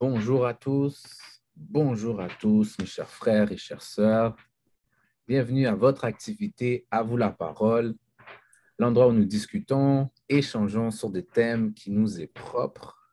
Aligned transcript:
Bonjour 0.00 0.46
à 0.46 0.54
tous, 0.54 1.04
bonjour 1.56 2.20
à 2.20 2.28
tous, 2.28 2.78
mes 2.78 2.86
chers 2.86 3.10
frères 3.10 3.50
et 3.50 3.56
chères 3.56 3.82
sœurs. 3.82 4.36
Bienvenue 5.26 5.66
à 5.66 5.74
votre 5.74 6.04
activité 6.04 6.86
À 6.92 7.02
vous 7.02 7.16
la 7.16 7.30
parole, 7.30 7.96
l'endroit 8.78 9.08
où 9.08 9.12
nous 9.12 9.24
discutons, 9.24 10.08
échangeons 10.28 10.92
sur 10.92 11.10
des 11.10 11.26
thèmes 11.26 11.74
qui 11.74 11.90
nous 11.90 12.20
est 12.20 12.28
propres. 12.28 13.12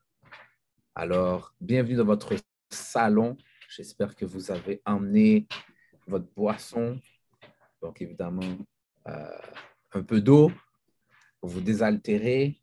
Alors, 0.94 1.56
bienvenue 1.60 1.96
dans 1.96 2.06
votre 2.06 2.36
salon. 2.70 3.36
J'espère 3.68 4.16
que 4.16 4.26
vous 4.26 4.52
avez 4.52 4.84
emmené 4.86 5.48
votre 6.06 6.32
boisson, 6.36 7.00
donc 7.82 8.00
évidemment 8.00 8.58
euh, 9.08 9.40
un 9.94 10.04
peu 10.04 10.22
d'eau 10.22 10.52
pour 11.40 11.50
vous 11.50 11.62
désaltérer, 11.62 12.60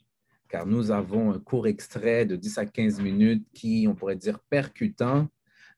car 0.52 0.66
nous 0.66 0.90
avons 0.90 1.32
un 1.32 1.38
court 1.38 1.66
extrait 1.66 2.26
de 2.26 2.36
10 2.36 2.58
à 2.58 2.66
15 2.66 3.00
minutes 3.00 3.48
qui, 3.54 3.86
on 3.88 3.94
pourrait 3.94 4.16
dire, 4.16 4.38
percutant, 4.38 5.26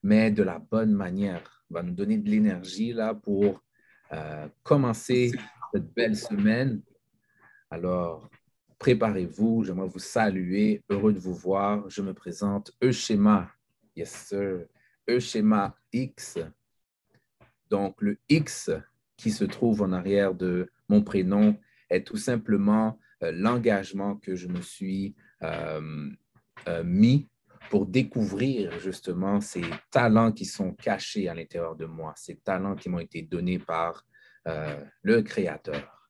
mais 0.03 0.31
de 0.31 0.43
la 0.43 0.59
bonne 0.59 0.91
manière. 0.91 1.63
va 1.69 1.81
nous 1.81 1.93
donner 1.93 2.17
de 2.17 2.29
l'énergie 2.29 2.91
là 2.91 3.15
pour 3.15 3.63
euh, 4.11 4.49
commencer 4.63 5.31
cette 5.73 5.93
belle 5.93 6.17
semaine. 6.17 6.81
Alors, 7.71 8.29
préparez-vous. 8.77 9.63
J'aimerais 9.63 9.87
vous 9.87 9.99
saluer. 9.99 10.83
Heureux 10.89 11.13
de 11.13 11.19
vous 11.19 11.33
voir. 11.33 11.89
Je 11.89 12.01
me 12.01 12.13
présente 12.13 12.73
Euschema. 12.83 13.49
Yes, 13.95 14.11
sir. 14.11 14.65
Euschema 15.09 15.73
X. 15.93 16.37
Donc, 17.69 18.01
le 18.01 18.17
X 18.27 18.71
qui 19.15 19.31
se 19.31 19.45
trouve 19.45 19.83
en 19.83 19.93
arrière 19.93 20.35
de 20.35 20.69
mon 20.89 21.01
prénom 21.01 21.55
est 21.89 22.05
tout 22.05 22.17
simplement 22.17 22.99
l'engagement 23.21 24.15
que 24.15 24.35
je 24.35 24.47
me 24.47 24.61
suis 24.61 25.15
euh, 25.43 26.09
euh, 26.67 26.83
mis 26.83 27.29
pour 27.69 27.85
découvrir 27.85 28.79
justement 28.79 29.41
ces 29.41 29.63
talents 29.89 30.31
qui 30.31 30.45
sont 30.45 30.73
cachés 30.73 31.27
à 31.27 31.33
l'intérieur 31.33 31.75
de 31.75 31.85
moi, 31.85 32.13
ces 32.15 32.35
talents 32.37 32.75
qui 32.75 32.89
m'ont 32.89 32.99
été 32.99 33.21
donnés 33.21 33.59
par 33.59 34.05
le 35.01 35.23
Créateur. 35.23 36.07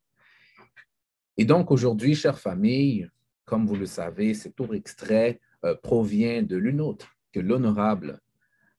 Et 1.38 1.46
donc 1.46 1.72
aujourd'hui, 1.72 2.16
chère 2.16 2.38
famille, 2.38 3.10
comme 3.46 3.66
vous 3.66 3.78
le 3.78 3.86
savez, 3.86 4.34
cet 4.34 4.58
tour 4.58 4.76
extrait 4.76 5.40
provient 5.82 6.44
de 6.44 6.58
l'une 6.58 6.82
autre 6.82 7.16
que 7.32 7.40
l'honorable 7.40 8.20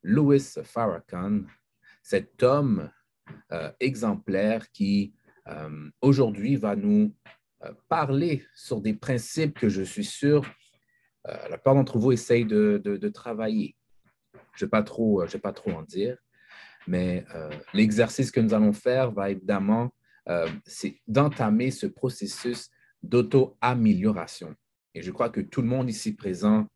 Louis 0.02 0.42
Farrakhan, 0.62 1.44
cet 2.02 2.42
homme 2.42 2.90
exemplaire 3.80 4.70
qui 4.70 5.14
aujourd'hui 6.02 6.56
va 6.56 6.76
nous 6.76 7.14
euh, 7.26 7.35
parler 7.88 8.44
sur 8.54 8.80
des 8.80 8.94
principes 8.94 9.58
que 9.58 9.68
je 9.68 9.82
suis 9.82 10.04
sûr 10.04 10.44
euh, 11.28 11.48
la 11.48 11.56
plupart 11.56 11.74
d'entre 11.74 11.98
vous 11.98 12.12
essayent 12.12 12.44
de, 12.44 13.08
travailler. 13.08 13.76
Je 14.54 14.64
ne 14.64 14.66
vais, 14.66 14.70
pas 14.70 14.82
trop, 14.82 15.22
euh, 15.22 15.38
pas 15.42 15.52
trop 15.52 15.72
en 15.72 15.82
dire, 15.82 16.16
mais 16.86 17.24
l'exercice 17.74 18.30
que 18.30 18.38
nous 18.38 18.54
allons 18.54 18.72
faire 18.72 19.10
va 19.10 19.30
évidemment, 19.30 19.92
c'est 20.64 21.00
d'entamer 21.08 21.72
ce 21.72 21.86
processus 21.86 22.70
d'auto-amélioration. 23.02 24.54
Et 24.94 25.02
je 25.02 25.10
crois 25.10 25.30
que 25.30 25.40
tout 25.40 25.62
le 25.62 25.68
monde 25.68 25.90
ici 25.90 26.14
présent 26.14 26.68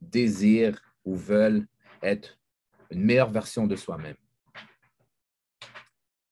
désire 0.00 0.80
ou 1.04 1.16
veut 1.16 1.66
être 2.02 2.38
une 2.90 3.02
meilleure 3.02 3.30
version 3.30 3.66
de 3.66 3.76
soi-même. 3.76 4.16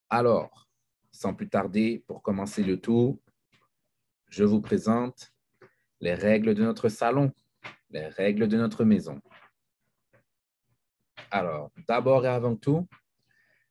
Alors, 0.08 0.68
sans 1.10 1.34
plus 1.34 1.48
tarder, 1.48 2.04
pour 2.06 2.22
commencer 2.22 2.62
le 2.62 2.80
tour, 2.80 3.18
je 4.28 4.44
vous 4.44 4.60
présente 4.60 5.32
les 6.00 6.14
règles 6.14 6.54
de 6.54 6.62
notre 6.62 6.88
salon, 6.88 7.32
les 7.90 8.06
règles 8.06 8.48
de 8.48 8.56
notre 8.56 8.84
maison. 8.84 9.20
Alors, 11.30 11.70
d'abord 11.88 12.24
et 12.24 12.28
avant 12.28 12.56
tout, 12.56 12.86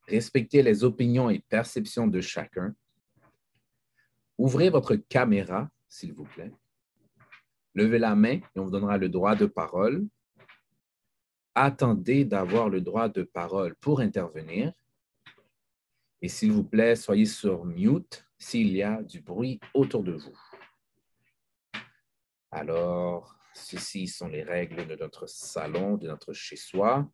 respectez 0.08 0.62
les 0.62 0.84
opinions 0.84 1.30
et 1.30 1.40
perceptions 1.48 2.06
de 2.06 2.20
chacun. 2.20 2.74
Ouvrez 4.38 4.70
votre 4.70 4.96
caméra, 4.96 5.70
s'il 5.88 6.12
vous 6.12 6.24
plaît. 6.24 6.52
Levez 7.74 7.98
la 7.98 8.14
main 8.14 8.34
et 8.34 8.58
on 8.58 8.64
vous 8.64 8.70
donnera 8.70 8.98
le 8.98 9.08
droit 9.08 9.34
de 9.34 9.46
parole. 9.46 10.06
Attendez 11.54 12.24
d'avoir 12.24 12.68
le 12.68 12.80
droit 12.80 13.08
de 13.08 13.22
parole 13.22 13.74
pour 13.76 14.00
intervenir. 14.00 14.72
Et 16.20 16.28
s'il 16.28 16.52
vous 16.52 16.64
plaît, 16.64 16.96
soyez 16.96 17.26
sur 17.26 17.64
mute 17.64 18.25
s'il 18.38 18.74
y 18.74 18.82
a 18.82 19.02
du 19.02 19.20
bruit 19.20 19.60
autour 19.74 20.02
de 20.02 20.12
vous. 20.12 20.38
Alors, 22.50 23.36
ceci 23.54 24.06
sont 24.06 24.28
les 24.28 24.42
règles 24.42 24.86
de 24.86 24.94
notre 24.96 25.26
salon, 25.26 25.96
de 25.96 26.06
notre 26.06 26.32
chez-soi. 26.32 27.10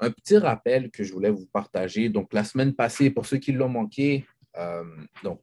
Un 0.00 0.10
petit 0.10 0.38
rappel 0.38 0.90
que 0.90 1.04
je 1.04 1.12
voulais 1.12 1.30
vous 1.30 1.46
partager. 1.46 2.08
Donc, 2.08 2.32
la 2.32 2.44
semaine 2.44 2.74
passée, 2.74 3.10
pour 3.10 3.26
ceux 3.26 3.36
qui 3.36 3.52
l'ont 3.52 3.68
manqué, 3.68 4.26
euh, 4.56 4.84
donc, 5.22 5.42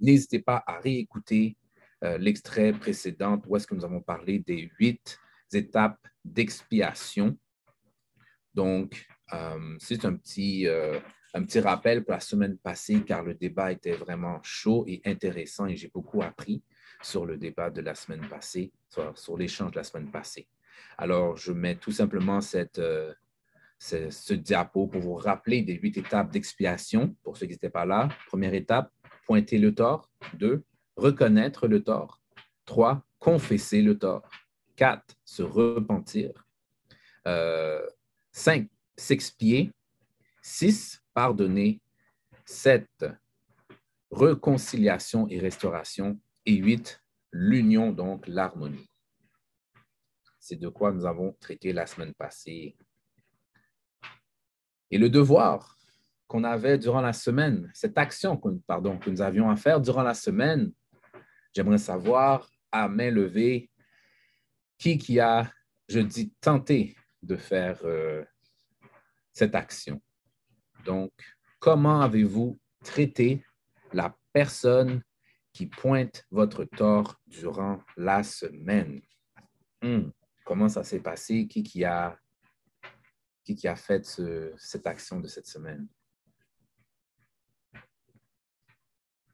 n'hésitez 0.00 0.40
pas 0.40 0.62
à 0.66 0.80
réécouter 0.80 1.56
euh, 2.04 2.18
l'extrait 2.18 2.72
précédent 2.72 3.40
où 3.46 3.56
est-ce 3.56 3.66
que 3.66 3.74
nous 3.74 3.84
avons 3.84 4.00
parlé 4.00 4.40
des 4.40 4.70
huit 4.78 5.18
étapes 5.52 6.06
d'expiation. 6.24 7.38
Donc, 8.52 9.06
euh, 9.32 9.76
c'est 9.78 10.04
un 10.04 10.16
petit, 10.16 10.66
un 11.34 11.42
petit 11.44 11.60
rappel 11.60 12.04
pour 12.04 12.12
la 12.12 12.20
semaine 12.20 12.56
passée, 12.58 13.02
car 13.02 13.22
le 13.22 13.34
débat 13.34 13.72
était 13.72 13.92
vraiment 13.92 14.40
chaud 14.42 14.84
et 14.86 15.00
intéressant 15.04 15.66
et 15.66 15.76
j'ai 15.76 15.88
beaucoup 15.88 16.22
appris 16.22 16.62
sur 17.02 17.26
le 17.26 17.36
débat 17.36 17.70
de 17.70 17.80
la 17.80 17.94
semaine 17.94 18.26
passée, 18.28 18.72
sur, 18.88 19.36
l'échange 19.36 19.72
de 19.72 19.76
la 19.76 19.84
semaine 19.84 20.10
passée. 20.10 20.48
Alors, 20.98 21.36
je 21.36 21.52
mets 21.52 21.76
tout 21.76 21.92
simplement 21.92 22.40
cette, 22.40 22.78
euh, 22.78 23.12
ce, 23.78 24.34
diapo 24.34 24.86
pour 24.86 25.00
vous 25.00 25.14
rappeler 25.14 25.62
des 25.62 25.74
huit 25.74 25.96
étapes 25.96 26.30
d'expiation 26.30 27.14
pour 27.22 27.36
ceux 27.36 27.46
qui 27.46 27.52
n'étaient 27.52 27.70
pas 27.70 27.84
là. 27.84 28.08
Première 28.28 28.54
étape, 28.54 28.90
pointer 29.26 29.58
le 29.58 29.74
tort. 29.74 30.10
Deux, 30.34 30.64
reconnaître 30.96 31.68
le 31.68 31.82
tort. 31.82 32.20
Trois, 32.64 33.04
confesser 33.18 33.82
le 33.82 33.98
tort. 33.98 34.28
Quatre, 34.76 35.16
se 35.24 35.42
repentir. 35.42 36.46
Euh, 37.26 37.84
cinq, 38.32 38.68
s'expier. 38.96 39.72
Six, 40.42 41.02
pardonner. 41.16 41.80
7, 42.44 43.06
réconciliation 44.10 45.26
et 45.28 45.38
restauration. 45.38 46.20
Et 46.44 46.56
8, 46.56 47.02
l'union, 47.32 47.90
donc 47.90 48.28
l'harmonie. 48.28 48.90
C'est 50.38 50.56
de 50.56 50.68
quoi 50.68 50.92
nous 50.92 51.06
avons 51.06 51.32
traité 51.40 51.72
la 51.72 51.86
semaine 51.86 52.12
passée. 52.12 52.76
Et 54.90 54.98
le 54.98 55.08
devoir 55.08 55.78
qu'on 56.28 56.44
avait 56.44 56.76
durant 56.76 57.00
la 57.00 57.14
semaine, 57.14 57.70
cette 57.72 57.96
action 57.96 58.38
pardon, 58.66 58.98
que 58.98 59.08
nous 59.08 59.22
avions 59.22 59.48
à 59.48 59.56
faire 59.56 59.80
durant 59.80 60.02
la 60.02 60.14
semaine, 60.14 60.70
j'aimerais 61.54 61.78
savoir 61.78 62.48
à 62.70 62.88
main 62.88 63.10
levée 63.10 63.70
qui 64.78 64.98
qui 64.98 65.18
a, 65.18 65.50
je 65.88 66.00
dis, 66.00 66.30
tenté 66.42 66.94
de 67.22 67.36
faire 67.36 67.80
euh, 67.84 68.22
cette 69.32 69.54
action. 69.54 70.00
Donc, 70.86 71.12
comment 71.58 72.00
avez-vous 72.00 72.58
traité 72.84 73.44
la 73.92 74.16
personne 74.32 75.02
qui 75.52 75.66
pointe 75.66 76.24
votre 76.30 76.64
tort 76.64 77.20
durant 77.26 77.82
la 77.96 78.22
semaine? 78.22 79.02
Hmm, 79.82 80.10
comment 80.44 80.68
ça 80.68 80.84
s'est 80.84 81.00
passé? 81.00 81.48
Qui, 81.48 81.64
qui, 81.64 81.84
a, 81.84 82.16
qui, 83.42 83.56
qui 83.56 83.66
a 83.66 83.74
fait 83.74 84.06
cette 84.58 84.86
action 84.86 85.18
de 85.18 85.26
cette 85.26 85.48
semaine? 85.48 85.88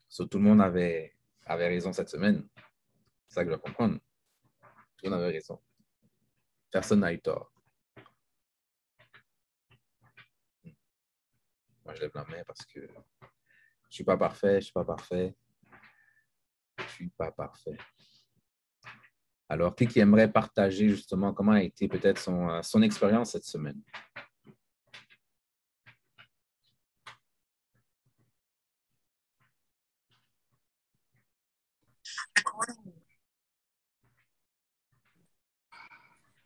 Tout 0.08 0.28
le 0.32 0.40
monde 0.40 0.62
avait, 0.62 1.14
avait 1.44 1.68
raison 1.68 1.92
cette 1.92 2.08
semaine. 2.08 2.48
C'est 3.28 3.34
ça 3.34 3.44
que 3.44 3.50
je 3.50 3.56
dois 3.56 3.62
comprendre. 3.62 3.98
Tout 4.96 5.04
le 5.04 5.10
monde 5.10 5.20
avait 5.20 5.32
raison. 5.32 5.60
Personne 6.70 7.00
n'a 7.00 7.12
eu 7.12 7.20
tort. 7.20 7.51
Moi, 11.84 11.94
je 11.94 12.00
lève 12.00 12.10
la 12.14 12.24
main 12.24 12.42
parce 12.46 12.64
que 12.66 12.80
je 12.80 12.86
ne 12.86 13.90
suis 13.90 14.04
pas 14.04 14.16
parfait, 14.16 14.52
je 14.52 14.56
ne 14.56 14.60
suis 14.60 14.72
pas 14.72 14.84
parfait. 14.84 15.34
Je 16.78 16.82
ne 16.84 16.88
suis 16.88 17.08
pas 17.10 17.32
parfait. 17.32 17.76
Alors, 19.48 19.76
qui, 19.76 20.00
aimerait 20.00 20.32
partager 20.32 20.88
justement 20.88 21.34
comment 21.34 21.52
a 21.52 21.62
été 21.62 21.86
peut-être 21.86 22.18
son, 22.18 22.48
euh, 22.48 22.62
son 22.62 22.80
expérience 22.82 23.32
cette 23.32 23.44
semaine? 23.44 23.82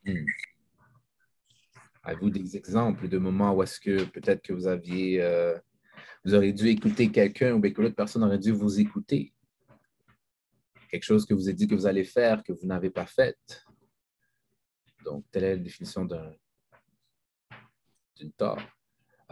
Hmm. 0.04 0.24
Avez-vous 2.06 2.30
des 2.30 2.56
exemples 2.56 3.08
de 3.08 3.18
moments 3.18 3.52
où 3.52 3.64
est-ce 3.64 3.80
que 3.80 4.04
peut-être 4.04 4.40
que 4.40 4.52
vous 4.52 4.68
aviez, 4.68 5.20
euh, 5.20 5.58
vous 6.24 6.34
auriez 6.34 6.52
dû 6.52 6.68
écouter 6.68 7.10
quelqu'un 7.10 7.54
ou 7.54 7.60
que 7.60 7.82
l'autre 7.82 7.96
personne 7.96 8.22
aurait 8.22 8.38
dû 8.38 8.52
vous 8.52 8.78
écouter? 8.78 9.34
Quelque 10.88 11.02
chose 11.02 11.26
que 11.26 11.34
vous 11.34 11.48
avez 11.48 11.56
dit 11.56 11.66
que 11.66 11.74
vous 11.74 11.88
allez 11.88 12.04
faire, 12.04 12.44
que 12.44 12.52
vous 12.52 12.64
n'avez 12.64 12.90
pas 12.90 13.06
fait? 13.06 13.36
Donc, 15.04 15.24
telle 15.32 15.42
est 15.42 15.56
la 15.56 15.62
définition 15.62 16.04
d'un 16.04 16.32
d'une 18.14 18.32
tort. 18.32 18.62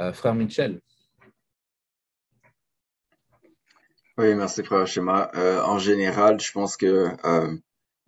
Euh, 0.00 0.12
frère 0.12 0.34
Michel. 0.34 0.80
Oui, 4.18 4.34
merci, 4.34 4.64
frère 4.64 4.84
Schéma. 4.88 5.30
Euh, 5.36 5.62
en 5.62 5.78
général, 5.78 6.40
je 6.40 6.50
pense 6.50 6.76
que 6.76 7.06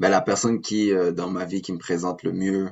ben, 0.00 0.08
la 0.08 0.20
personne 0.20 0.60
qui, 0.60 0.92
dans 1.14 1.30
ma 1.30 1.44
vie, 1.44 1.62
qui 1.62 1.72
me 1.72 1.78
présente 1.78 2.24
le 2.24 2.32
mieux 2.32 2.68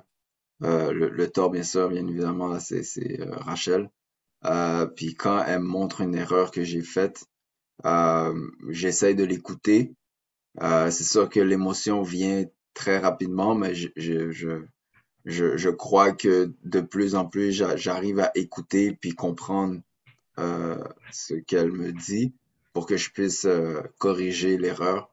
le, 0.60 1.08
le, 1.08 1.28
tort, 1.30 1.50
bien 1.50 1.62
sûr, 1.62 1.88
bien 1.88 2.06
évidemment, 2.06 2.58
c'est 2.60 3.18
Rachel. 3.32 3.90
puis 4.96 5.14
quand 5.14 5.44
elle 5.44 5.60
montre 5.60 6.00
une 6.00 6.14
erreur 6.14 6.50
que 6.50 6.64
j'ai 6.64 6.82
faite, 6.82 7.24
j'essaye 8.70 9.14
de 9.14 9.24
l'écouter. 9.24 9.94
c'est 10.60 11.04
sûr 11.04 11.28
que 11.28 11.40
l'émotion 11.40 12.02
vient 12.02 12.44
très 12.74 12.98
rapidement, 12.98 13.54
mais 13.54 13.74
je, 13.74 13.88
je, 13.96 14.32
je, 15.24 15.56
je, 15.56 15.70
crois 15.70 16.12
que 16.12 16.52
de 16.64 16.80
plus 16.80 17.14
en 17.14 17.24
plus, 17.24 17.52
j'arrive 17.52 18.20
à 18.20 18.30
écouter 18.34 18.96
puis 19.00 19.12
comprendre 19.12 19.80
euh, 20.38 20.82
ce 21.12 21.34
qu'elle 21.34 21.72
me 21.72 21.92
dit 21.92 22.34
pour 22.72 22.86
que 22.86 22.96
je 22.96 23.10
puisse 23.10 23.44
euh, 23.44 23.80
corriger 23.98 24.58
l'erreur, 24.58 25.10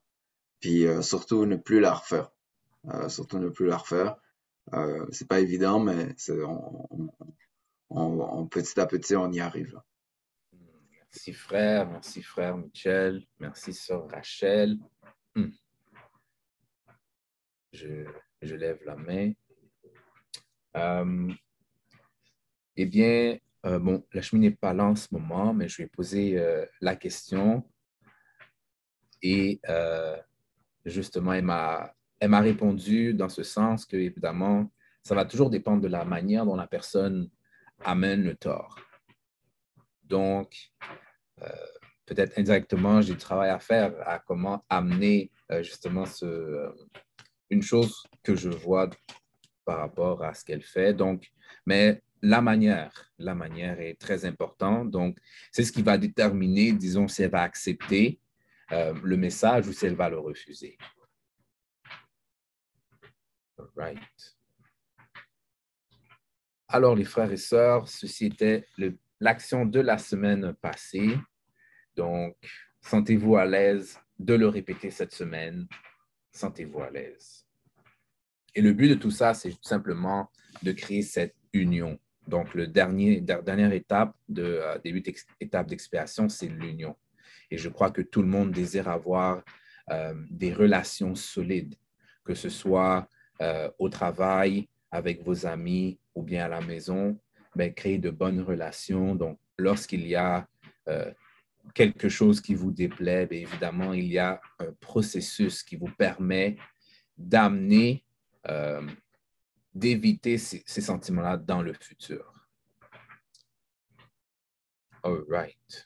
puis 0.59 0.87
euh, 0.87 1.01
surtout 1.01 1.45
ne 1.45 1.55
plus 1.55 1.79
la 1.79 1.93
refaire. 1.93 2.31
Euh, 2.89 3.07
surtout 3.07 3.37
ne 3.37 3.49
plus 3.49 3.67
la 3.67 3.77
refaire. 3.77 4.17
Euh, 4.73 5.05
c'est 5.11 5.27
pas 5.27 5.39
évident, 5.39 5.79
mais 5.79 6.15
on, 7.89 8.47
petit 8.47 8.79
à 8.79 8.85
petit, 8.85 9.15
on 9.15 9.31
y 9.31 9.39
arrive. 9.39 9.79
Merci 10.91 11.33
frère, 11.33 11.89
merci 11.89 12.21
frère 12.21 12.57
Michel, 12.57 13.25
merci 13.39 13.73
sœur 13.73 14.07
Rachel. 14.09 14.77
Hmm. 15.35 15.49
Je, 17.73 18.05
je 18.41 18.55
lève 18.55 18.79
la 18.85 18.95
main. 18.95 19.33
Euh, 20.77 21.33
eh 22.77 22.85
bien, 22.85 23.37
euh, 23.65 23.79
bon, 23.79 24.05
la 24.13 24.21
cheminée 24.21 24.49
n'est 24.49 24.55
pas 24.55 24.73
là 24.73 24.85
en 24.85 24.95
ce 24.95 25.07
moment, 25.11 25.53
mais 25.53 25.67
je 25.67 25.81
vais 25.81 25.87
poser 25.87 26.37
euh, 26.39 26.65
la 26.79 26.95
question. 26.95 27.69
Et 29.21 29.61
justement, 30.85 31.33
elle 31.33 31.45
m'a, 31.45 31.93
elle 32.21 32.29
m'a 32.29 32.39
répondu 32.39 33.13
dans 33.15 33.29
ce 33.29 33.41
sens 33.41 33.85
que, 33.85 33.97
évidemment, 33.97 34.71
ça 35.03 35.15
va 35.15 35.25
toujours 35.25 35.49
dépendre 35.49 35.81
de 35.81 35.87
la 35.87 36.05
manière 36.05 36.45
dont 36.45 36.55
la 36.55 36.67
personne 36.67 37.29
amène 37.83 38.23
le 38.23 38.35
tort. 38.35 38.79
Donc, 40.03 40.71
peut-être 42.05 42.37
indirectement, 42.37 43.01
j'ai 43.01 43.13
du 43.13 43.19
travail 43.19 43.49
à 43.49 43.59
faire 43.59 43.95
à 44.07 44.19
comment 44.19 44.63
amener 44.69 45.31
justement 45.61 46.05
ce, 46.05 46.71
une 47.49 47.63
chose 47.63 48.03
que 48.21 48.35
je 48.35 48.49
vois 48.49 48.87
par 49.65 49.79
rapport 49.79 50.23
à 50.23 50.35
ce 50.35 50.45
qu'elle 50.45 50.61
fait. 50.61 50.93
Donc, 50.93 51.31
mais 51.65 52.03
la 52.21 52.41
manière, 52.41 53.11
la 53.17 53.33
manière 53.33 53.79
est 53.79 53.99
très 53.99 54.25
importante. 54.25 54.91
Donc, 54.91 55.17
c'est 55.51 55.63
ce 55.63 55.71
qui 55.71 55.81
va 55.81 55.97
déterminer, 55.97 56.71
disons, 56.71 57.07
si 57.07 57.23
elle 57.23 57.31
va 57.31 57.41
accepter 57.41 58.19
euh, 58.71 58.93
le 59.03 59.17
message 59.17 59.67
ou 59.67 59.73
si 59.73 59.87
elle 59.87 59.95
va 59.95 60.07
le 60.07 60.19
refuser. 60.19 60.77
Alors, 66.67 66.95
les 66.95 67.03
frères 67.03 67.31
et 67.31 67.37
sœurs, 67.37 67.87
ceci 67.87 68.27
était 68.27 68.65
l'action 69.19 69.65
de 69.65 69.79
la 69.79 69.97
semaine 69.97 70.53
passée. 70.61 71.17
Donc, 71.95 72.37
sentez-vous 72.81 73.35
à 73.35 73.45
l'aise 73.45 73.99
de 74.17 74.33
le 74.33 74.47
répéter 74.47 74.89
cette 74.89 75.13
semaine. 75.13 75.67
Sentez-vous 76.31 76.81
à 76.81 76.89
l'aise. 76.89 77.45
Et 78.55 78.61
le 78.61 78.73
but 78.73 78.89
de 78.89 78.95
tout 78.95 79.11
ça, 79.11 79.33
c'est 79.33 79.53
simplement 79.61 80.31
de 80.63 80.71
créer 80.71 81.01
cette 81.01 81.35
union. 81.53 81.99
Donc, 82.27 82.53
le 82.53 82.67
dernier, 82.67 83.19
dernière 83.21 83.73
étape 83.73 84.15
de 84.29 84.43
euh, 84.43 84.77
début 84.79 85.03
étape 85.39 85.67
d'expiation, 85.67 86.29
c'est 86.29 86.47
l'union. 86.47 86.95
Et 87.49 87.57
je 87.57 87.69
crois 87.69 87.91
que 87.91 88.01
tout 88.01 88.21
le 88.21 88.27
monde 88.27 88.51
désire 88.51 88.87
avoir 88.87 89.43
euh, 89.89 90.13
des 90.29 90.53
relations 90.53 91.15
solides, 91.15 91.75
que 92.23 92.33
ce 92.33 92.49
soit 92.49 93.09
euh, 93.41 93.69
au 93.79 93.89
travail, 93.89 94.69
avec 94.91 95.23
vos 95.23 95.45
amis 95.45 95.99
ou 96.15 96.23
bien 96.23 96.45
à 96.45 96.47
la 96.47 96.61
maison, 96.61 97.19
ben, 97.55 97.73
créer 97.73 97.97
de 97.97 98.09
bonnes 98.09 98.41
relations. 98.41 99.15
Donc, 99.15 99.39
lorsqu'il 99.57 100.07
y 100.07 100.15
a 100.15 100.47
quelque 101.73 102.09
chose 102.09 102.41
qui 102.41 102.55
vous 102.55 102.71
déplaît, 102.71 103.25
bien 103.25 103.41
évidemment, 103.41 103.93
il 103.93 104.07
y 104.07 104.17
a 104.17 104.41
un 104.59 104.73
processus 104.79 105.63
qui 105.63 105.75
vous 105.75 105.91
permet 105.97 106.57
d'amener 107.17 108.03
euh, 108.49 108.87
d'éviter 109.73 110.37
ces, 110.37 110.81
sentiments-là 110.81 111.37
dans 111.37 111.61
le 111.61 111.73
futur. 111.73 112.33
All 115.03 115.23
right. 115.29 115.85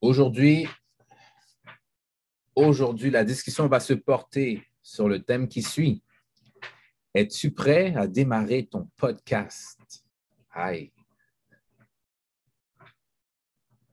Aujourd'hui, 0.00 0.66
aujourd'hui, 2.56 3.10
la 3.10 3.24
discussion 3.24 3.66
va 3.66 3.80
se 3.80 3.94
porter 3.94 4.62
sur 4.82 5.08
le 5.08 5.22
thème 5.22 5.48
qui 5.48 5.62
suit. 5.62 6.02
Es-tu 7.14 7.52
prêt 7.52 7.94
à 7.96 8.06
démarrer 8.06 8.66
ton 8.66 8.88
podcast? 8.96 10.04
Aïe. 10.50 10.92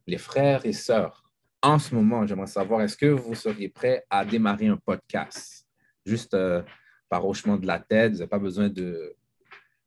Les 0.08 0.18
frères 0.18 0.66
et 0.66 0.74
sœurs, 0.74 1.32
en 1.62 1.78
ce 1.78 1.94
moment, 1.94 2.26
j'aimerais 2.26 2.48
savoir, 2.48 2.82
est-ce 2.82 2.98
que 2.98 3.06
vous 3.06 3.36
seriez 3.36 3.70
prêt 3.70 4.04
à 4.10 4.26
démarrer 4.26 4.68
un 4.68 4.78
podcast? 4.78 5.68
Juste 6.06 6.34
euh, 6.34 6.64
par 7.08 7.26
hochement 7.26 7.58
de 7.58 7.68
la 7.68 7.80
tête, 7.80 8.14
vous 8.14 8.18
n'avez 8.18 8.30
pas 8.30 8.40
besoin 8.40 8.70
de, 8.70 9.16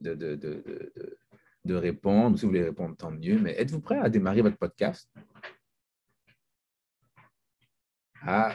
de, 0.00 0.14
de, 0.14 0.92
de, 1.64 1.74
répondre. 1.74 2.38
Si 2.38 2.42
vous 2.42 2.50
voulez 2.50 2.62
répondre, 2.62 2.96
tant 2.96 3.10
mieux. 3.10 3.40
Mais 3.40 3.60
êtes-vous 3.60 3.80
prêt 3.80 3.98
à 3.98 4.08
démarrer 4.08 4.42
votre 4.42 4.56
podcast? 4.56 5.10
Ah, 8.22 8.54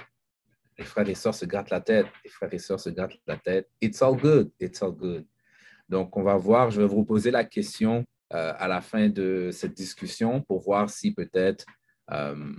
les 0.79 0.85
frères 0.85 1.07
et 1.09 1.15
sœurs 1.15 1.35
se 1.35 1.45
grattent 1.45 1.69
la 1.69 1.81
tête. 1.81 2.07
Les 2.23 2.29
frères 2.31 2.53
et 2.53 2.57
sœurs 2.57 2.79
se 2.79 2.89
grattent 2.89 3.19
la 3.27 3.37
tête. 3.37 3.69
It's 3.81 4.01
all 4.01 4.15
good. 4.15 4.51
It's 4.59 4.81
all 4.81 4.93
good. 4.93 5.27
Donc, 5.89 6.15
on 6.15 6.23
va 6.23 6.37
voir. 6.37 6.71
Je 6.71 6.81
vais 6.81 6.87
vous 6.87 7.03
poser 7.03 7.31
la 7.31 7.43
question 7.43 8.05
euh, 8.33 8.53
à 8.57 8.67
la 8.67 8.79
fin 8.79 9.09
de 9.09 9.49
cette 9.51 9.73
discussion 9.73 10.41
pour 10.41 10.61
voir 10.61 10.89
si 10.89 11.13
peut-être 11.13 11.65
euh, 12.11 12.53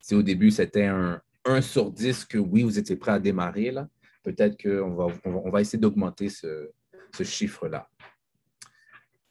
si 0.00 0.14
au 0.14 0.22
début 0.22 0.50
c'était 0.50 0.86
un 0.86 1.20
1 1.44 1.60
sur 1.60 1.90
10 1.90 2.24
que 2.24 2.38
oui, 2.38 2.62
vous 2.64 2.78
étiez 2.78 2.96
prêt 2.96 3.12
à 3.12 3.20
démarrer, 3.20 3.70
là, 3.70 3.88
peut-être 4.24 4.60
qu'on 4.60 4.94
va, 4.94 5.06
on 5.24 5.50
va 5.50 5.60
essayer 5.60 5.78
d'augmenter 5.78 6.28
ce, 6.28 6.70
ce 7.14 7.22
chiffre-là. 7.22 7.88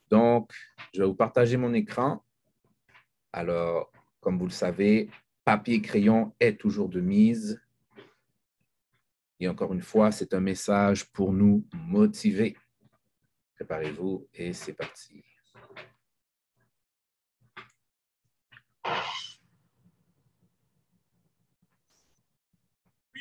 Donc, 0.10 0.52
je 0.94 1.02
vais 1.02 1.08
vous 1.08 1.16
partager 1.16 1.58
mon 1.58 1.74
écran. 1.74 2.24
Alors, 3.34 3.92
comme 4.22 4.38
vous 4.38 4.46
le 4.46 4.52
savez, 4.52 5.10
papier 5.44 5.82
crayon 5.82 6.34
est 6.40 6.60
toujours 6.60 6.90
de 6.90 7.02
mise. 7.02 7.62
Et 9.40 9.48
encore 9.48 9.74
une 9.74 9.82
fois, 9.82 10.12
c'est 10.12 10.34
un 10.34 10.40
message 10.40 11.06
pour 11.12 11.34
nous 11.34 11.68
motiver. 11.74 12.56
Préparez-vous 13.56 14.28
et 14.34 14.54
c'est 14.54 14.74
parti. 14.74 15.24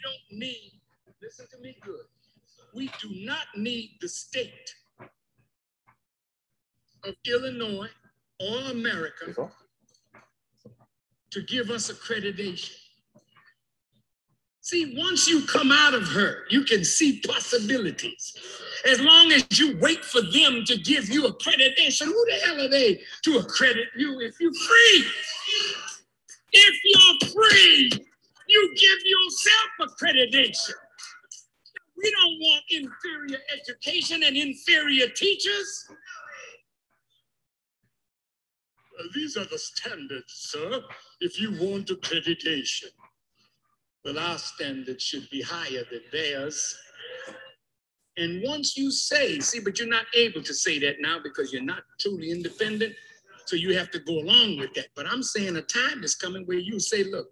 don't 0.05 0.39
need, 0.39 0.73
listen 1.23 1.47
to 1.51 1.59
me 1.61 1.77
good, 1.83 2.07
we 2.75 2.91
do 3.01 3.09
not 3.25 3.47
need 3.57 3.93
the 4.01 4.09
state 4.09 4.75
of 7.05 7.15
Illinois 7.27 7.89
or 8.41 8.71
America 8.71 9.51
to 11.31 11.43
give 11.43 11.71
us 11.71 11.91
accreditation. 11.91 12.84
See, 14.65 14.95
once 14.97 15.29
you 15.29 15.43
come 15.43 15.71
out 15.71 15.93
of 15.93 16.09
her, 16.09 16.45
you 16.49 16.65
can 16.65 16.87
see 16.87 17.21
possibilities. 17.21 18.35
As 18.87 18.99
long 18.99 19.31
as 19.31 19.45
you 19.59 19.77
wait 19.79 20.03
for 20.03 20.23
them 20.23 20.65
to 20.65 20.79
give 20.79 21.11
you 21.11 21.25
accreditation, 21.25 22.07
who 22.07 22.27
the 22.31 22.41
hell 22.43 22.63
are 22.63 22.71
they 22.71 23.03
to 23.25 23.41
accredit 23.41 23.89
you 23.95 24.21
if 24.21 24.41
you're 24.41 24.55
free? 24.55 25.07
If 26.51 26.81
you're 26.83 27.31
free, 27.31 27.91
you 28.49 28.75
give 28.75 28.99
yourself 29.05 29.91
accreditation. 30.01 30.73
We 31.99 32.11
don't 32.11 32.39
want 32.41 32.65
inferior 32.71 33.41
education 33.53 34.23
and 34.23 34.35
inferior 34.35 35.09
teachers. 35.11 35.91
these 39.15 39.37
are 39.37 39.45
the 39.45 39.59
standards, 39.59 40.33
sir, 40.33 40.81
if 41.21 41.39
you 41.39 41.51
want 41.61 41.89
accreditation. 41.89 42.89
But 44.05 44.19
our 44.19 44.39
standard 44.39 45.01
should 45.01 45.29
be 45.31 45.41
higher 45.41 45.83
than 45.91 46.03
theirs. 46.13 46.77
And 48.17 48.43
once 48.47 48.77
you 48.77 48.91
say, 48.91 49.41
see, 49.41 49.61
but 49.61 49.79
you're 49.79 49.89
not 49.89 50.07
able 50.15 50.43
to 50.43 50.55
say 50.55 50.79
that 50.81 50.97
now 51.01 51.19
because 51.23 51.53
you're 51.53 51.63
not 51.63 51.83
truly 51.99 52.31
independent. 52.31 52.95
So 53.47 53.57
you 53.57 53.77
have 53.77 53.91
to 53.91 53.99
go 53.99 54.19
along 54.19 54.59
with 54.59 54.73
that. 54.75 54.87
But 54.95 55.07
I'm 55.07 55.23
saying 55.23 55.57
a 55.57 55.63
time 55.63 56.05
is 56.05 56.15
coming 56.15 56.45
where 56.45 56.59
you 56.59 56.79
say, 56.79 57.05
look, 57.05 57.29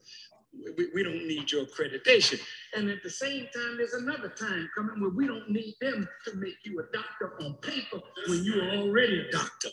we, 0.76 0.88
we 0.94 1.02
don't 1.02 1.26
need 1.26 1.50
your 1.50 1.64
accreditation. 1.64 2.40
And 2.76 2.90
at 2.90 3.02
the 3.02 3.10
same 3.10 3.48
time, 3.54 3.76
there's 3.76 3.94
another 3.94 4.28
time 4.28 4.68
coming 4.76 5.00
where 5.00 5.10
we 5.10 5.26
don't 5.26 5.50
need 5.50 5.74
them 5.80 6.08
to 6.26 6.34
make 6.36 6.56
you 6.64 6.80
a 6.80 6.96
doctor 6.96 7.34
on 7.42 7.54
paper 7.62 8.00
when 8.28 8.44
you 8.44 8.60
are 8.60 8.70
already 8.76 9.20
a 9.20 9.30
doctor. 9.30 9.68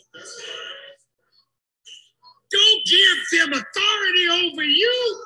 Don't 2.50 2.86
give 2.86 3.40
them 3.40 3.52
authority 3.52 4.28
over 4.28 4.64
you. 4.64 5.22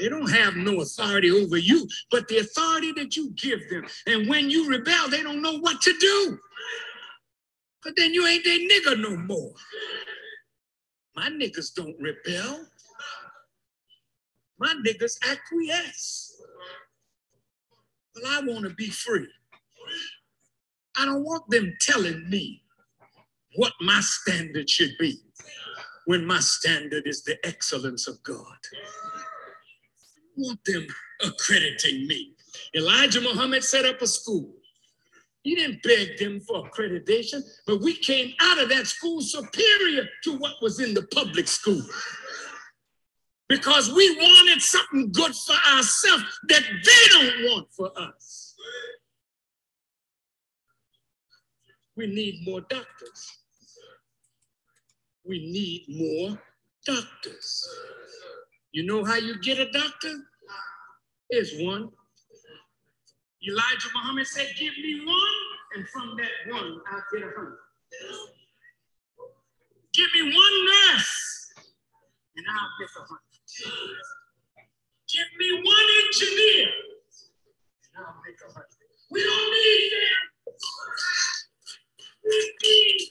They 0.00 0.08
don't 0.08 0.30
have 0.30 0.56
no 0.56 0.80
authority 0.80 1.30
over 1.30 1.58
you, 1.58 1.86
but 2.10 2.26
the 2.28 2.38
authority 2.38 2.92
that 2.92 3.16
you 3.16 3.32
give 3.32 3.60
them. 3.68 3.84
And 4.06 4.26
when 4.30 4.48
you 4.48 4.66
rebel, 4.66 5.10
they 5.10 5.22
don't 5.22 5.42
know 5.42 5.58
what 5.58 5.82
to 5.82 5.92
do. 5.98 6.38
But 7.84 7.92
then 7.96 8.14
you 8.14 8.26
ain't 8.26 8.42
their 8.42 8.58
nigga 8.58 8.98
no 8.98 9.14
more. 9.18 9.52
My 11.14 11.28
niggas 11.28 11.74
don't 11.74 11.94
rebel. 12.00 12.66
My 14.58 14.74
niggas 14.86 15.18
acquiesce. 15.30 16.34
Well, 18.14 18.32
I 18.32 18.40
want 18.40 18.64
to 18.64 18.70
be 18.70 18.88
free. 18.88 19.28
I 20.96 21.04
don't 21.04 21.24
want 21.24 21.48
them 21.50 21.74
telling 21.82 22.28
me 22.30 22.62
what 23.56 23.74
my 23.82 24.00
standard 24.00 24.70
should 24.70 24.96
be 24.98 25.18
when 26.06 26.24
my 26.24 26.40
standard 26.40 27.06
is 27.06 27.22
the 27.22 27.36
excellence 27.46 28.08
of 28.08 28.22
God. 28.22 28.56
Want 30.40 30.64
them 30.64 30.86
accrediting 31.22 32.06
me. 32.06 32.34
Elijah 32.74 33.20
Muhammad 33.20 33.62
set 33.62 33.84
up 33.84 34.00
a 34.00 34.06
school. 34.06 34.54
He 35.42 35.54
didn't 35.54 35.82
beg 35.82 36.18
them 36.18 36.40
for 36.40 36.64
accreditation, 36.68 37.42
but 37.66 37.80
we 37.82 37.94
came 37.94 38.32
out 38.40 38.58
of 38.58 38.70
that 38.70 38.86
school 38.86 39.20
superior 39.20 40.08
to 40.24 40.36
what 40.38 40.54
was 40.62 40.80
in 40.80 40.94
the 40.94 41.02
public 41.14 41.46
school. 41.46 41.82
Because 43.48 43.92
we 43.92 44.16
wanted 44.16 44.62
something 44.62 45.12
good 45.12 45.34
for 45.34 45.56
ourselves 45.74 46.24
that 46.48 46.62
they 46.84 47.08
don't 47.08 47.50
want 47.50 47.68
for 47.72 47.90
us. 47.98 48.54
We 51.96 52.06
need 52.06 52.46
more 52.46 52.62
doctors. 52.62 53.38
We 55.24 55.38
need 55.50 55.84
more 55.88 56.40
doctors. 56.86 57.68
You 58.72 58.86
know 58.86 59.04
how 59.04 59.16
you 59.16 59.38
get 59.40 59.58
a 59.58 59.70
doctor? 59.70 60.14
Here's 61.30 61.52
one. 61.60 61.90
Elijah 63.48 63.88
Muhammad 63.94 64.26
said, 64.26 64.48
Give 64.58 64.76
me 64.78 65.04
one, 65.06 65.16
and 65.76 65.88
from 65.88 66.16
that 66.16 66.52
one, 66.52 66.80
I'll 66.90 67.04
get 67.12 67.22
a 67.22 67.30
hundred. 67.36 67.58
Give 69.94 70.08
me 70.12 70.22
one 70.22 70.66
nurse, 70.66 71.52
and 72.36 72.46
I'll 72.50 72.68
get 72.80 72.88
a 72.96 73.02
hundred. 73.06 74.00
Give 75.08 75.26
me 75.38 75.62
one 75.62 75.86
engineer, 76.04 76.68
and 77.94 78.04
I'll 78.04 78.20
make 78.26 78.36
a 78.48 78.52
hundred. 78.52 78.66
We 79.12 79.22
don't 79.22 79.52
need 79.52 79.90
them. 79.92 80.54
We 82.24 82.54
need 82.62 83.10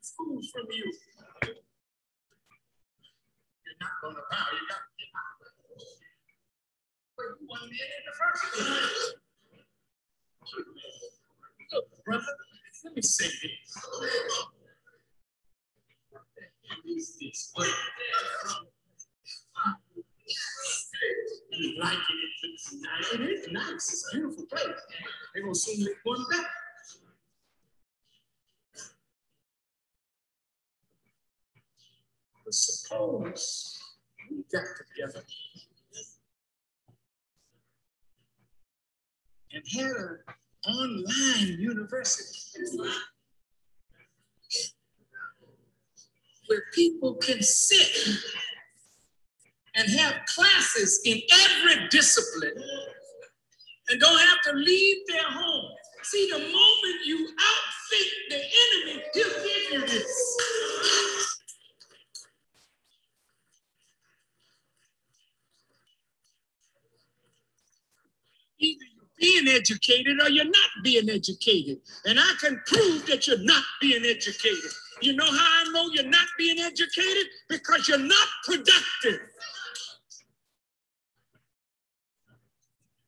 schools 0.00 0.50
from 0.52 0.66
you 0.70 0.92
not 3.80 3.90
going 4.02 4.14
to 4.14 4.22
bow. 4.30 4.46
You 4.52 4.64
got 4.68 4.82
to 4.82 4.92
get 4.98 5.10
out. 5.14 5.38
But 7.16 7.26
you 7.40 7.46
in 7.48 8.02
the 8.06 8.14
first 8.14 8.42
place. 8.54 9.14
Look, 11.72 11.86
brother, 12.04 12.34
let 12.84 12.94
me 12.94 13.02
say 13.02 13.26
this. 13.26 13.68
this 17.20 17.52
You 21.50 21.80
like 21.80 21.92
it? 21.94 22.00
It's 22.44 22.74
nice. 22.74 23.12
It 23.14 23.20
is 23.20 23.48
nice. 23.50 23.70
It's 23.72 24.04
a 24.12 24.16
beautiful 24.16 24.44
place. 24.46 24.62
They're 25.34 25.42
going 25.42 25.54
to 25.54 25.58
soon 25.60 25.84
make 25.84 25.96
one 26.04 26.24
back. 26.30 26.46
But 32.48 32.54
suppose 32.54 33.78
we 34.30 34.42
get 34.50 34.64
together 34.96 35.22
and 39.52 39.62
an 39.84 40.18
online 40.66 41.58
university 41.58 42.38
where 46.46 46.62
people 46.72 47.16
can 47.16 47.42
sit 47.42 48.16
and 49.74 49.90
have 49.90 50.14
classes 50.34 51.02
in 51.04 51.20
every 51.30 51.86
discipline 51.88 52.64
and 53.90 54.00
don't 54.00 54.20
have 54.20 54.40
to 54.44 54.52
leave 54.54 54.96
their 55.06 55.30
home. 55.30 55.70
See, 56.02 56.30
the 56.32 56.38
moment 56.38 57.04
you 57.04 57.28
outthink 57.28 58.10
the 58.30 58.36
enemy, 58.36 59.02
he'll 59.12 59.28
give 59.28 59.72
you 59.72 59.86
this. 59.86 60.48
Either 68.60 68.84
you're 68.96 69.07
being 69.20 69.48
educated 69.48 70.20
or 70.22 70.30
you're 70.30 70.44
not 70.46 70.70
being 70.84 71.08
educated. 71.10 71.78
And 72.06 72.18
I 72.20 72.34
can 72.40 72.60
prove 72.66 73.06
that 73.06 73.26
you're 73.26 73.44
not 73.44 73.64
being 73.80 74.04
educated. 74.04 74.70
You 75.02 75.14
know 75.14 75.26
how 75.26 75.62
I 75.62 75.64
know 75.72 75.90
you're 75.92 76.04
not 76.10 76.28
being 76.38 76.58
educated? 76.60 77.26
Because 77.48 77.88
you're 77.88 77.98
not 77.98 78.28
productive. 78.44 79.20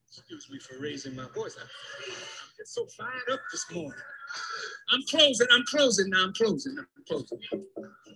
Excuse 0.08 0.50
me 0.50 0.58
for 0.60 0.82
raising 0.82 1.16
my 1.16 1.26
voice. 1.34 1.56
I'm 1.60 1.68
just 2.58 2.74
so 2.74 2.86
fired 2.98 3.30
up 3.32 3.40
this 3.52 3.66
morning. 3.72 3.92
I'm 4.90 5.02
closing. 5.10 5.46
I'm 5.52 5.64
closing 5.68 6.10
now. 6.10 6.24
I'm 6.24 6.34
closing. 6.34 6.76
I'm 6.78 7.04
closing. 7.08 7.40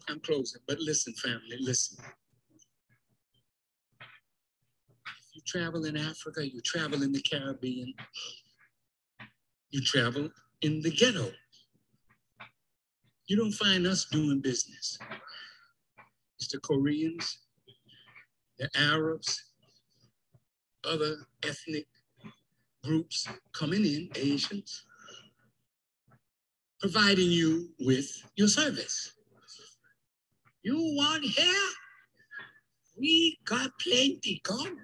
I'm 0.08 0.20
closing. 0.20 0.60
But 0.68 0.80
listen, 0.80 1.14
family, 1.14 1.58
listen. 1.60 1.98
You 5.33 5.33
travel 5.46 5.84
in 5.84 5.96
Africa, 5.96 6.46
you 6.46 6.60
travel 6.60 7.02
in 7.02 7.12
the 7.12 7.22
Caribbean, 7.22 7.92
you 9.70 9.80
travel 9.82 10.30
in 10.62 10.80
the 10.80 10.90
ghetto. 10.90 11.30
You 13.26 13.36
don't 13.36 13.52
find 13.52 13.86
us 13.86 14.06
doing 14.10 14.40
business. 14.40 14.98
It's 16.38 16.48
the 16.48 16.58
Koreans, 16.58 17.38
the 18.58 18.68
Arabs, 18.76 19.42
other 20.84 21.16
ethnic 21.42 21.86
groups 22.82 23.26
coming 23.52 23.84
in, 23.84 24.10
Asians, 24.14 24.84
providing 26.80 27.30
you 27.30 27.70
with 27.80 28.22
your 28.36 28.48
service. 28.48 29.12
You 30.62 30.76
want 30.96 31.24
hair? 31.36 31.70
We 32.98 33.38
got 33.44 33.70
plenty. 33.78 34.40
Come. 34.44 34.78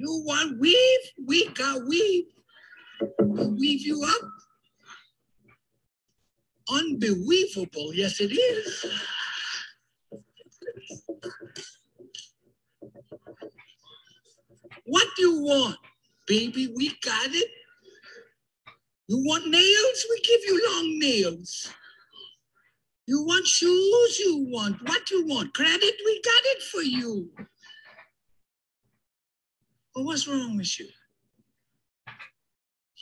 You 0.00 0.22
want 0.24 0.58
weave? 0.58 1.00
We 1.26 1.50
got 1.50 1.86
weave. 1.86 2.24
We'll 3.20 3.50
weave 3.50 3.82
you 3.82 4.02
up. 4.02 4.30
Unbelievable. 6.70 7.92
Yes, 7.92 8.18
it 8.18 8.32
is. 8.32 8.86
What 14.86 15.06
do 15.16 15.22
you 15.22 15.42
want, 15.42 15.76
baby? 16.26 16.72
We 16.74 16.94
got 17.02 17.34
it. 17.34 17.50
You 19.06 19.18
want 19.18 19.48
nails? 19.48 20.06
We 20.08 20.20
give 20.22 20.40
you 20.46 20.66
long 20.66 20.98
nails. 20.98 21.70
You 23.06 23.22
want 23.22 23.46
shoes? 23.46 24.18
You 24.18 24.46
want 24.48 24.80
what 24.88 25.10
you 25.10 25.26
want? 25.26 25.52
Credit? 25.52 25.94
We 26.06 26.22
got 26.24 26.42
it 26.56 26.62
for 26.62 26.80
you. 26.80 27.28
Well, 29.94 30.04
what's 30.04 30.28
wrong 30.28 30.56
with 30.56 30.78
you? 30.78 30.88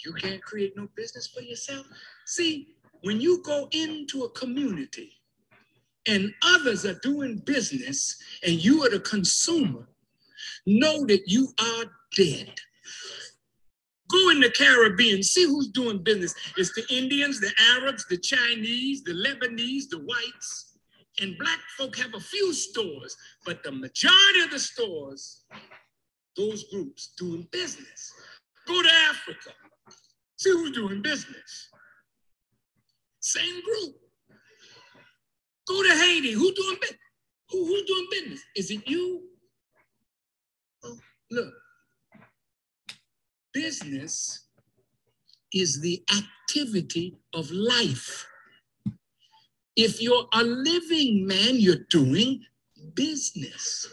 You 0.04 0.12
can't 0.14 0.42
create 0.42 0.76
no 0.76 0.88
business 0.97 1.26
for 1.26 1.42
yourself. 1.42 1.87
See, 2.25 2.68
when 3.02 3.21
you 3.21 3.42
go 3.42 3.68
into 3.73 4.25
a 4.25 4.30
community 4.30 5.12
and 6.07 6.33
others 6.42 6.87
are 6.87 6.99
doing 7.02 7.42
business 7.45 8.16
and 8.42 8.52
you 8.52 8.85
are 8.85 8.90
the 8.90 9.00
consumer, 9.00 9.87
know 10.66 11.04
that 11.07 11.25
you 11.26 11.49
are 11.61 11.85
dead. 12.16 12.52
Go 14.11 14.30
in 14.30 14.40
the 14.40 14.50
Caribbean, 14.50 15.23
see 15.23 15.45
who's 15.45 15.68
doing 15.68 16.02
business. 16.02 16.35
It's 16.57 16.75
the 16.75 16.87
Indians, 16.88 17.40
the 17.40 17.52
Arabs, 17.76 18.07
the 18.07 18.16
Chinese, 18.16 19.02
the 19.02 19.12
Lebanese, 19.12 19.90
the 19.90 19.99
whites. 19.99 20.78
And 21.21 21.37
black 21.37 21.59
folk 21.76 21.97
have 21.99 22.14
a 22.14 22.21
few 22.21 22.54
stores, 22.54 23.16
but 23.45 23.62
the 23.62 23.73
majority 23.73 24.40
of 24.40 24.50
the 24.50 24.59
stores 24.59 25.45
those 26.38 26.64
groups 26.73 27.12
doing 27.18 27.47
business. 27.50 28.12
Go 28.66 28.83
to 28.83 28.88
Africa, 29.11 29.50
see 30.37 30.50
who's 30.50 30.71
doing 30.71 31.02
business. 31.02 31.68
Same 33.21 33.62
group. 33.62 33.97
Go 35.66 35.83
to 35.83 35.90
Haiti, 35.90 36.33
who 36.33 36.54
doing 36.54 36.76
business? 36.80 37.00
Who, 37.50 37.64
who's 37.66 37.83
doing 37.83 38.07
business? 38.11 38.40
Is 38.57 38.71
it 38.71 38.88
you? 38.88 39.23
Oh, 40.85 40.99
look, 41.30 41.52
business 43.52 44.47
is 45.52 45.80
the 45.80 46.02
activity 46.16 47.16
of 47.35 47.50
life. 47.50 48.26
If 49.76 50.00
you're 50.00 50.26
a 50.33 50.42
living 50.42 51.26
man, 51.26 51.57
you're 51.57 51.87
doing 51.90 52.45
business. 52.95 53.87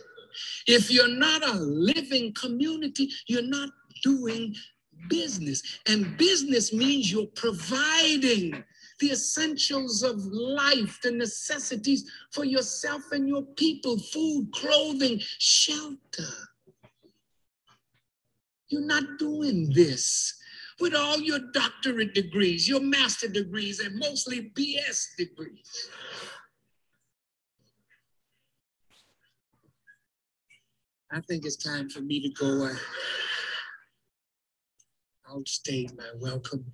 If 0.67 0.91
you're 0.91 1.07
not 1.07 1.47
a 1.47 1.53
living 1.53 2.33
community, 2.33 3.09
you're 3.27 3.41
not 3.41 3.69
doing 4.03 4.55
business. 5.09 5.61
And 5.87 6.17
business 6.17 6.73
means 6.73 7.11
you're 7.11 7.27
providing 7.35 8.63
the 8.99 9.11
essentials 9.11 10.03
of 10.03 10.17
life, 10.25 10.99
the 11.03 11.11
necessities 11.11 12.09
for 12.31 12.45
yourself 12.45 13.03
and 13.11 13.27
your 13.27 13.43
people 13.43 13.99
food, 13.99 14.49
clothing, 14.53 15.19
shelter. 15.19 16.31
You're 18.69 18.85
not 18.85 19.19
doing 19.19 19.71
this 19.73 20.33
with 20.79 20.95
all 20.95 21.19
your 21.19 21.39
doctorate 21.53 22.13
degrees, 22.13 22.67
your 22.67 22.81
master 22.81 23.27
degrees, 23.27 23.79
and 23.79 23.97
mostly 23.97 24.51
BS 24.55 25.15
degrees. 25.17 25.89
I 31.11 31.21
think 31.21 31.45
it's 31.45 31.55
time 31.55 31.89
for 31.89 32.01
me 32.01 32.19
to 32.21 32.29
go 32.29 32.65
uh, 32.65 32.75
outstate 35.31 35.95
my 35.97 36.09
welcome. 36.19 36.65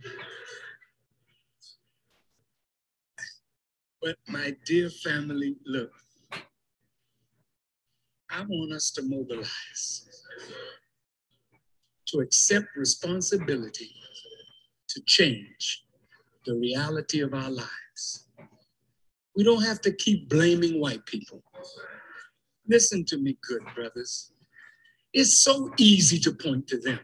But 4.02 4.16
my 4.28 4.56
dear 4.66 4.90
family, 4.90 5.58
look, 5.66 5.92
I 8.30 8.44
want 8.48 8.72
us 8.72 8.90
to 8.92 9.04
mobilize 9.04 10.10
to 12.08 12.20
accept 12.20 12.68
responsibility 12.76 13.92
to 14.90 15.02
change 15.06 15.86
the 16.46 16.56
reality 16.56 17.22
of 17.22 17.34
our 17.34 17.50
lives. 17.50 18.28
We 19.36 19.44
don't 19.44 19.64
have 19.64 19.82
to 19.82 19.92
keep 19.92 20.30
blaming 20.30 20.80
white 20.80 21.06
people. 21.06 21.44
Listen 22.72 23.04
to 23.04 23.18
me, 23.18 23.38
good 23.46 23.64
brothers. 23.76 24.32
It's 25.12 25.40
so 25.40 25.74
easy 25.78 26.18
to 26.20 26.32
point 26.32 26.70
to 26.70 26.80
them. 26.80 27.02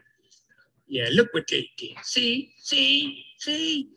Yeah, 0.86 1.08
look 1.12 1.28
what 1.34 1.44
they 1.50 1.68
did. 1.76 1.98
See, 2.04 2.54
see, 2.58 3.22
see. 3.38 3.90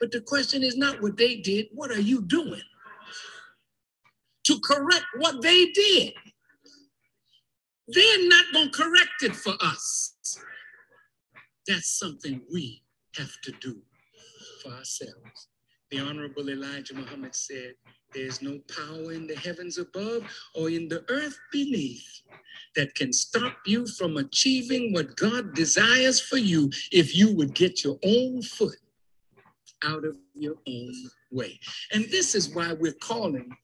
But 0.00 0.10
the 0.10 0.20
question 0.20 0.64
is 0.64 0.76
not 0.76 1.00
what 1.00 1.16
they 1.16 1.36
did, 1.36 1.68
what 1.72 1.92
are 1.92 2.00
you 2.00 2.22
doing 2.22 2.60
to 4.46 4.60
correct 4.64 5.06
what 5.18 5.42
they 5.42 5.66
did? 5.66 6.12
They're 7.86 8.28
not 8.28 8.46
going 8.52 8.72
to 8.72 8.76
correct 8.76 9.22
it 9.22 9.36
for 9.36 9.54
us. 9.60 10.40
That's 11.68 12.00
something 12.00 12.40
we 12.52 12.82
have 13.14 13.30
to 13.44 13.52
do 13.60 13.80
for 14.60 14.72
ourselves. 14.72 15.48
The 15.92 16.00
Honorable 16.00 16.50
Elijah 16.50 16.94
Muhammad 16.94 17.36
said, 17.36 17.74
There's 18.16 18.40
no 18.40 18.58
power 18.74 19.12
in 19.12 19.26
the 19.26 19.36
heavens 19.36 19.76
above 19.76 20.22
or 20.54 20.70
in 20.70 20.88
the 20.88 21.04
earth 21.10 21.38
beneath 21.52 22.22
that 22.74 22.94
can 22.94 23.12
stop 23.12 23.58
you 23.66 23.86
from 23.86 24.16
achieving 24.16 24.94
what 24.94 25.16
God 25.16 25.54
desires 25.54 26.18
for 26.18 26.38
you 26.38 26.70
if 26.90 27.14
you 27.14 27.36
would 27.36 27.52
get 27.54 27.84
your 27.84 27.98
own 28.02 28.40
foot 28.40 28.78
out 29.84 30.06
of 30.06 30.16
your 30.34 30.54
own 30.66 30.94
way. 31.30 31.60
And 31.92 32.06
this 32.06 32.34
is 32.34 32.54
why 32.54 32.72
we're 32.72 32.94
calling 32.94 33.54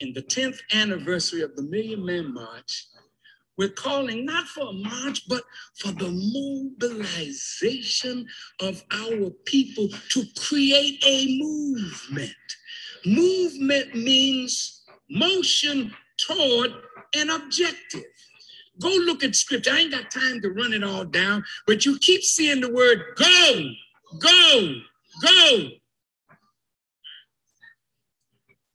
in 0.00 0.14
the 0.14 0.22
10th 0.22 0.60
anniversary 0.72 1.42
of 1.42 1.54
the 1.54 1.62
Million 1.62 2.02
Man 2.02 2.32
March 2.32 2.86
we're 3.60 3.68
calling 3.68 4.24
not 4.24 4.46
for 4.46 4.70
a 4.70 4.72
march, 4.72 5.28
but 5.28 5.42
for 5.74 5.92
the 5.92 6.10
mobilization 6.80 8.26
of 8.58 8.82
our 8.90 9.28
people 9.44 9.86
to 10.08 10.24
create 10.38 11.04
a 11.06 11.38
movement. 11.38 12.32
Movement 13.06 13.94
means 13.94 14.82
motion 15.08 15.94
toward 16.18 16.72
an 17.14 17.30
objective. 17.30 18.04
Go 18.80 18.88
look 18.88 19.22
at 19.24 19.34
scripture. 19.34 19.72
I 19.72 19.80
ain't 19.80 19.92
got 19.92 20.10
time 20.10 20.40
to 20.40 20.50
run 20.50 20.72
it 20.72 20.84
all 20.84 21.04
down, 21.04 21.44
but 21.66 21.84
you 21.84 21.98
keep 21.98 22.22
seeing 22.22 22.60
the 22.60 22.72
word 22.72 23.02
go, 23.16 23.70
go, 24.18 24.74
go, 25.22 25.68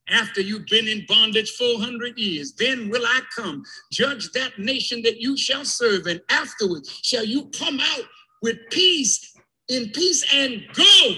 after 0.09 0.41
you've 0.41 0.67
been 0.67 0.87
in 0.87 1.05
bondage 1.07 1.51
400 1.51 2.17
years. 2.17 2.53
Then 2.53 2.89
will 2.89 3.05
I 3.05 3.21
come, 3.35 3.63
judge 3.91 4.31
that 4.31 4.57
nation 4.59 5.01
that 5.03 5.19
you 5.19 5.37
shall 5.37 5.65
serve, 5.65 6.05
and 6.05 6.21
afterwards 6.29 6.99
shall 7.01 7.25
you 7.25 7.49
come 7.57 7.79
out 7.79 8.05
with 8.41 8.57
peace, 8.69 9.35
in 9.69 9.89
peace, 9.89 10.23
and 10.33 10.63
go 10.73 11.15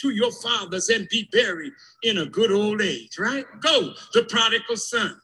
to 0.00 0.10
your 0.10 0.32
fathers 0.32 0.88
and 0.88 1.08
be 1.08 1.28
buried 1.32 1.72
in 2.02 2.18
a 2.18 2.26
good 2.26 2.50
old 2.50 2.80
age, 2.80 3.18
right? 3.18 3.44
Go, 3.60 3.92
the 4.14 4.24
prodigal 4.24 4.76
son. 4.76 5.20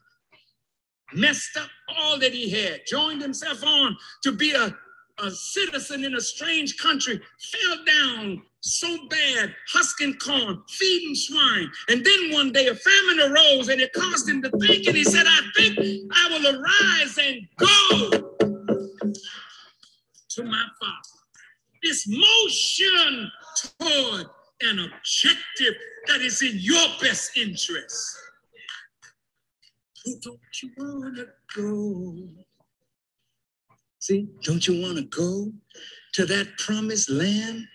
Messed 1.12 1.56
up 1.56 1.68
all 1.96 2.18
that 2.18 2.32
he 2.32 2.50
had, 2.50 2.80
joined 2.86 3.22
himself 3.22 3.64
on 3.64 3.96
to 4.24 4.32
be 4.32 4.52
a, 4.52 4.76
a 5.18 5.30
citizen 5.30 6.04
in 6.04 6.14
a 6.14 6.20
strange 6.20 6.76
country, 6.78 7.20
fell 7.52 7.84
down 7.84 8.42
so 8.60 8.98
bad, 9.08 9.54
husking 9.72 10.14
corn, 10.14 10.60
feeding 10.68 11.14
swine. 11.14 11.70
And 11.88 12.04
then 12.04 12.32
one 12.32 12.50
day 12.50 12.66
a 12.66 12.74
famine 12.74 13.20
arose 13.20 13.68
and 13.68 13.80
it 13.80 13.92
caused 13.92 14.28
him 14.28 14.42
to 14.42 14.50
think, 14.50 14.86
and 14.86 14.96
he 14.96 15.04
said, 15.04 15.26
I 15.26 15.40
think 15.56 15.78
I 16.12 16.28
will 16.30 16.56
arise 16.56 17.18
and 17.18 17.46
go 17.56 18.26
to 20.30 20.44
my 20.44 20.64
father. 20.80 21.16
This 21.82 22.08
motion 22.08 23.30
toward 23.78 24.26
an 24.62 24.78
objective 24.78 25.74
that 26.06 26.20
is 26.20 26.42
in 26.42 26.52
your 26.54 26.86
best 27.00 27.36
interest. 27.36 28.16
Don't 30.22 30.38
you 30.62 30.70
want 30.76 31.16
to 31.16 31.28
go? 31.56 32.28
See, 33.98 34.28
don't 34.42 34.66
you 34.66 34.80
want 34.80 34.98
to 34.98 35.04
go 35.04 35.52
to 36.12 36.26
that 36.26 36.56
promised 36.58 37.10
land 37.10 37.66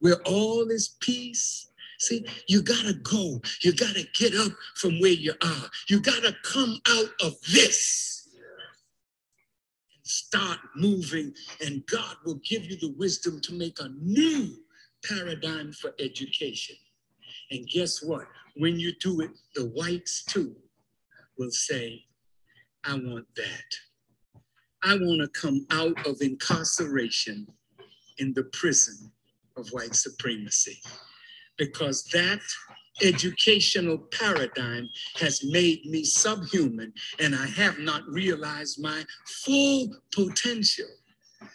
where 0.00 0.16
all 0.24 0.68
is 0.70 0.96
peace. 1.00 1.70
See, 1.98 2.24
you 2.46 2.62
gotta 2.62 2.94
go. 2.94 3.40
You 3.62 3.74
gotta 3.74 4.04
get 4.14 4.34
up 4.34 4.52
from 4.76 5.00
where 5.00 5.12
you 5.12 5.34
are. 5.42 5.70
You 5.88 6.00
gotta 6.00 6.34
come 6.42 6.80
out 6.88 7.10
of 7.22 7.34
this 7.52 8.28
and 9.94 10.06
start 10.06 10.58
moving, 10.76 11.34
and 11.64 11.84
God 11.86 12.16
will 12.24 12.40
give 12.48 12.64
you 12.64 12.76
the 12.76 12.94
wisdom 12.96 13.40
to 13.42 13.52
make 13.52 13.80
a 13.80 13.90
new 14.00 14.56
paradigm 15.04 15.72
for 15.72 15.94
education. 15.98 16.76
And 17.50 17.66
guess 17.68 18.02
what? 18.02 18.26
When 18.56 18.78
you 18.78 18.92
do 19.00 19.20
it, 19.20 19.30
the 19.54 19.66
whites 19.66 20.24
too 20.24 20.54
will 21.38 21.50
say, 21.50 22.04
I 22.84 22.94
want 22.94 23.26
that. 23.36 23.70
I 24.82 24.94
want 24.94 25.20
to 25.22 25.40
come 25.40 25.66
out 25.70 26.06
of 26.06 26.20
incarceration 26.20 27.46
in 28.18 28.32
the 28.34 28.44
prison 28.44 29.10
of 29.56 29.68
white 29.70 29.94
supremacy 29.94 30.78
because 31.56 32.04
that 32.12 32.40
educational 33.02 33.98
paradigm 34.12 34.88
has 35.16 35.44
made 35.44 35.84
me 35.86 36.04
subhuman 36.04 36.92
and 37.20 37.34
I 37.34 37.46
have 37.46 37.78
not 37.78 38.06
realized 38.08 38.82
my 38.82 39.04
full 39.26 39.88
potential. 40.12 40.86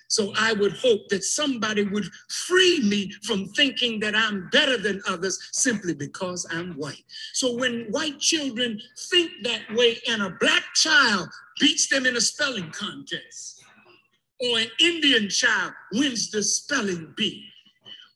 So 0.07 0.31
I 0.37 0.53
would 0.53 0.73
hope 0.73 1.09
that 1.09 1.23
somebody 1.23 1.83
would 1.83 2.05
free 2.29 2.81
me 2.87 3.11
from 3.23 3.47
thinking 3.49 3.99
that 4.01 4.15
I'm 4.15 4.49
better 4.51 4.77
than 4.77 5.01
others 5.07 5.39
simply 5.51 5.93
because 5.93 6.45
I'm 6.51 6.73
white. 6.73 7.03
So 7.33 7.55
when 7.55 7.87
white 7.89 8.19
children 8.19 8.79
think 9.09 9.31
that 9.43 9.61
way 9.75 9.97
and 10.07 10.21
a 10.21 10.37
black 10.39 10.63
child 10.75 11.29
beats 11.59 11.87
them 11.89 12.05
in 12.05 12.15
a 12.15 12.21
spelling 12.21 12.69
contest, 12.71 13.63
or 14.39 14.59
an 14.59 14.67
Indian 14.79 15.29
child 15.29 15.73
wins 15.93 16.29
the 16.29 16.43
spelling 16.43 17.13
bee, 17.17 17.45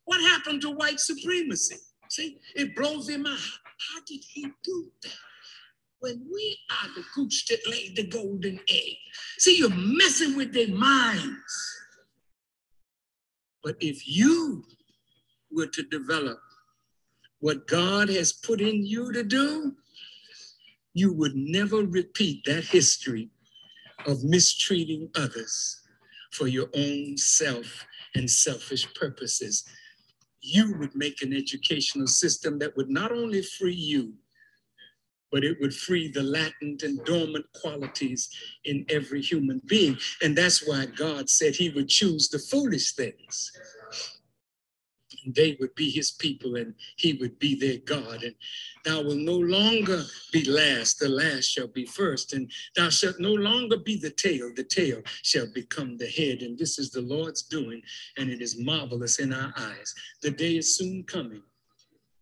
what 0.05 0.21
happened 0.21 0.61
to 0.61 0.71
white 0.71 0.99
supremacy? 0.99 1.77
See, 2.09 2.39
it 2.55 2.75
blows 2.75 3.07
their 3.07 3.19
mind. 3.19 3.37
How 3.37 3.99
did 4.05 4.23
he 4.23 4.51
do 4.63 4.91
that? 5.03 5.11
When 5.99 6.27
we 6.31 6.59
are 6.69 6.89
the 6.95 7.03
gooch 7.15 7.47
that 7.47 7.67
laid 7.67 7.95
the 7.95 8.07
golden 8.07 8.59
egg. 8.69 8.93
See, 9.39 9.57
you're 9.57 9.69
messing 9.69 10.37
with 10.37 10.53
their 10.53 10.67
minds. 10.67 11.77
But 13.63 13.75
if 13.79 14.07
you 14.07 14.63
were 15.51 15.67
to 15.67 15.83
develop 15.83 16.39
what 17.39 17.67
God 17.67 18.09
has 18.09 18.31
put 18.31 18.61
in 18.61 18.85
you 18.85 19.11
to 19.11 19.23
do, 19.23 19.75
you 20.93 21.13
would 21.13 21.35
never 21.35 21.77
repeat 21.77 22.43
that 22.45 22.63
history 22.63 23.29
of 24.05 24.23
mistreating 24.23 25.09
others 25.15 25.81
for 26.31 26.47
your 26.47 26.69
own 26.75 27.17
self 27.17 27.85
and 28.15 28.29
selfish 28.29 28.91
purposes. 28.93 29.63
You 30.41 30.77
would 30.79 30.95
make 30.95 31.21
an 31.21 31.33
educational 31.33 32.07
system 32.07 32.59
that 32.59 32.75
would 32.77 32.89
not 32.89 33.11
only 33.11 33.41
free 33.41 33.75
you, 33.75 34.13
but 35.31 35.43
it 35.43 35.57
would 35.59 35.73
free 35.73 36.09
the 36.09 36.23
latent 36.23 36.83
and 36.83 37.03
dormant 37.05 37.45
qualities 37.53 38.29
in 38.65 38.85
every 38.89 39.21
human 39.21 39.61
being. 39.65 39.97
And 40.21 40.37
that's 40.37 40.67
why 40.67 40.85
God 40.85 41.29
said 41.29 41.55
he 41.55 41.69
would 41.69 41.89
choose 41.89 42.29
the 42.29 42.39
foolish 42.39 42.93
things 42.93 43.51
they 45.25 45.57
would 45.59 45.73
be 45.75 45.89
his 45.89 46.11
people 46.11 46.55
and 46.55 46.73
he 46.95 47.13
would 47.13 47.37
be 47.39 47.55
their 47.55 47.77
God. 47.79 48.23
And 48.23 48.35
thou 48.85 49.01
will 49.01 49.15
no 49.15 49.37
longer 49.37 50.03
be 50.31 50.43
last, 50.45 50.99
the 50.99 51.09
last 51.09 51.45
shall 51.45 51.67
be 51.67 51.85
first. 51.85 52.33
And 52.33 52.51
thou 52.75 52.89
shalt 52.89 53.19
no 53.19 53.33
longer 53.33 53.77
be 53.77 53.97
the 53.97 54.11
tail, 54.11 54.51
the 54.55 54.63
tail 54.63 55.01
shall 55.23 55.47
become 55.53 55.97
the 55.97 56.07
head. 56.07 56.41
And 56.41 56.57
this 56.57 56.79
is 56.79 56.91
the 56.91 57.01
Lord's 57.01 57.43
doing, 57.43 57.81
and 58.17 58.29
it 58.29 58.41
is 58.41 58.59
marvelous 58.59 59.19
in 59.19 59.33
our 59.33 59.53
eyes. 59.57 59.93
The 60.21 60.31
day 60.31 60.57
is 60.57 60.75
soon 60.75 61.03
coming 61.03 61.43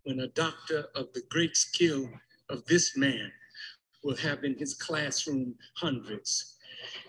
when 0.03 0.19
a 0.19 0.27
doctor 0.27 0.85
of 0.95 1.11
the 1.13 1.23
great 1.29 1.57
skill 1.57 2.09
of 2.49 2.65
this 2.65 2.95
man 2.97 3.31
will 4.03 4.15
have 4.17 4.43
in 4.43 4.55
his 4.57 4.73
classroom 4.73 5.55
hundreds 5.75 6.55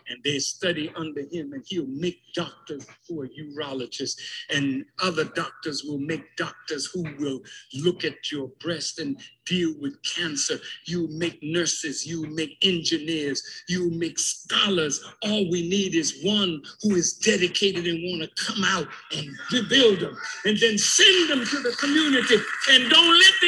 and 0.09 0.18
they 0.22 0.38
study 0.38 0.92
under 0.96 1.22
him 1.33 1.53
and 1.53 1.64
he'll 1.66 1.87
make 1.87 2.20
doctors 2.35 2.87
who 3.09 3.22
are 3.22 3.29
urologists 3.29 4.16
and 4.51 4.85
other 5.03 5.25
doctors 5.25 5.85
will 5.85 5.99
make 5.99 6.37
doctors 6.37 6.87
who 6.87 7.03
will 7.18 7.40
look 7.75 8.05
at 8.05 8.31
your 8.31 8.49
breast 8.61 8.99
and 8.99 9.20
deal 9.44 9.75
with 9.81 9.96
cancer. 10.03 10.59
You 10.87 11.09
make 11.11 11.42
nurses 11.42 12.07
you 12.07 12.27
make 12.27 12.57
engineers 12.62 13.42
you 13.68 13.90
make 13.90 14.18
scholars. 14.18 15.05
All 15.22 15.51
we 15.51 15.68
need 15.68 15.94
is 15.94 16.20
one 16.22 16.62
who 16.83 16.94
is 16.94 17.14
dedicated 17.14 17.87
and 17.87 18.03
want 18.05 18.22
to 18.22 18.44
come 18.44 18.64
out 18.64 18.88
and 19.16 19.29
rebuild 19.53 20.01
them 20.01 20.16
and 20.44 20.59
then 20.59 20.79
send 20.79 21.31
them 21.31 21.44
to 21.44 21.59
the 21.61 21.77
community. 21.79 22.37
And 22.70 22.90
don't 22.90 23.18
let 23.18 23.33
the 23.40 23.45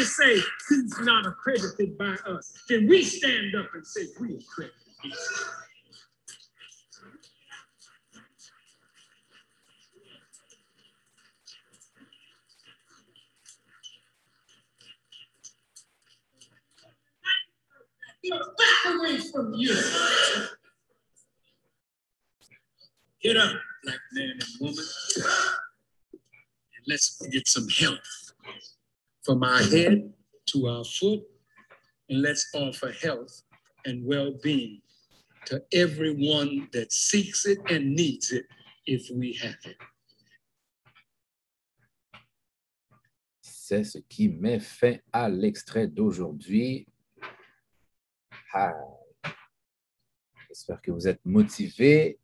enemy 0.00 0.06
say 0.06 0.42
he's 0.68 0.98
not 1.00 1.26
accredited 1.26 1.96
by 1.98 2.16
us 2.26 2.52
then 2.68 2.86
we 2.86 3.02
stand 3.02 3.54
up 3.54 3.66
and 3.74 3.86
say 3.86 4.02
we 4.20 4.36
accredit 4.36 4.72
back 18.30 18.94
away 18.94 19.18
from 19.18 19.54
you. 19.54 19.74
Get 23.22 23.36
up, 23.36 23.52
black 23.82 23.98
man 24.12 24.30
and 24.32 24.44
woman, 24.60 24.84
and 25.16 26.84
let's 26.86 27.20
get 27.28 27.48
some 27.48 27.68
help 27.68 27.98
from 29.30 29.44
our 29.44 29.62
head 29.62 30.12
to 30.44 30.66
our 30.66 30.82
foot, 30.82 31.22
and 32.08 32.20
let's 32.20 32.50
offer 32.52 32.90
health 32.90 33.42
and 33.84 34.04
well 34.04 34.32
being 34.42 34.82
to 35.46 35.62
everyone 35.72 36.68
that 36.72 36.92
seeks 36.92 37.46
it 37.46 37.58
and 37.70 37.94
needs 37.94 38.32
it 38.32 38.44
if 38.86 39.08
we 39.14 39.38
have 39.40 39.54
it. 39.64 39.76
C'est 43.40 43.84
ce 43.84 43.98
qui 43.98 44.28
met 44.28 44.58
fin 44.58 44.96
à 45.12 45.28
l'extrait 45.28 45.86
d'aujourd'hui. 45.86 46.88
Ah. 48.52 48.72
J'espère 50.48 50.82
que 50.82 50.90
vous 50.90 51.06
êtes 51.06 51.24
motivés, 51.24 52.18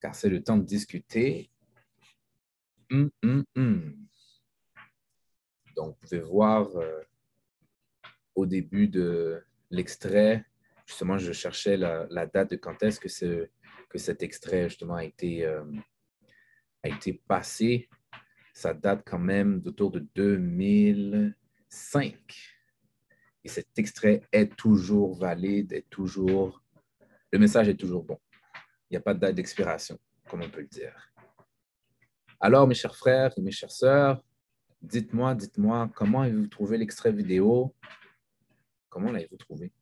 car 0.00 0.14
c'est 0.14 0.28
le 0.28 0.40
temps 0.44 0.58
de 0.58 0.64
discuter. 0.64 1.50
Hum, 2.88 3.10
hum, 3.24 3.44
hum. 3.56 4.04
Donc, 5.74 5.94
vous 5.94 6.08
pouvez 6.08 6.20
voir 6.20 6.68
euh, 6.76 7.00
au 8.34 8.46
début 8.46 8.88
de 8.88 9.44
l'extrait, 9.70 10.44
justement, 10.86 11.18
je 11.18 11.32
cherchais 11.32 11.76
la, 11.76 12.26
date 12.26 12.52
de 12.52 12.56
quand 12.56 12.82
est-ce 12.82 12.98
que, 13.00 13.08
ce, 13.08 13.48
que 13.88 13.98
cet 13.98 14.22
extrait, 14.22 14.68
justement, 14.68 14.94
a 14.94 15.04
été, 15.04 15.44
euh, 15.44 15.64
passé. 17.26 17.88
Ça 18.52 18.74
date 18.74 19.02
quand 19.04 19.18
même 19.18 19.60
d'autour 19.60 19.90
de 19.90 20.06
2005. 20.14 22.16
Et 23.42 23.48
cet 23.48 23.66
extrait 23.76 24.22
est 24.32 24.54
toujours 24.56 25.18
valide, 25.18 25.72
est 25.72 25.90
toujours. 25.90 26.62
Le 27.32 27.38
message 27.38 27.68
est 27.68 27.76
toujours 27.76 28.04
bon. 28.04 28.18
Il 28.88 28.94
n'y 28.94 28.98
a 28.98 29.00
pas 29.00 29.14
de 29.14 29.18
date 29.18 29.34
d'expiration, 29.34 29.98
comme 30.28 30.42
on 30.42 30.50
peut 30.50 30.60
le 30.60 30.68
dire. 30.68 31.12
Alors, 32.38 32.68
mes 32.68 32.74
chers 32.74 32.96
frères 32.96 33.32
et 33.36 33.40
mes 33.40 33.50
chères 33.50 33.72
sœurs, 33.72 34.22
dites-moi, 34.84 35.34
dites-moi, 35.34 35.90
comment 35.94 36.22
avez-vous 36.22 36.46
trouvé 36.46 36.78
l'extrait 36.78 37.12
vidéo? 37.12 37.74
Comment 38.88 39.10
l'avez-vous 39.10 39.36
trouvé? 39.36 39.72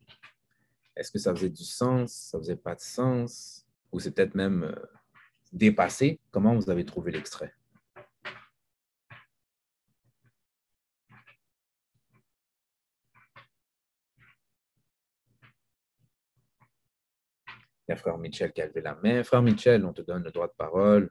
Est-ce 0.96 1.10
que 1.10 1.18
ça 1.18 1.34
faisait 1.34 1.50
du 1.50 1.64
sens? 1.64 2.12
Ça 2.12 2.38
faisait 2.38 2.56
pas 2.56 2.74
de 2.74 2.80
sens? 2.80 3.66
Ou 3.90 4.00
c'est 4.00 4.12
peut-être 4.12 4.34
même 4.34 4.64
euh, 4.64 4.74
dépassé? 5.52 6.20
Comment 6.30 6.54
vous 6.54 6.70
avez 6.70 6.84
trouvé 6.84 7.12
l'extrait? 7.12 7.54
Il 17.88 17.90
y 17.90 17.92
a 17.92 17.96
frère 17.96 18.16
Michel 18.16 18.52
qui 18.52 18.62
a 18.62 18.66
levé 18.66 18.80
la 18.80 18.94
main. 18.94 19.22
Frère 19.24 19.42
Michel, 19.42 19.84
on 19.84 19.92
te 19.92 20.02
donne 20.02 20.22
le 20.22 20.30
droit 20.30 20.46
de 20.46 20.54
parole. 20.56 21.10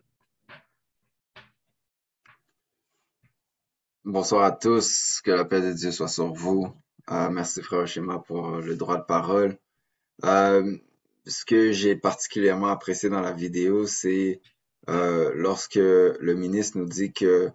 Bonsoir 4.06 4.44
à 4.46 4.52
tous, 4.52 5.22
que 5.24 5.30
la 5.30 5.46
paix 5.46 5.62
de 5.62 5.74
Dieu 5.74 5.92
soit 5.92 6.08
sur 6.08 6.34
vous. 6.34 6.74
Euh, 7.12 7.30
merci 7.30 7.62
frère 7.62 7.86
Schéma 7.86 8.18
pour 8.18 8.58
le 8.58 8.76
droit 8.76 8.98
de 8.98 9.04
parole. 9.04 9.60
Euh, 10.26 10.76
ce 11.28 11.46
que 11.46 11.72
j'ai 11.72 11.96
particulièrement 11.96 12.70
apprécié 12.70 13.10
dans 13.10 13.22
la 13.22 13.32
vidéo, 13.32 13.86
c'est 13.86 14.42
euh, 14.90 15.32
lorsque 15.36 15.76
le 15.76 16.34
ministre 16.34 16.80
nous 16.80 16.88
dit 16.88 17.14
que 17.14 17.52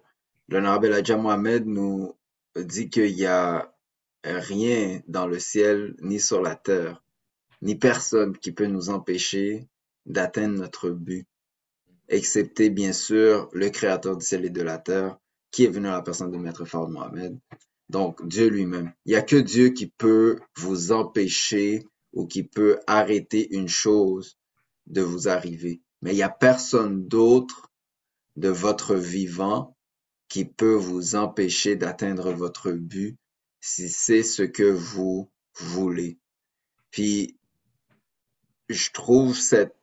l'honorable 0.47 0.93
Adja 0.93 1.17
Mohamed 1.17 1.65
nous 1.65 2.15
dit 2.55 2.89
qu'il 2.89 3.13
n'y 3.13 3.25
a 3.25 3.69
rien 4.23 5.01
dans 5.09 5.27
le 5.27 5.39
ciel 5.39 5.95
ni 5.99 6.17
sur 6.17 6.41
la 6.41 6.55
terre 6.55 7.03
ni 7.61 7.75
personne 7.75 8.37
qui 8.37 8.53
peut 8.53 8.67
nous 8.67 8.89
empêcher 8.89 9.67
d'atteindre 10.05 10.57
notre 10.59 10.91
but, 10.91 11.27
excepté 12.07 12.69
bien 12.69 12.93
sûr 12.93 13.49
le 13.51 13.69
Créateur 13.69 14.15
du 14.15 14.25
ciel 14.25 14.45
et 14.45 14.49
de 14.49 14.61
la 14.61 14.77
terre, 14.77 15.17
qui 15.51 15.65
est 15.65 15.69
venu 15.69 15.87
à 15.87 15.93
la 15.93 16.01
personne 16.01 16.31
de 16.31 16.37
Maître 16.37 16.65
Fard 16.65 16.89
Mohamed. 16.89 17.37
Donc 17.89 18.25
Dieu 18.27 18.47
lui-même. 18.47 18.93
Il 19.05 19.11
n'y 19.11 19.15
a 19.15 19.21
que 19.21 19.37
Dieu 19.37 19.69
qui 19.69 19.87
peut 19.87 20.39
vous 20.57 20.91
empêcher 20.91 21.85
ou 22.13 22.27
qui 22.27 22.43
peut 22.43 22.79
arrêter 22.87 23.53
une 23.55 23.69
chose 23.69 24.37
de 24.87 25.01
vous 25.01 25.27
arriver. 25.27 25.81
Mais 26.01 26.11
il 26.11 26.15
n'y 26.15 26.23
a 26.23 26.29
personne 26.29 27.07
d'autre 27.07 27.71
de 28.35 28.49
votre 28.49 28.95
vivant 28.95 29.75
qui 30.29 30.45
peut 30.45 30.75
vous 30.75 31.15
empêcher 31.15 31.75
d'atteindre 31.75 32.31
votre 32.33 32.71
but 32.71 33.17
si 33.61 33.89
c'est 33.89 34.23
ce 34.23 34.43
que 34.43 34.69
vous 34.69 35.31
voulez. 35.55 36.19
Puis 36.91 37.37
je 38.69 38.91
trouve 38.91 39.37
cette 39.37 39.75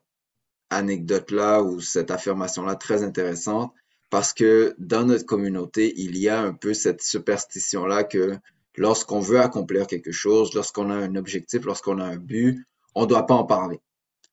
anecdote-là 0.71 1.63
ou 1.63 1.81
cette 1.81 2.11
affirmation-là 2.11 2.77
très 2.77 3.03
intéressante 3.03 3.75
parce 4.15 4.33
que 4.33 4.77
dans 4.79 5.05
notre 5.05 5.27
communauté, 5.27 5.93
il 5.97 6.17
y 6.17 6.29
a 6.29 6.41
un 6.41 6.53
peu 6.53 6.73
cette 6.73 7.03
superstition-là 7.03 8.05
que 8.05 8.39
lorsqu'on 8.77 9.19
veut 9.19 9.41
accomplir 9.41 9.89
quelque 9.89 10.13
chose, 10.13 10.55
lorsqu'on 10.55 10.89
a 10.89 10.95
un 10.95 11.17
objectif, 11.17 11.65
lorsqu'on 11.65 11.99
a 11.99 12.05
un 12.05 12.17
but, 12.17 12.65
on 12.95 13.03
ne 13.03 13.07
doit 13.07 13.27
pas 13.27 13.35
en 13.35 13.43
parler. 13.43 13.81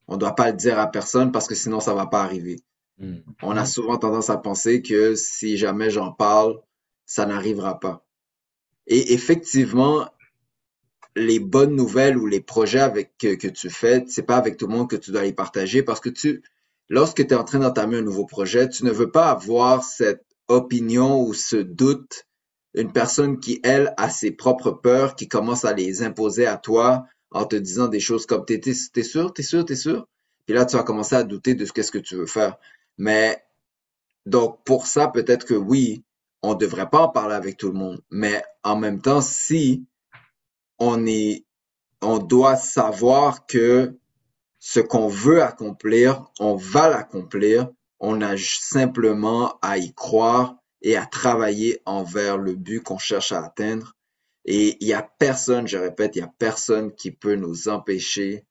On 0.07 0.13
ne 0.13 0.19
doit 0.19 0.35
pas 0.35 0.51
le 0.51 0.55
dire 0.55 0.77
à 0.77 0.85
personne 0.85 1.31
parce 1.31 1.47
que 1.47 1.55
sinon 1.55 1.79
ça 1.79 1.93
ne 1.93 1.95
va 1.95 2.05
pas 2.05 2.21
arriver. 2.21 2.59
Hmm. 2.99 3.21
On 3.41 3.57
a 3.57 3.65
souvent 3.65 3.97
tendance 3.97 4.29
à 4.29 4.37
penser 4.37 4.83
que 4.83 5.15
si 5.15 5.57
jamais 5.57 5.89
j'en 5.89 6.11
parle, 6.11 6.61
ça 7.07 7.25
n'arrivera 7.25 7.79
pas. 7.79 8.05
Et 8.85 9.13
effectivement, 9.13 10.11
les 11.15 11.39
bonnes 11.39 11.75
nouvelles 11.75 12.19
ou 12.19 12.27
les 12.27 12.41
projets 12.41 12.81
avec 12.81 13.17
que, 13.17 13.33
que 13.33 13.47
tu 13.47 13.71
fais, 13.71 14.05
c'est 14.07 14.27
pas 14.27 14.37
avec 14.37 14.57
tout 14.57 14.67
le 14.67 14.75
monde 14.75 14.91
que 14.91 14.95
tu 14.95 15.09
dois 15.09 15.23
les 15.23 15.33
partager 15.33 15.81
parce 15.81 16.01
que 16.01 16.09
tu, 16.09 16.43
lorsque 16.91 17.25
tu 17.25 17.33
es 17.33 17.37
en 17.37 17.45
train 17.45 17.59
d'entamer 17.59 17.97
un 17.97 18.01
nouveau 18.01 18.25
projet, 18.25 18.67
tu 18.67 18.83
ne 18.83 18.91
veux 18.91 19.09
pas 19.09 19.31
avoir 19.31 19.81
cette 19.81 20.25
opinion 20.49 21.21
ou 21.21 21.33
ce 21.33 21.55
doute, 21.55 22.27
une 22.73 22.91
personne 22.91 23.39
qui, 23.39 23.61
elle, 23.63 23.93
a 23.95 24.09
ses 24.09 24.31
propres 24.31 24.71
peurs, 24.71 25.15
qui 25.15 25.29
commence 25.29 25.63
à 25.63 25.71
les 25.71 26.03
imposer 26.03 26.45
à 26.45 26.57
toi 26.57 27.05
en 27.31 27.45
te 27.45 27.55
disant 27.55 27.87
des 27.87 28.01
choses 28.01 28.25
comme 28.25 28.43
t'es, 28.45 28.59
t'es, 28.59 28.73
t'es 28.93 29.03
sûr, 29.03 29.33
t'es 29.33 29.41
sûr, 29.41 29.63
t'es 29.63 29.77
sûr? 29.77 30.05
Puis 30.45 30.53
là, 30.53 30.65
tu 30.65 30.75
vas 30.75 30.83
commencer 30.83 31.15
à 31.15 31.23
douter 31.23 31.55
de 31.55 31.63
ce 31.63 31.71
qu'est-ce 31.71 31.93
que 31.93 31.97
tu 31.97 32.17
veux 32.17 32.25
faire. 32.25 32.57
Mais, 32.97 33.41
donc, 34.25 34.61
pour 34.65 34.85
ça, 34.85 35.07
peut-être 35.07 35.45
que 35.45 35.53
oui, 35.53 36.03
on 36.41 36.55
devrait 36.55 36.89
pas 36.89 37.03
en 37.03 37.09
parler 37.09 37.35
avec 37.35 37.55
tout 37.55 37.67
le 37.67 37.79
monde. 37.79 38.01
Mais 38.09 38.43
en 38.63 38.75
même 38.75 39.01
temps, 39.01 39.21
si 39.21 39.85
on 40.77 41.05
est, 41.05 41.45
on 42.01 42.17
doit 42.17 42.57
savoir 42.57 43.45
que 43.45 43.97
ce 44.63 44.79
qu'on 44.79 45.07
veut 45.07 45.41
accomplir, 45.41 46.31
on 46.39 46.55
va 46.55 46.87
l'accomplir. 46.87 47.67
On 47.99 48.21
a 48.21 48.37
simplement 48.37 49.57
à 49.63 49.79
y 49.79 49.91
croire 49.93 50.55
et 50.83 50.95
à 50.95 51.07
travailler 51.07 51.81
envers 51.85 52.37
le 52.37 52.53
but 52.53 52.79
qu'on 52.79 52.99
cherche 52.99 53.31
à 53.31 53.43
atteindre. 53.43 53.95
Et 54.45 54.77
il 54.79 54.87
y 54.87 54.93
a 54.93 55.01
personne, 55.01 55.67
je 55.67 55.77
répète, 55.77 56.15
il 56.15 56.19
y 56.19 56.23
a 56.23 56.31
personne 56.37 56.93
qui 56.93 57.11
peut 57.11 57.35
nous 57.35 57.69
empêcher 57.69 58.45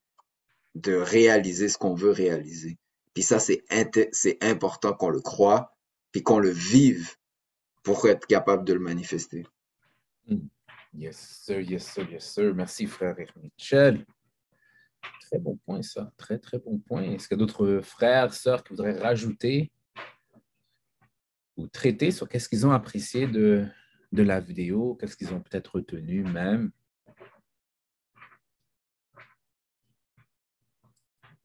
de 0.75 0.95
réaliser 0.95 1.69
ce 1.69 1.77
qu'on 1.77 1.95
veut 1.95 2.11
réaliser. 2.11 2.77
Puis 3.13 3.23
ça, 3.23 3.39
c'est 3.39 3.63
important 4.41 4.93
qu'on 4.93 5.09
le 5.09 5.21
croit, 5.21 5.77
puis 6.11 6.23
qu'on 6.23 6.39
le 6.39 6.49
vive 6.49 7.15
pour 7.83 8.05
être 8.07 8.27
capable 8.27 8.65
de 8.65 8.73
le 8.73 8.79
manifester. 8.79 9.47
Hmm. 10.27 10.47
Yes, 10.93 11.41
sir, 11.45 11.61
yes, 11.61 11.87
sir, 11.87 12.09
yes, 12.11 12.33
sir. 12.33 12.53
Merci, 12.53 12.85
frère 12.85 13.15
Michel. 13.41 14.05
Très 15.21 15.39
bon 15.39 15.57
point, 15.65 15.81
ça. 15.81 16.11
Très, 16.17 16.37
très 16.39 16.59
bon 16.59 16.79
point. 16.79 17.03
Est-ce 17.03 17.27
qu'il 17.27 17.37
y 17.37 17.39
a 17.39 17.45
d'autres 17.45 17.79
frères, 17.81 18.33
sœurs 18.33 18.63
qui 18.63 18.73
voudraient 18.73 18.99
rajouter 18.99 19.71
ou 21.57 21.67
traiter 21.67 22.11
sur 22.11 22.27
qu'est-ce 22.27 22.49
qu'ils 22.49 22.65
ont 22.65 22.71
apprécié 22.71 23.27
de, 23.27 23.65
de 24.11 24.23
la 24.23 24.39
vidéo, 24.39 24.95
qu'est-ce 24.95 25.15
qu'ils 25.15 25.33
ont 25.33 25.41
peut-être 25.41 25.75
retenu 25.75 26.23
même? 26.23 26.71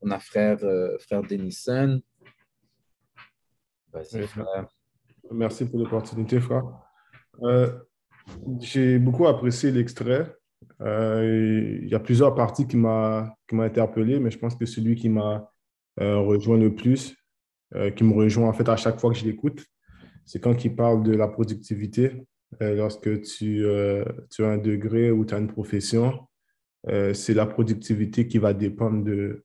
On 0.00 0.10
a 0.10 0.18
frère, 0.18 0.62
euh, 0.62 0.98
frère 0.98 1.22
Denison. 1.22 2.00
Vas-y, 3.92 4.26
frère. 4.26 4.68
Merci 5.30 5.64
pour 5.64 5.78
l'opportunité, 5.78 6.40
frère. 6.40 6.64
Euh, 7.42 7.78
j'ai 8.60 8.98
beaucoup 8.98 9.26
apprécié 9.26 9.70
l'extrait. 9.70 10.36
Euh, 10.82 11.78
il 11.82 11.88
y 11.88 11.94
a 11.94 12.00
plusieurs 12.00 12.34
parties 12.34 12.66
qui 12.66 12.76
m'ont 12.76 13.30
interpellé, 13.52 14.20
mais 14.20 14.30
je 14.30 14.38
pense 14.38 14.54
que 14.56 14.66
celui 14.66 14.94
qui 14.94 15.08
m'a 15.08 15.50
euh, 16.00 16.18
rejoint 16.18 16.58
le 16.58 16.74
plus, 16.74 17.16
qui 17.96 18.04
me 18.04 18.14
rejoint 18.14 18.48
en 18.48 18.52
fait 18.52 18.68
à 18.68 18.76
chaque 18.76 19.00
fois 19.00 19.10
que 19.10 19.18
je 19.18 19.24
l'écoute, 19.24 19.66
c'est 20.24 20.40
quand 20.40 20.64
il 20.64 20.76
parle 20.76 21.02
de 21.02 21.12
la 21.12 21.26
productivité. 21.26 22.12
lorsque 22.60 23.22
tu, 23.22 23.64
tu, 24.30 24.44
as 24.44 24.48
un 24.48 24.58
degré 24.58 25.10
ou 25.10 25.24
tu 25.24 25.34
as 25.34 25.38
une 25.38 25.48
profession, 25.48 26.28
c'est 26.86 27.34
la 27.34 27.44
productivité 27.44 28.28
qui 28.28 28.38
va 28.38 28.52
dépendre 28.54 29.02
de 29.02 29.44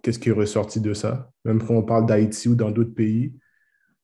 qu'est-ce 0.00 0.20
qui 0.20 0.28
est 0.28 0.32
ressorti 0.32 0.80
de 0.80 0.94
ça. 0.94 1.30
Même 1.44 1.60
quand 1.60 1.74
on 1.74 1.82
parle 1.82 2.06
d'Haïti 2.06 2.48
ou 2.48 2.54
dans 2.54 2.70
d'autres 2.70 2.94
pays, 2.94 3.34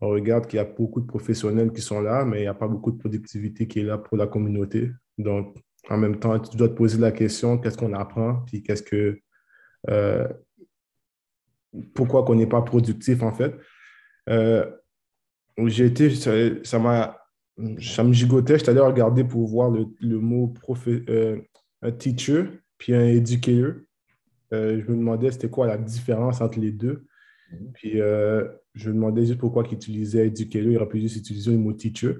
on 0.01 0.09
regarde 0.09 0.47
qu'il 0.47 0.57
y 0.57 0.61
a 0.61 0.65
beaucoup 0.65 1.01
de 1.01 1.07
professionnels 1.07 1.73
qui 1.73 1.83
sont 1.83 2.01
là, 2.01 2.25
mais 2.25 2.39
il 2.39 2.43
n'y 2.43 2.47
a 2.47 2.55
pas 2.55 2.69
beaucoup 2.69 2.91
de 2.91 2.97
productivité 2.97 3.69
qui 3.69 3.81
est 3.81 3.85
là 3.85 3.99
pour 3.99 4.17
la 4.17 4.27
communauté. 4.27 4.91
Donc, 5.19 5.57
en 5.89 5.97
même 5.97 6.19
temps, 6.19 6.39
tu 6.39 6.57
dois 6.57 6.69
te 6.69 6.75
poser 6.75 6.99
la 6.99 7.13
question, 7.13 7.59
qu'est-ce 7.59 7.79
qu'on 7.79 7.93
apprend, 7.95 8.43
puis 8.47 8.63
qu'est-ce 8.63 8.83
que... 8.83 9.21
Euh, 9.89 10.29
pourquoi 11.95 12.25
qu'on 12.25 12.35
n'est 12.35 12.47
pas 12.47 12.63
productif, 12.63 13.23
en 13.23 13.33
fait. 13.33 13.55
Euh, 14.29 14.69
j'ai 15.67 15.87
été, 15.87 16.11
ça 16.65 16.79
m'a... 16.79 17.17
Ça 17.79 18.03
me 18.05 18.15
gigotait, 18.15 18.59
je 18.59 18.71
allé 18.71 18.81
regarder 18.81 19.23
pour 19.23 19.47
voir 19.47 19.71
le, 19.71 20.19
mot 20.19 20.49
prof, 20.49 20.89
euh, 20.89 21.43
un 21.83 21.93
teacher 21.93 22.45
puis 22.79 22.95
un 22.95 23.05
educator. 23.05 23.75
je 24.51 24.91
me 24.91 24.97
demandais 24.97 25.31
c'était 25.31 25.51
quoi 25.51 25.67
la 25.67 25.77
différence 25.77 26.41
entre 26.41 26.59
les 26.59 26.73
deux. 26.73 27.05
Mhm. 27.53 27.73
Puis 27.75 27.99
je 28.75 28.89
me 28.89 28.95
demandais 28.95 29.27
juste 29.27 29.39
pourquoi 29.39 29.65
il 29.69 29.75
utilisait 29.75 30.29
Educator, 30.29 30.71
il 30.71 30.77
aurait 30.79 30.89
pu 30.89 31.01
juste 31.03 31.17
utiliser 31.17 31.51
le 31.51 31.59
mot 31.59 31.75
teacher. 31.75 32.17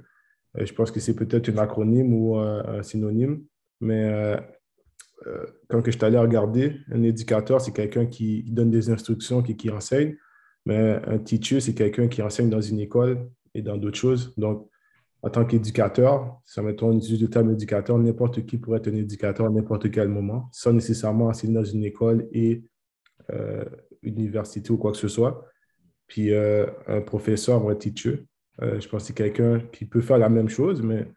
Euh, 0.57 0.65
je 0.65 0.73
pense 0.73 0.91
que 0.91 0.99
c'est 0.99 1.15
peut-être 1.15 1.49
un 1.49 1.57
acronyme 1.57 2.13
ou 2.13 2.37
un, 2.37 2.83
synonyme, 2.83 3.43
mais 3.79 4.03
euh, 4.05 4.37
euh, 5.27 5.45
quand 5.69 5.83
je 5.85 5.91
suis 5.91 6.03
allé 6.03 6.17
regarder, 6.17 6.77
un 6.91 7.03
éducateur, 7.03 7.61
c'est 7.61 7.71
quelqu'un 7.71 8.05
qui 8.05 8.43
donne 8.43 8.71
des 8.71 8.89
instructions, 8.89 9.41
qui, 9.41 9.69
enseigne, 9.69 10.15
mais 10.65 10.99
un 11.07 11.17
teacher, 11.17 11.59
c'est 11.59 11.73
quelqu'un 11.73 12.07
qui 12.07 12.21
enseigne 12.21 12.49
dans 12.49 12.61
une 12.61 12.79
école 12.79 13.29
et 13.53 13.61
dans 13.61 13.77
d'autres 13.77 13.97
choses. 13.97 14.33
Donc, 14.37 14.67
en 15.23 15.29
tant 15.29 15.45
qu'éducateur, 15.45 16.41
ça 16.45 16.63
mettons 16.63 16.89
on 16.89 16.97
utilise 16.97 17.21
le 17.21 17.29
terme 17.29 17.51
éducateur, 17.51 17.97
n'importe 17.97 18.45
qui 18.45 18.57
pourrait 18.57 18.79
être 18.79 18.87
un 18.87 18.95
éducateur 18.95 19.45
à 19.45 19.49
n'importe 19.49 19.91
quel 19.91 20.07
moment, 20.07 20.49
sans 20.51 20.73
nécessairement 20.73 21.27
enseigner 21.27 21.53
dans 21.53 21.63
une 21.63 21.83
école 21.83 22.27
et 22.31 22.63
université 24.03 24.71
ou 24.71 24.77
quoi 24.77 24.91
que 24.91 24.97
ce 24.97 25.07
soit. 25.07 25.45
Puis 26.11 26.33
euh, 26.33 26.65
un 26.87 26.99
professeur 26.99 27.63
ou 27.63 27.69
un 27.69 27.75
teacher, 27.75 28.25
euh, 28.61 28.79
je 28.79 28.87
pense 28.87 29.03
que 29.03 29.07
c'est 29.07 29.13
quelqu'un 29.13 29.59
qui 29.59 29.85
peut 29.85 30.01
faire 30.01 30.17
la 30.17 30.29
même 30.29 30.49
chose, 30.49 30.81
mais 30.81 31.11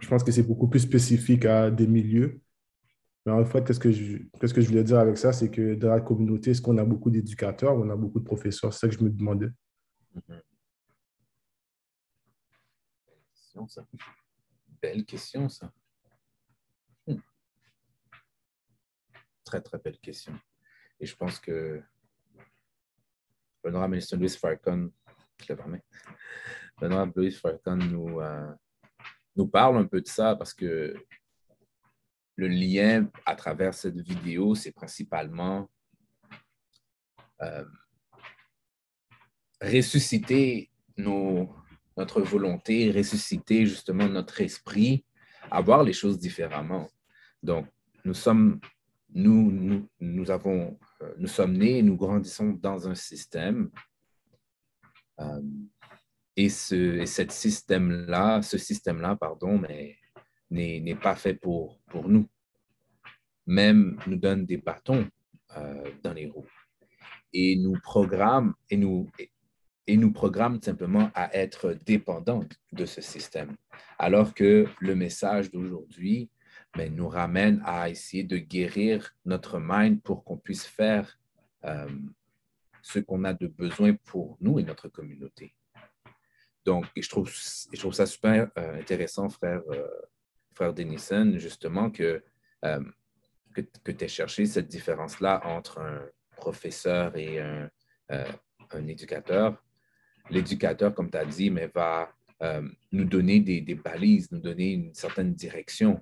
je 0.00 0.08
pense 0.08 0.24
que 0.24 0.32
c'est 0.32 0.42
beaucoup 0.42 0.68
plus 0.68 0.80
spécifique 0.80 1.44
à 1.44 1.70
des 1.70 1.86
milieux. 1.86 2.40
Mais 3.24 3.32
en 3.32 3.44
fait, 3.44 3.64
qu'est-ce 3.64 3.78
que 3.78 3.92
je, 3.92 4.18
que 4.18 4.60
je 4.60 4.68
voulais 4.68 4.82
dire 4.82 4.98
avec 4.98 5.16
ça, 5.16 5.32
c'est 5.32 5.50
que 5.50 5.74
dans 5.74 5.90
la 5.90 6.00
communauté, 6.00 6.50
est-ce 6.50 6.62
qu'on 6.62 6.78
a 6.78 6.84
beaucoup 6.84 7.10
d'éducateurs? 7.10 7.74
On 7.76 7.88
a 7.90 7.96
beaucoup 7.96 8.18
de 8.18 8.24
professeurs? 8.24 8.72
C'est 8.72 8.80
ça 8.80 8.88
que 8.88 8.94
je 8.94 9.04
me 9.04 9.10
demandais. 9.10 9.48
Question, 13.32 13.68
ça. 13.68 13.86
Belle 14.80 15.04
question, 15.04 15.48
ça. 15.48 15.72
Hmm. 17.06 17.18
Très, 19.44 19.60
très 19.60 19.78
belle 19.78 19.98
question. 19.98 20.32
Et 20.98 21.06
je 21.06 21.14
pense 21.14 21.38
que 21.38 21.80
Benoît 23.62 23.86
Louis 23.86 24.28
Farcon, 24.30 24.90
je 25.38 25.54
Benoît 26.82 27.08
Louis 27.14 27.30
Farcon 27.30 27.76
nous, 27.76 28.20
euh, 28.20 28.52
nous 29.36 29.46
parle 29.46 29.76
un 29.76 29.84
peu 29.84 30.00
de 30.00 30.08
ça 30.08 30.34
parce 30.34 30.52
que 30.52 30.96
le 32.34 32.48
lien 32.48 33.08
à 33.24 33.36
travers 33.36 33.72
cette 33.72 34.00
vidéo, 34.00 34.56
c'est 34.56 34.72
principalement 34.72 35.70
euh, 37.40 37.64
ressusciter 39.60 40.72
nos, 40.96 41.54
notre 41.96 42.20
volonté, 42.20 42.90
ressusciter 42.90 43.64
justement 43.64 44.08
notre 44.08 44.40
esprit 44.40 45.04
à 45.52 45.60
voir 45.60 45.84
les 45.84 45.92
choses 45.92 46.18
différemment. 46.18 46.88
Donc, 47.44 47.68
nous 48.04 48.14
sommes, 48.14 48.58
nous, 49.14 49.52
nous, 49.52 49.88
nous 50.00 50.30
avons 50.32 50.76
euh, 51.00 51.14
nous 51.16 51.28
sommes 51.28 51.56
nés 51.56 51.80
nous 51.80 51.96
grandissons 51.96 52.50
dans 52.50 52.88
un 52.88 52.96
système. 52.96 53.70
Et 56.36 56.48
ce 56.48 57.04
système-là, 57.04 58.42
ce 58.42 58.58
système-là, 58.58 59.16
pardon, 59.16 59.58
mais 59.58 59.98
n'est 60.50 60.94
pas 60.94 61.16
fait 61.16 61.34
pour, 61.34 61.80
pour 61.88 62.08
nous. 62.08 62.26
Même 63.46 63.98
nous 64.06 64.16
donne 64.16 64.46
des 64.46 64.56
bâtons 64.56 65.08
euh, 65.56 65.90
dans 66.02 66.12
les 66.12 66.26
roues 66.26 66.48
et 67.32 67.56
nous 67.56 67.78
programme 67.82 68.54
et 68.70 68.76
nous 68.76 69.08
et 69.86 69.96
nous 69.96 70.12
programme 70.12 70.62
simplement 70.62 71.10
à 71.14 71.34
être 71.34 71.76
dépendants 71.84 72.44
de 72.70 72.84
ce 72.84 73.00
système. 73.00 73.56
Alors 73.98 74.32
que 74.32 74.66
le 74.80 74.94
message 74.94 75.50
d'aujourd'hui, 75.50 76.30
mais 76.76 76.88
nous 76.88 77.08
ramène 77.08 77.60
à 77.64 77.90
essayer 77.90 78.22
de 78.22 78.38
guérir 78.38 79.14
notre 79.24 79.58
mind 79.60 80.00
pour 80.02 80.22
qu'on 80.22 80.36
puisse 80.36 80.64
faire 80.64 81.18
euh, 81.64 81.88
ce 82.80 83.00
qu'on 83.00 83.24
a 83.24 83.34
de 83.34 83.48
besoin 83.48 83.94
pour 84.04 84.36
nous 84.40 84.60
et 84.60 84.62
notre 84.62 84.88
communauté. 84.88 85.54
Donc, 86.64 86.86
je, 86.96 87.08
trouve, 87.08 87.30
je 87.30 87.78
trouve 87.78 87.92
ça 87.92 88.06
super 88.06 88.50
euh, 88.58 88.78
intéressant, 88.78 89.28
frère, 89.28 89.62
euh, 89.70 89.86
frère 90.54 90.72
Denison, 90.72 91.32
justement, 91.38 91.90
que, 91.90 92.22
que, 92.62 93.90
tu 93.90 94.04
aies 94.04 94.08
cherché 94.08 94.46
cette 94.46 94.68
différence-là 94.68 95.40
entre 95.44 95.80
un 95.80 96.02
professeur 96.36 97.16
et 97.16 97.40
un, 97.40 97.68
un 98.08 98.86
éducateur. 98.86 99.62
L'éducateur, 100.30 100.94
comme 100.94 101.10
tu 101.10 101.18
as 101.18 101.24
dit, 101.24 101.50
mais 101.50 101.70
va 101.74 102.12
nous 102.90 103.04
donner 103.04 103.40
des, 103.40 103.60
des, 103.60 103.76
balises, 103.76 104.30
nous 104.32 104.40
donner 104.40 104.72
une 104.72 104.94
certaine 104.94 105.32
direction 105.32 106.00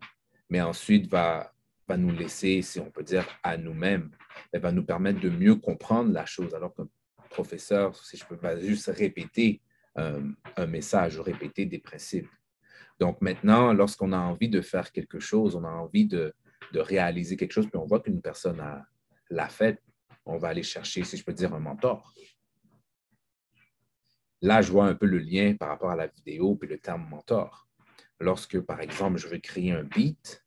mais 0.50 0.60
ensuite 0.60 1.08
va, 1.10 1.54
va 1.88 1.96
nous 1.96 2.10
laisser, 2.10 2.60
si 2.60 2.80
on 2.80 2.90
peut 2.90 3.04
dire, 3.04 3.26
à 3.42 3.56
nous-mêmes, 3.56 4.10
va 4.52 4.72
nous 4.72 4.84
permettre 4.84 5.20
de 5.20 5.30
mieux 5.30 5.54
comprendre 5.54 6.12
la 6.12 6.26
chose. 6.26 6.54
Alors 6.54 6.74
qu'un 6.74 6.88
professeur, 7.30 7.96
si 7.96 8.16
je 8.16 8.26
peux 8.26 8.36
pas 8.36 8.58
juste 8.58 8.88
répéter 8.88 9.62
euh, 10.00 10.20
un 10.56 10.66
message 10.66 11.18
répéter 11.18 11.66
des 11.66 11.78
principes. 11.78 12.28
Donc 12.98 13.20
maintenant, 13.20 13.72
lorsqu'on 13.72 14.12
a 14.12 14.18
envie 14.18 14.48
de 14.48 14.60
faire 14.60 14.92
quelque 14.92 15.20
chose, 15.20 15.54
on 15.54 15.64
a 15.64 15.70
envie 15.70 16.06
de, 16.06 16.34
de 16.72 16.80
réaliser 16.80 17.36
quelque 17.36 17.52
chose, 17.52 17.66
puis 17.66 17.78
on 17.78 17.86
voit 17.86 18.00
qu'une 18.00 18.20
personne 18.20 18.62
l'a 19.30 19.48
fait, 19.48 19.82
on 20.26 20.36
va 20.36 20.48
aller 20.48 20.62
chercher, 20.62 21.04
si 21.04 21.16
je 21.16 21.24
peux 21.24 21.32
dire, 21.32 21.54
un 21.54 21.60
mentor. 21.60 22.12
Là, 24.42 24.62
je 24.62 24.72
vois 24.72 24.86
un 24.86 24.94
peu 24.94 25.06
le 25.06 25.18
lien 25.18 25.54
par 25.54 25.68
rapport 25.68 25.90
à 25.90 25.96
la 25.96 26.06
vidéo 26.06 26.56
puis 26.56 26.68
le 26.68 26.78
terme 26.78 27.06
mentor 27.08 27.70
lorsque, 28.20 28.60
par 28.60 28.80
exemple, 28.80 29.18
je 29.18 29.26
veux 29.26 29.38
créer 29.38 29.72
un 29.72 29.82
beat, 29.82 30.44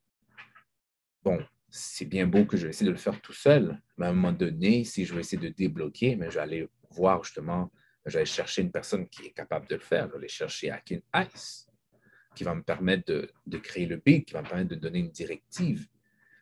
bon, 1.24 1.44
c'est 1.70 2.06
bien 2.06 2.28
beau 2.28 2.46
que 2.46 2.56
je 2.56 2.64
vais 2.64 2.70
essayer 2.70 2.86
de 2.86 2.92
le 2.92 2.98
faire 2.98 3.20
tout 3.22 3.34
seul, 3.34 3.82
mais 3.98 4.06
à 4.06 4.10
un 4.10 4.14
moment 4.14 4.32
donné, 4.32 4.84
si 4.84 5.06
je 5.06 5.14
veux 5.14 5.20
essayer 5.20 5.42
de 5.42 5.54
débloquer, 5.54 6.16
mais 6.16 6.30
je 6.30 6.36
vais 6.36 6.42
aller 6.42 6.70
voir 6.92 7.24
justement, 7.24 7.72
aller 8.06 8.26
chercher 8.26 8.62
une 8.62 8.72
personne 8.72 9.08
qui 9.08 9.28
est 9.28 9.32
capable 9.32 9.68
de 9.68 9.76
le 9.76 9.82
faire. 9.82 10.14
Aller 10.16 10.28
chercher 10.28 10.72
Akin 10.72 11.00
Ice, 11.16 11.68
qui 12.36 12.44
va 12.44 12.54
me 12.56 12.64
permettre 12.64 13.12
de, 13.12 13.32
de, 13.46 13.58
créer 13.58 13.86
le 13.86 13.98
beat, 13.98 14.28
qui 14.28 14.34
va 14.34 14.42
me 14.42 14.48
permettre 14.48 14.70
de 14.70 14.76
donner 14.76 15.00
une 15.00 15.12
directive. 15.12 15.88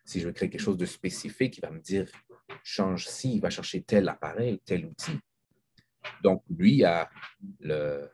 Si 0.04 0.20
je 0.20 0.26
veux 0.26 0.32
créer 0.32 0.50
quelque 0.50 0.60
chose 0.60 0.76
de 0.76 0.86
spécifique, 0.86 1.54
qui 1.54 1.60
va 1.60 1.70
me 1.70 1.80
dire 1.80 2.10
change 2.64 3.06
ci, 3.06 3.36
il 3.36 3.40
va 3.40 3.50
chercher 3.50 3.82
tel 3.82 4.08
appareil, 4.08 4.60
tel 4.64 4.86
outil. 4.86 5.18
Donc, 6.22 6.42
lui 6.50 6.84
a 6.84 7.08
le, 7.60 8.10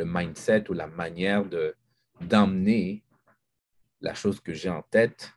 le 0.00 0.04
mindset 0.06 0.70
ou 0.70 0.72
la 0.72 0.86
manière 0.86 1.44
de, 1.44 1.76
la 4.00 4.14
chose 4.14 4.40
que 4.40 4.52
j'ai 4.52 4.70
en 4.70 4.82
tête. 4.82 5.32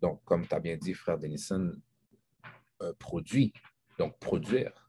Donc, 0.00 0.22
comme 0.24 0.46
tu 0.46 0.54
as 0.54 0.60
bien 0.60 0.76
dit, 0.76 0.94
frère 0.94 1.18
Denison, 1.18 1.72
euh, 2.82 2.92
produit, 2.98 3.52
donc 3.98 4.18
produire. 4.18 4.79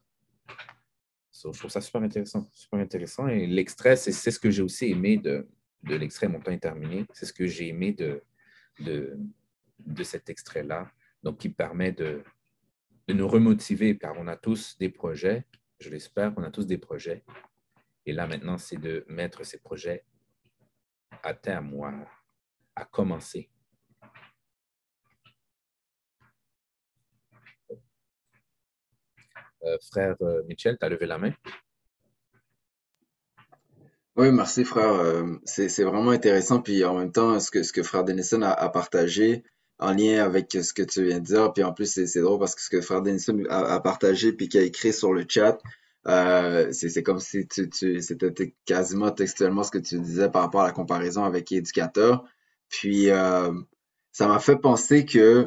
Je 1.34 1.58
trouve 1.58 1.72
ça 1.72 1.82
super 1.82 2.02
intéressant, 2.02 2.50
super 2.54 2.80
intéressant. 2.80 3.28
Et 3.28 3.48
l'extrait, 3.48 3.96
c'est, 3.96 4.12
ce 4.12 4.40
que 4.40 4.50
j'ai 4.50 4.62
aussi 4.62 4.92
aimé 4.92 5.18
de, 5.18 5.48
de 5.84 5.96
l'extrait 5.96 6.28
Mon 6.28 6.40
temps 6.40 6.52
est 6.52 6.60
terminé. 6.60 7.06
C'est 7.14 7.26
ce 7.26 7.34
que 7.34 7.48
j'ai 7.48 7.70
aimé 7.70 7.94
de, 7.94 8.22
de, 8.80 9.18
de 9.80 10.04
cet 10.04 10.30
extrait-là, 10.30 10.92
donc 11.24 11.40
qui 11.40 11.50
permet 11.50 11.92
de, 11.92 12.24
de 13.08 13.14
nous 13.14 13.28
remotiver, 13.28 13.98
car 13.98 14.16
on 14.18 14.28
a 14.28 14.36
tous 14.36 14.78
des 14.78 14.90
projets, 14.90 15.46
je 15.80 15.90
l'espère, 15.90 16.34
on 16.38 16.44
a 16.44 16.52
tous 16.52 16.66
des 16.66 16.78
projets. 16.78 17.24
Et 18.06 18.14
là, 18.14 18.28
maintenant, 18.28 18.58
c'est 18.58 18.78
de 18.78 19.06
mettre 19.08 19.46
ces 19.46 19.60
projets 19.60 20.06
à 21.24 21.34
terme 21.34 21.74
ou 21.74 21.86
à, 21.86 21.96
commencer. 22.92 23.50
Frère 29.92 30.16
euh, 30.22 30.44
Michel, 30.48 30.78
tu 30.80 30.86
as 30.86 30.90
levé 30.90 31.06
la 31.06 31.18
main? 31.18 31.32
Oui, 34.18 34.32
merci 34.32 34.66
frère. 34.66 34.94
Euh, 34.94 35.38
c'est 35.46 35.84
vraiment 35.84 36.12
intéressant. 36.12 36.62
Puis 36.62 36.84
en 36.84 36.98
même 36.98 37.12
temps, 37.12 37.40
ce 37.40 37.50
que, 37.50 37.64
ce 37.64 37.72
que 37.72 37.82
frère 37.82 38.04
Denison 38.04 38.42
a, 38.42 38.70
partagé 38.70 39.44
en 39.80 39.94
lien 39.94 40.24
avec 40.24 40.52
ce 40.52 40.74
que 40.74 40.84
tu 40.84 41.06
viens 41.06 41.20
de 41.20 41.26
dire. 41.26 41.54
Puis 41.54 41.64
en 41.64 41.74
plus, 41.74 42.06
c'est 42.06 42.22
drôle 42.22 42.40
parce 42.40 42.56
que 42.56 42.62
ce 42.62 42.70
que 42.70 42.82
frère 42.82 43.02
Denison 43.02 43.42
a, 43.50 43.80
partagé 43.80 44.34
puis 44.34 44.50
qui 44.50 44.58
a 44.58 44.64
écrit 44.64 44.92
sur 44.94 45.14
le 45.14 45.26
chat, 45.28 45.58
euh, 46.08 46.72
c'est 46.74 47.04
comme 47.04 47.20
si 47.20 47.48
tu, 47.48 47.70
tu 47.70 48.02
c'était 48.02 48.54
quasiment 48.66 49.12
textuellement 49.12 49.64
ce 49.64 49.72
que 49.72 49.78
tu 49.78 50.00
disais 50.00 50.30
par 50.30 50.44
rapport 50.44 50.62
à 50.62 50.66
la 50.66 50.72
comparaison 50.74 51.24
avec 51.24 51.52
éducateur. 51.52 52.26
Puis 52.70 53.10
euh, 53.10 53.54
ça 54.12 54.28
m'a 54.28 54.40
fait 54.40 54.58
penser 54.58 55.06
que 55.06 55.46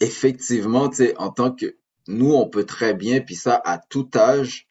effectivement, 0.00 0.88
tu 0.88 0.96
sais, 0.96 1.16
en 1.18 1.30
tant 1.30 1.52
que 1.52 1.76
nous, 2.08 2.32
on 2.32 2.48
peut 2.48 2.64
très 2.64 2.94
bien, 2.94 3.20
puis 3.20 3.36
ça 3.36 3.60
à 3.64 3.78
tout 3.78 4.08
âge, 4.14 4.68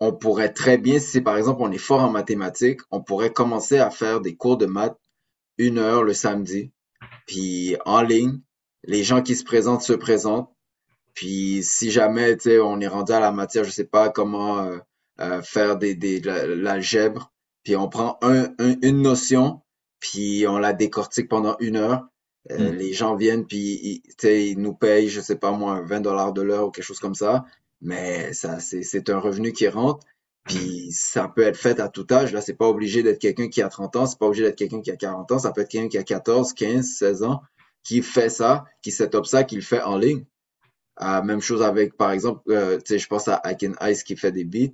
on 0.00 0.12
pourrait 0.12 0.52
très 0.52 0.78
bien, 0.78 0.98
si 0.98 1.20
par 1.20 1.36
exemple 1.36 1.60
on 1.62 1.70
est 1.70 1.78
fort 1.78 2.02
en 2.02 2.10
mathématiques, 2.10 2.80
on 2.90 3.02
pourrait 3.02 3.32
commencer 3.32 3.78
à 3.78 3.90
faire 3.90 4.20
des 4.20 4.34
cours 4.34 4.56
de 4.56 4.66
maths 4.66 4.98
une 5.58 5.78
heure 5.78 6.04
le 6.04 6.14
samedi, 6.14 6.72
puis 7.26 7.76
en 7.84 8.02
ligne, 8.02 8.40
les 8.84 9.04
gens 9.04 9.22
qui 9.22 9.36
se 9.36 9.44
présentent 9.44 9.82
se 9.82 9.92
présentent, 9.92 10.50
puis 11.14 11.62
si 11.62 11.90
jamais, 11.90 12.36
on 12.60 12.80
est 12.80 12.88
rendu 12.88 13.12
à 13.12 13.20
la 13.20 13.32
matière, 13.32 13.64
je 13.64 13.70
sais 13.70 13.84
pas 13.84 14.08
comment 14.08 14.60
euh, 14.60 14.78
euh, 15.20 15.42
faire 15.42 15.76
des, 15.76 15.94
des, 15.94 16.20
l'algèbre, 16.20 17.32
puis 17.62 17.76
on 17.76 17.88
prend 17.88 18.18
un, 18.22 18.48
une 18.58 19.02
notion, 19.02 19.60
puis 19.98 20.46
on 20.48 20.56
la 20.56 20.72
décortique 20.72 21.28
pendant 21.28 21.56
une 21.60 21.76
heure. 21.76 22.06
Euh, 22.50 22.72
mm. 22.72 22.76
Les 22.76 22.92
gens 22.92 23.16
viennent, 23.16 23.46
puis 23.46 24.02
ils, 24.22 24.28
ils 24.28 24.58
nous 24.58 24.74
payent, 24.74 25.08
je 25.08 25.20
sais 25.20 25.36
pas 25.36 25.52
moi, 25.52 25.82
20 25.82 26.00
dollars 26.00 26.32
de 26.32 26.42
l'heure 26.42 26.68
ou 26.68 26.70
quelque 26.70 26.84
chose 26.84 27.00
comme 27.00 27.14
ça. 27.14 27.44
Mais 27.82 28.32
ça, 28.32 28.58
c'est 28.60 29.10
un 29.10 29.18
revenu 29.18 29.52
qui 29.52 29.68
rentre. 29.68 30.06
Puis 30.44 30.90
ça 30.92 31.28
peut 31.28 31.42
être 31.42 31.56
fait 31.56 31.80
à 31.80 31.88
tout 31.88 32.06
âge. 32.10 32.32
Là, 32.32 32.40
c'est 32.40 32.54
pas 32.54 32.66
obligé 32.66 33.02
d'être 33.02 33.18
quelqu'un 33.18 33.48
qui 33.48 33.62
a 33.62 33.68
30 33.68 33.96
ans, 33.96 34.06
c'est 34.06 34.18
pas 34.18 34.26
obligé 34.26 34.44
d'être 34.44 34.56
quelqu'un 34.56 34.80
qui 34.80 34.90
a 34.90 34.96
40 34.96 35.32
ans, 35.32 35.38
ça 35.38 35.52
peut 35.52 35.60
être 35.60 35.68
quelqu'un 35.68 35.88
qui 35.88 35.98
a 35.98 36.02
14, 36.02 36.54
15, 36.54 36.86
16 36.86 37.22
ans, 37.22 37.42
qui 37.82 38.02
fait 38.02 38.30
ça, 38.30 38.64
qui 38.82 38.90
set 38.90 39.14
up 39.14 39.26
ça, 39.26 39.44
qui 39.44 39.56
le 39.56 39.62
fait 39.62 39.82
en 39.82 39.96
ligne. 39.96 40.24
Euh, 41.02 41.22
même 41.22 41.40
chose 41.40 41.62
avec, 41.62 41.96
par 41.96 42.10
exemple, 42.10 42.42
euh, 42.50 42.78
je 42.86 43.06
pense 43.06 43.28
à 43.28 43.36
Akin 43.36 43.72
Ice 43.82 44.02
qui 44.02 44.16
fait 44.16 44.32
des 44.32 44.44
beats. 44.44 44.72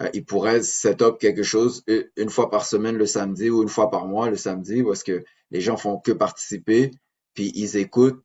Euh, 0.00 0.08
il 0.12 0.24
pourrait 0.24 0.62
set 0.62 1.02
up 1.02 1.18
quelque 1.18 1.42
chose 1.42 1.84
une 2.16 2.30
fois 2.30 2.50
par 2.50 2.64
semaine 2.64 2.96
le 2.96 3.06
samedi 3.06 3.50
ou 3.50 3.62
une 3.62 3.68
fois 3.68 3.90
par 3.90 4.06
mois 4.06 4.30
le 4.30 4.36
samedi 4.36 4.82
parce 4.82 5.02
que 5.02 5.24
les 5.50 5.60
gens 5.60 5.76
font 5.76 5.98
que 5.98 6.12
participer, 6.12 6.92
puis 7.34 7.52
ils 7.54 7.76
écoutent. 7.76 8.22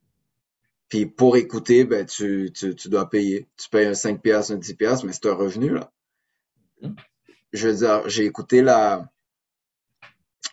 Puis 0.90 1.06
pour 1.06 1.38
écouter, 1.38 1.86
ben, 1.86 2.06
tu, 2.06 2.52
tu, 2.54 2.76
tu 2.76 2.90
dois 2.90 3.10
payer. 3.10 3.48
Tu 3.58 3.70
payes 3.70 3.88
un 3.88 3.94
5 3.94 4.22
piastres, 4.22 4.54
un 4.54 4.58
10 4.58 4.76
piastres, 4.76 5.06
mais 5.06 5.14
c'est 5.14 5.28
un 5.28 5.34
revenu, 5.34 5.70
là. 5.70 5.92
Je 7.54 7.68
veux 7.68 7.76
dire, 7.76 8.08
j'ai 8.10 8.26
écouté 8.26 8.62
la, 8.62 9.10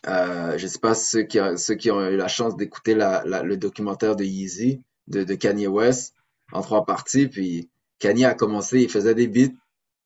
euh, 0.07 0.57
je 0.57 0.67
sais 0.67 0.79
pas 0.79 0.95
ceux 0.95 1.23
qui, 1.23 1.39
ceux 1.57 1.75
qui 1.75 1.91
ont 1.91 2.01
eu 2.07 2.17
la 2.17 2.27
chance 2.27 2.55
d'écouter 2.55 2.95
la, 2.95 3.23
la, 3.25 3.43
le 3.43 3.57
documentaire 3.57 4.15
de 4.15 4.23
Yeezy, 4.23 4.81
de, 5.07 5.23
de 5.23 5.35
Kanye 5.35 5.67
West 5.67 6.15
en 6.51 6.61
trois 6.61 6.85
parties. 6.85 7.27
Puis 7.27 7.69
Kanye 7.99 8.25
a 8.25 8.33
commencé, 8.33 8.81
il 8.81 8.89
faisait 8.89 9.15
des 9.15 9.27
beats, 9.27 9.53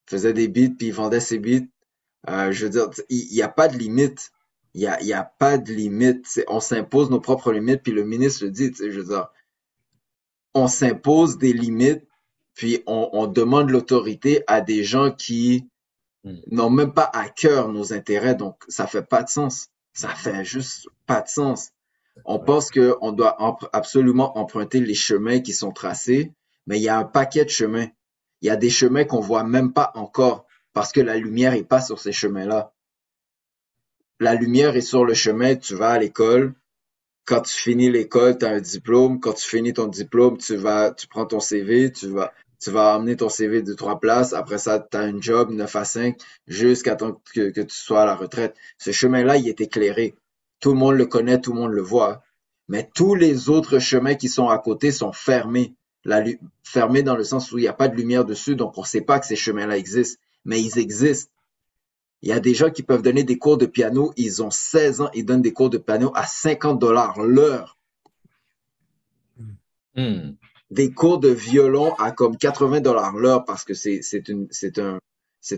faisait 0.07 0.33
des 0.33 0.47
beats, 0.47 0.75
puis 0.77 0.87
il 0.87 0.93
vendait 0.93 1.19
ses 1.19 1.39
beats. 1.39 1.65
Euh, 2.27 2.51
je 2.51 2.65
veux 2.65 2.71
dire, 2.71 2.89
il 3.09 3.31
n'y 3.31 3.41
a 3.41 3.47
pas 3.47 3.67
de 3.67 3.77
limite. 3.77 4.31
Il 4.75 4.81
n'y 4.81 4.87
a, 4.87 5.01
y 5.01 5.13
a 5.13 5.23
pas 5.23 5.57
de 5.57 5.71
limite. 5.71 6.27
On 6.49 6.59
s'impose 6.59 7.09
nos 7.09 7.21
propres 7.21 7.53
limites, 7.53 7.81
puis 7.81 7.93
le 7.93 8.03
ministre 8.03 8.43
le 8.43 8.51
dit, 8.51 8.73
je 8.77 8.89
veux 8.89 9.05
dire, 9.05 9.29
on 10.53 10.67
s'impose 10.67 11.37
des 11.37 11.53
limites, 11.53 12.05
puis 12.55 12.83
on, 12.85 13.09
on 13.13 13.25
demande 13.25 13.69
l'autorité 13.69 14.43
à 14.47 14.59
des 14.59 14.83
gens 14.83 15.11
qui 15.11 15.69
hmm. 16.25 16.35
n'ont 16.51 16.69
même 16.69 16.93
pas 16.93 17.09
à 17.13 17.29
cœur 17.29 17.69
nos 17.69 17.93
intérêts, 17.93 18.35
donc 18.35 18.65
ça 18.67 18.85
fait 18.85 19.07
pas 19.07 19.23
de 19.23 19.29
sens. 19.29 19.69
Ça 19.93 20.09
fait 20.09 20.43
juste 20.43 20.89
pas 21.05 21.21
de 21.21 21.29
sens. 21.29 21.71
On 22.25 22.39
pense 22.39 22.69
qu'on 22.69 23.13
doit 23.13 23.37
absolument 23.71 24.37
emprunter 24.37 24.81
les 24.81 24.93
chemins 24.93 25.39
qui 25.39 25.53
sont 25.53 25.71
tracés, 25.71 26.33
mais 26.67 26.79
il 26.79 26.83
y 26.83 26.89
a 26.89 26.97
un 26.97 27.05
paquet 27.05 27.45
de 27.45 27.49
chemins. 27.49 27.87
Il 28.41 28.47
y 28.47 28.49
a 28.49 28.57
des 28.57 28.69
chemins 28.69 29.05
qu'on 29.05 29.21
voit 29.21 29.45
même 29.45 29.71
pas 29.71 29.93
encore 29.95 30.45
parce 30.73 30.91
que 30.91 30.99
la 30.99 31.15
lumière 31.15 31.53
est 31.53 31.63
pas 31.63 31.79
sur 31.79 31.99
ces 31.99 32.11
chemins-là. 32.11 32.73
La 34.21 34.33
lumière 34.33 34.77
est 34.77 34.81
sur 34.81 35.03
le 35.03 35.13
chemin, 35.13 35.55
tu 35.55 35.75
vas 35.75 35.89
à 35.89 35.99
l'école. 35.99 36.53
Quand 37.25 37.41
tu 37.41 37.53
finis 37.53 37.91
l'école, 37.91 38.37
tu 38.37 38.45
as 38.45 38.49
un 38.49 38.61
diplôme. 38.61 39.19
Quand 39.19 39.33
tu 39.33 39.45
finis 39.45 39.73
ton 39.73 39.87
diplôme, 39.87 40.37
tu 40.37 40.55
vas, 40.55 40.91
tu 40.91 41.07
prends 41.07 41.25
ton 41.25 41.41
CV, 41.41 41.91
tu 41.91 42.07
vas, 42.07 42.31
tu 42.61 42.71
vas 42.71 42.93
amener 42.93 43.17
ton 43.17 43.27
CV 43.27 43.61
de 43.61 43.73
trois 43.73 43.99
places. 43.99 44.31
Après 44.31 44.57
ça, 44.57 44.79
tu 44.79 44.95
as 44.95 45.01
un 45.01 45.19
job 45.19 45.51
9 45.51 45.75
à 45.75 45.83
5 45.83 46.17
jusqu'à 46.47 46.95
temps 46.95 47.21
que, 47.33 47.49
tu 47.49 47.75
sois 47.75 48.03
à 48.03 48.05
la 48.05 48.15
retraite. 48.15 48.55
Ce 48.77 48.91
chemin-là, 48.91 49.35
il 49.35 49.49
est 49.49 49.59
éclairé. 49.59 50.15
Tout 50.61 50.71
le 50.71 50.77
monde 50.77 50.95
le 50.95 51.07
connaît, 51.07 51.41
tout 51.41 51.51
le 51.51 51.59
monde 51.59 51.73
le 51.73 51.81
voit. 51.81 52.23
Mais 52.69 52.89
tous 52.95 53.15
les 53.15 53.49
autres 53.49 53.79
chemins 53.79 54.15
qui 54.15 54.29
sont 54.29 54.47
à 54.47 54.57
côté 54.59 54.93
sont 54.93 55.11
fermés. 55.11 55.73
Fermés 56.63 57.03
dans 57.03 57.17
le 57.17 57.25
sens 57.25 57.51
où 57.51 57.57
il 57.57 57.61
n'y 57.61 57.67
a 57.67 57.73
pas 57.73 57.89
de 57.89 57.95
lumière 57.95 58.23
dessus, 58.23 58.55
donc 58.55 58.77
on 58.77 58.81
ne 58.81 58.87
sait 58.87 59.01
pas 59.01 59.19
que 59.19 59.25
ces 59.25 59.35
chemins-là 59.35 59.77
existent. 59.77 60.21
Mais 60.45 60.61
ils 60.61 60.79
existent. 60.79 61.31
Il 62.25 62.29
y 62.29 62.31
a 62.31 62.39
des 62.39 62.55
gens 62.55 62.71
qui 62.71 62.81
peuvent 62.81 63.03
donner 63.03 63.23
des 63.23 63.37
cours 63.37 63.59
de 63.59 63.67
piano, 63.67 64.11
ils 64.17 64.41
ont 64.41 64.49
16 64.49 65.01
ans, 65.01 65.11
ils 65.13 65.23
donnent 65.23 65.43
des 65.43 65.53
cours 65.53 65.69
de 65.69 65.77
piano 65.77 66.11
à 66.15 66.25
50 66.25 66.79
dollars 66.79 67.21
l'heure. 67.21 67.77
Hmm. 69.93 70.31
Des 70.71 70.91
cours 70.91 71.19
de 71.19 71.29
violon 71.29 71.93
à 71.99 72.11
comme 72.11 72.35
80 72.35 72.81
dollars 72.81 73.15
l'heure 73.15 73.45
parce 73.45 73.63
que 73.63 73.75
c'est 73.75 74.01
un, 74.29 74.99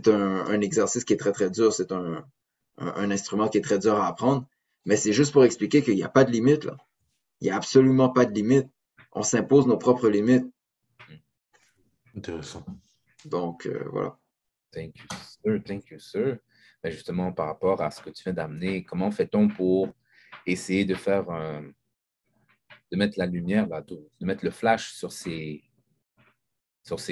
un, 0.07 0.45
un, 0.45 0.61
exercice 0.61 1.05
qui 1.05 1.13
est 1.13 1.17
très 1.17 1.31
très 1.31 1.49
dur, 1.49 1.71
c'est 1.71 1.93
un, 1.93 2.25
un, 2.77 3.11
instrument 3.11 3.47
qui 3.47 3.59
est 3.59 3.61
très 3.61 3.79
dur 3.79 3.95
à 3.95 4.07
apprendre. 4.07 4.45
Mais 4.85 4.97
c'est 4.97 5.13
juste 5.13 5.31
pour 5.31 5.45
expliquer 5.45 5.81
qu'il 5.81 5.95
n'y 5.95 6.03
a 6.03 6.09
pas 6.09 6.25
de 6.25 6.31
limite, 6.31 6.65
là. 6.65 6.75
Il 7.39 7.45
n'y 7.45 7.51
a 7.51 7.55
absolument 7.55 8.09
pas 8.09 8.25
de 8.25 8.33
limite. 8.33 8.67
On 9.13 9.23
s'impose 9.23 9.67
nos 9.67 9.77
propres 9.77 10.09
limites. 10.09 10.51
Intéressant. 12.13 12.65
Donc, 13.23 13.65
euh, 13.67 13.85
voilà. 13.89 14.17
Thank 14.73 14.97
you, 14.97 15.05
sir. 15.41 15.63
Thank 15.65 15.91
you, 15.91 15.99
sir. 15.99 16.39
Mais 16.83 16.91
justement, 16.91 17.31
par 17.31 17.47
rapport 17.47 17.81
à 17.81 17.91
ce 17.91 18.01
que 18.01 18.09
tu 18.09 18.23
viens 18.23 18.33
d'amener, 18.33 18.83
comment 18.83 19.11
fait-on 19.11 19.47
pour 19.47 19.93
essayer 20.45 20.85
de 20.85 20.95
faire 20.95 21.25
de 22.91 22.97
mettre 22.97 23.17
la 23.19 23.25
lumière, 23.25 23.67
là, 23.67 23.81
de, 23.81 24.09
mettre 24.21 24.45
le 24.45 24.51
flash 24.51 24.93
sur 24.93 25.11
ces, 25.11 25.63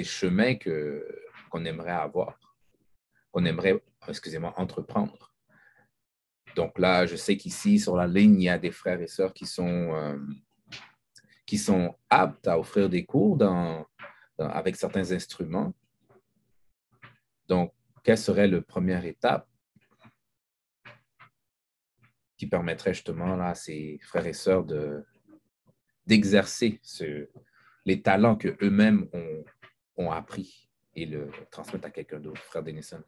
chemins 0.04 0.54
que, 0.54 1.06
qu'on 1.50 1.64
aimerait 1.64 1.90
avoir, 1.90 2.38
qu'on 3.30 3.44
aimerait, 3.44 3.82
excusez-moi, 4.08 4.54
entreprendre? 4.56 5.34
Donc 6.54 6.78
là, 6.78 7.04
je 7.04 7.16
sais 7.16 7.36
qu'ici, 7.36 7.78
sur 7.78 7.96
la 7.96 8.06
ligne, 8.06 8.40
il 8.40 8.44
y 8.44 8.48
a 8.48 8.58
des 8.58 8.70
frères 8.70 9.00
et 9.00 9.06
sœurs 9.06 9.34
qui 9.34 9.44
sont, 9.44 9.92
euh, 9.94 10.18
aptes 12.08 12.48
à 12.48 12.58
offrir 12.58 12.88
des 12.88 13.04
cours 13.04 13.38
avec 14.38 14.76
certains 14.76 15.12
instruments. 15.12 15.74
Donc, 17.46 17.72
quelle 18.02 18.18
serait 18.18 18.48
la 18.48 18.62
première 18.62 19.04
étape 19.04 19.46
qui 22.36 22.46
permettrait 22.46 22.94
justement 22.94 23.36
là, 23.36 23.48
à 23.48 23.54
ces 23.54 23.98
frères 24.02 24.26
et 24.26 24.32
sœurs 24.32 24.64
de, 24.64 25.04
d'exercer 26.06 26.78
ce, 26.82 27.28
les 27.84 28.02
talents 28.02 28.36
qu'eux-mêmes 28.36 29.08
ont, 29.12 29.44
ont 29.96 30.10
appris 30.10 30.68
et 30.94 31.06
le 31.06 31.28
transmettre 31.50 31.86
à 31.86 31.90
quelqu'un 31.90 32.20
d'autre, 32.20 32.40
frère 32.42 32.62
Denison? 32.62 33.02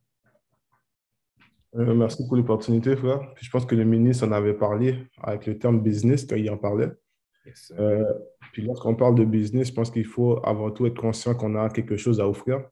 Euh, 1.76 1.94
merci 1.94 2.26
pour 2.26 2.36
l'opportunité, 2.36 2.96
frère. 2.96 3.20
je 3.40 3.50
pense 3.50 3.66
que 3.66 3.74
le 3.74 3.84
ministre 3.84 4.26
en 4.26 4.32
avait 4.32 4.54
parlé 4.54 5.06
avec 5.22 5.46
le 5.46 5.58
terme 5.58 5.82
business 5.82 6.24
quand 6.26 6.36
il 6.36 6.50
en 6.50 6.56
parlait. 6.56 6.90
Euh, 7.78 8.04
puis 8.52 8.62
lorsqu'on 8.62 8.94
parle 8.94 9.14
de 9.14 9.24
business, 9.24 9.68
je 9.68 9.72
pense 9.72 9.90
qu'il 9.90 10.06
faut 10.06 10.44
avant 10.44 10.70
tout 10.70 10.86
être 10.86 11.00
conscient 11.00 11.34
qu'on 11.34 11.54
a 11.56 11.68
quelque 11.68 11.96
chose 11.96 12.20
à 12.20 12.28
offrir. 12.28 12.62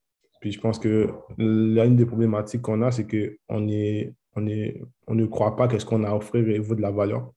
Puis 0.41 0.53
je 0.53 0.61
pense 0.61 0.79
que 0.79 1.09
l'une 1.39 1.97
des 1.97 2.07
problématiques 2.07 2.63
qu'on 2.63 2.83
a, 2.83 2.91
c'est 2.91 3.07
qu'on 3.07 3.69
est, 3.69 4.15
on 4.37 4.47
est, 4.47 4.81
on 5.07 5.15
ne 5.15 5.27
croit 5.27 5.57
pas 5.57 5.67
que 5.67 5.79
ce 5.79 5.85
qu'on 5.85 6.05
a 6.05 6.11
à 6.11 6.15
offrir 6.15 6.63
vaut 6.63 6.75
de 6.75 6.83
la 6.83 6.91
valeur. 6.91 7.33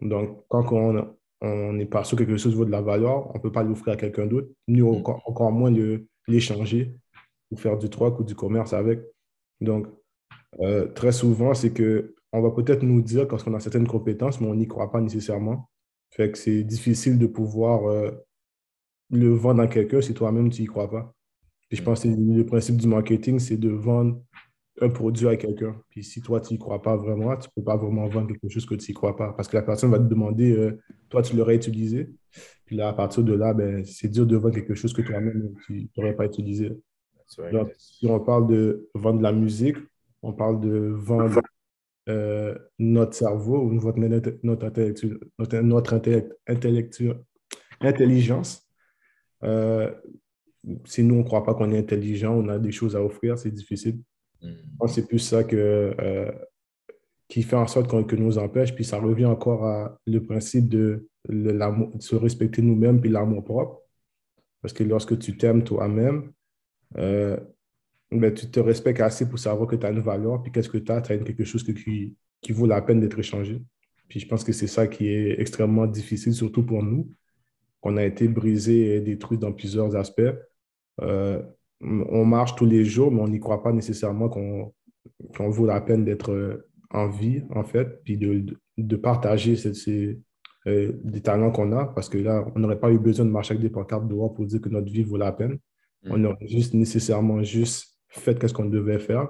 Donc, 0.00 0.44
quand 0.48 0.72
on, 0.72 1.16
on 1.40 1.72
n'est 1.72 1.86
pas 1.86 2.04
sûr 2.04 2.16
que 2.16 2.24
quelque 2.24 2.38
chose 2.38 2.54
vaut 2.54 2.64
de 2.64 2.70
la 2.70 2.80
valeur, 2.80 3.30
on 3.30 3.38
ne 3.38 3.42
peut 3.42 3.52
pas 3.52 3.62
l'offrir 3.62 3.94
à 3.94 3.96
quelqu'un 3.96 4.26
d'autre, 4.26 4.48
ni 4.68 4.80
mm. 4.80 4.86
encore, 4.86 5.22
encore 5.26 5.52
moins 5.52 5.72
l'échanger 6.28 6.94
ou 7.50 7.56
faire 7.56 7.76
du 7.76 7.88
troc 7.90 8.18
ou 8.20 8.24
du 8.24 8.34
commerce 8.34 8.72
avec. 8.72 9.00
Donc, 9.60 9.86
euh, 10.60 10.86
très 10.88 11.12
souvent, 11.12 11.54
c'est 11.54 11.72
qu'on 11.72 12.42
va 12.42 12.50
peut-être 12.50 12.82
nous 12.82 13.02
dire 13.02 13.28
qu'on 13.28 13.54
a 13.54 13.60
certaines 13.60 13.86
compétences, 13.86 14.40
mais 14.40 14.48
on 14.48 14.54
n'y 14.54 14.66
croit 14.66 14.90
pas 14.90 15.00
nécessairement. 15.00 15.68
Fait 16.10 16.30
que 16.30 16.38
c'est 16.38 16.62
difficile 16.62 17.18
de 17.18 17.26
pouvoir 17.26 17.86
euh, 17.86 18.10
le 19.10 19.34
vendre 19.34 19.62
à 19.62 19.66
quelqu'un 19.66 20.00
si 20.00 20.14
toi-même 20.14 20.50
tu 20.50 20.62
n'y 20.62 20.68
crois 20.68 20.90
pas. 20.90 21.12
Puis 21.68 21.78
je 21.78 21.82
pense 21.82 22.02
que 22.02 22.08
le 22.08 22.44
principe 22.44 22.76
du 22.76 22.86
marketing, 22.86 23.38
c'est 23.38 23.56
de 23.56 23.70
vendre 23.70 24.20
un 24.80 24.88
produit 24.88 25.28
à 25.28 25.36
quelqu'un. 25.36 25.76
Puis 25.88 26.04
si 26.04 26.20
toi, 26.20 26.40
tu 26.40 26.54
n'y 26.54 26.58
crois 26.58 26.82
pas 26.82 26.96
vraiment, 26.96 27.36
tu 27.36 27.48
ne 27.48 27.52
peux 27.56 27.64
pas 27.64 27.76
vraiment 27.76 28.06
vendre 28.08 28.28
quelque 28.28 28.48
chose 28.48 28.66
que 28.66 28.74
tu 28.74 28.90
n'y 28.90 28.94
crois 28.94 29.16
pas. 29.16 29.32
Parce 29.32 29.48
que 29.48 29.56
la 29.56 29.62
personne 29.62 29.90
va 29.90 29.98
te 29.98 30.04
demander, 30.04 30.52
euh, 30.52 30.80
toi, 31.08 31.22
tu 31.22 31.36
l'aurais 31.36 31.56
utilisé. 31.56 32.10
Puis 32.64 32.76
là, 32.76 32.88
à 32.88 32.92
partir 32.92 33.22
de 33.22 33.32
là, 33.32 33.54
ben, 33.54 33.84
c'est 33.84 34.08
dur 34.08 34.26
de 34.26 34.36
vendre 34.36 34.54
quelque 34.54 34.74
chose 34.74 34.92
que 34.92 35.02
toi-même, 35.02 35.54
tu 35.66 35.88
n'aurais 35.96 36.14
pas 36.14 36.26
utilisé. 36.26 36.72
si 37.78 38.06
on 38.06 38.20
parle 38.20 38.46
de 38.48 38.88
vendre 38.94 39.18
de 39.18 39.22
la 39.22 39.32
musique, 39.32 39.76
on 40.22 40.32
parle 40.32 40.60
de 40.60 40.92
vendre 40.92 41.40
euh, 42.08 42.56
notre 42.78 43.14
cerveau, 43.14 43.72
notre, 43.72 43.98
notre, 43.98 44.32
notre, 45.38 45.58
notre 45.60 45.94
intelligence. 47.80 48.68
Euh, 49.42 49.92
si 50.84 51.02
nous, 51.02 51.14
on 51.14 51.18
ne 51.18 51.24
croit 51.24 51.44
pas 51.44 51.54
qu'on 51.54 51.70
est 51.72 51.78
intelligent, 51.78 52.34
on 52.34 52.48
a 52.48 52.58
des 52.58 52.72
choses 52.72 52.96
à 52.96 53.02
offrir, 53.02 53.38
c'est 53.38 53.50
difficile. 53.50 54.00
Mm. 54.42 54.86
C'est 54.88 55.06
plus 55.06 55.18
ça 55.18 55.44
que, 55.44 55.94
euh, 56.00 56.30
qui 57.28 57.42
fait 57.42 57.56
en 57.56 57.66
sorte 57.66 57.88
que 58.06 58.16
nous 58.16 58.38
empêche. 58.38 58.74
Puis 58.74 58.84
ça 58.84 58.98
revient 58.98 59.26
encore 59.26 59.64
à 59.64 59.98
le 60.06 60.22
principe 60.22 60.68
de, 60.68 61.08
se 61.98 62.14
respecter 62.14 62.62
nous-mêmes 62.62 63.00
puis 63.00 63.10
l'amour 63.10 63.44
propre. 63.44 63.82
Parce 64.62 64.72
que 64.72 64.84
lorsque 64.84 65.18
tu 65.18 65.36
t'aimes 65.36 65.64
toi-même, 65.64 66.32
euh, 66.98 67.36
ben, 68.10 68.32
tu 68.32 68.48
te 68.50 68.60
respectes 68.60 69.00
assez 69.00 69.28
pour 69.28 69.38
savoir 69.38 69.68
que 69.68 69.76
tu 69.76 69.84
as 69.86 69.90
une 69.90 70.00
valeur, 70.00 70.42
puis 70.42 70.52
qu'est-ce 70.52 70.68
que 70.68 70.78
tu 70.78 70.92
as, 70.92 71.00
tu 71.00 71.12
as 71.12 71.18
quelque 71.18 71.44
chose 71.44 71.64
qui, 71.64 72.16
qui 72.40 72.52
vaut 72.52 72.66
la 72.66 72.80
peine 72.80 73.00
d'être 73.00 73.18
échangé. 73.18 73.62
Puis 74.08 74.20
je 74.20 74.28
pense 74.28 74.44
que 74.44 74.52
c'est 74.52 74.68
ça 74.68 74.86
qui 74.86 75.08
est 75.08 75.40
extrêmement 75.40 75.86
difficile, 75.86 76.32
surtout 76.32 76.64
pour 76.64 76.82
nous, 76.82 77.12
qu'on 77.80 77.96
a 77.96 78.04
été 78.04 78.28
brisé 78.28 78.96
et 78.96 79.00
détruit 79.00 79.38
dans 79.38 79.52
plusieurs 79.52 79.96
aspects. 79.96 80.22
Euh, 81.00 81.42
on 81.80 82.24
marche 82.24 82.54
tous 82.56 82.66
les 82.66 82.84
jours, 82.84 83.10
mais 83.12 83.20
on 83.20 83.28
n'y 83.28 83.40
croit 83.40 83.62
pas 83.62 83.72
nécessairement 83.72 84.28
qu'on 84.28 84.72
vaut 85.50 85.66
la 85.66 85.80
peine 85.80 86.04
d'être 86.04 86.32
euh, 86.32 86.68
en 86.90 87.08
vie, 87.08 87.42
en 87.54 87.64
fait, 87.64 88.02
puis 88.04 88.16
de, 88.16 88.44
de 88.78 88.96
partager 88.96 89.56
ces, 89.56 90.18
euh, 90.66 90.92
des 91.04 91.20
talents 91.20 91.50
qu'on 91.50 91.72
a, 91.72 91.86
parce 91.86 92.08
que 92.08 92.18
là, 92.18 92.46
on 92.54 92.58
n'aurait 92.58 92.80
pas 92.80 92.90
eu 92.90 92.98
besoin 92.98 93.26
de 93.26 93.30
marcher 93.30 93.52
avec 93.52 93.62
des 93.62 93.70
pancartes 93.70 94.08
dehors 94.08 94.32
pour 94.32 94.46
dire 94.46 94.60
que 94.60 94.68
notre 94.68 94.90
vie 94.90 95.02
vaut 95.02 95.16
la 95.16 95.32
peine. 95.32 95.58
Mm. 96.04 96.10
On 96.10 96.24
aurait 96.24 96.48
juste 96.48 96.74
nécessairement 96.74 97.42
juste 97.42 97.98
fait 98.08 98.46
ce 98.46 98.52
qu'on 98.52 98.66
devait 98.66 98.98
faire. 98.98 99.28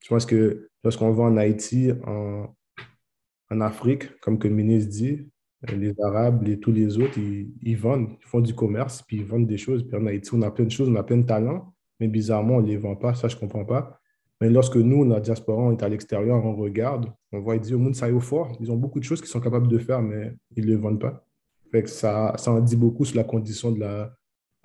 Je 0.00 0.08
pense 0.08 0.26
que 0.26 0.68
lorsqu'on 0.82 1.12
va 1.12 1.24
en 1.24 1.36
Haïti, 1.36 1.92
en, 2.06 2.54
en 3.50 3.60
Afrique, 3.60 4.18
comme 4.20 4.38
que 4.38 4.48
le 4.48 4.54
ministre 4.54 4.90
dit, 4.90 5.28
les 5.68 5.94
Arabes, 6.00 6.42
les, 6.42 6.58
tous 6.58 6.72
les 6.72 6.98
autres, 6.98 7.18
ils, 7.18 7.76
vendent, 7.76 8.16
ils 8.18 8.26
font 8.26 8.40
du 8.40 8.54
commerce, 8.54 9.02
puis 9.02 9.18
ils 9.18 9.24
vendent 9.24 9.46
des 9.46 9.58
choses. 9.58 9.86
Puis 9.86 9.96
en 9.96 10.06
Haïti, 10.06 10.30
on 10.32 10.42
a 10.42 10.50
plein 10.50 10.64
de 10.64 10.70
choses, 10.70 10.88
on 10.88 10.96
a 10.96 11.02
plein 11.02 11.18
de 11.18 11.26
talents, 11.26 11.74
mais 11.98 12.08
bizarrement, 12.08 12.56
on 12.56 12.62
ne 12.62 12.66
les 12.66 12.76
vend 12.76 12.96
pas. 12.96 13.14
Ça, 13.14 13.28
je 13.28 13.36
ne 13.36 13.40
comprends 13.40 13.64
pas. 13.64 14.00
Mais 14.40 14.48
lorsque 14.48 14.76
nous, 14.76 15.04
la 15.04 15.20
diaspora, 15.20 15.62
on 15.62 15.72
est 15.72 15.82
à 15.82 15.88
l'extérieur, 15.88 16.42
on 16.44 16.56
regarde, 16.56 17.12
on 17.32 17.40
voit, 17.40 17.56
ils 17.56 17.60
disent 17.60 17.74
au 17.74 17.78
monde, 17.78 17.94
ça 17.94 18.08
est 18.08 18.12
au 18.12 18.20
fort. 18.20 18.56
Ils 18.58 18.72
ont 18.72 18.76
beaucoup 18.76 18.98
de 18.98 19.04
choses 19.04 19.20
qu'ils 19.20 19.28
sont 19.28 19.40
capables 19.40 19.68
de 19.68 19.78
faire, 19.78 20.00
mais 20.00 20.34
ils 20.56 20.64
ne 20.64 20.70
les 20.70 20.76
vendent 20.76 21.00
pas. 21.00 21.26
Fait 21.70 21.82
que 21.82 21.90
ça, 21.90 22.34
ça 22.38 22.52
en 22.52 22.60
dit 22.60 22.76
beaucoup 22.76 23.04
sur 23.04 23.16
la 23.16 23.24
condition 23.24 23.70
de 23.70 23.80
la, 23.80 24.16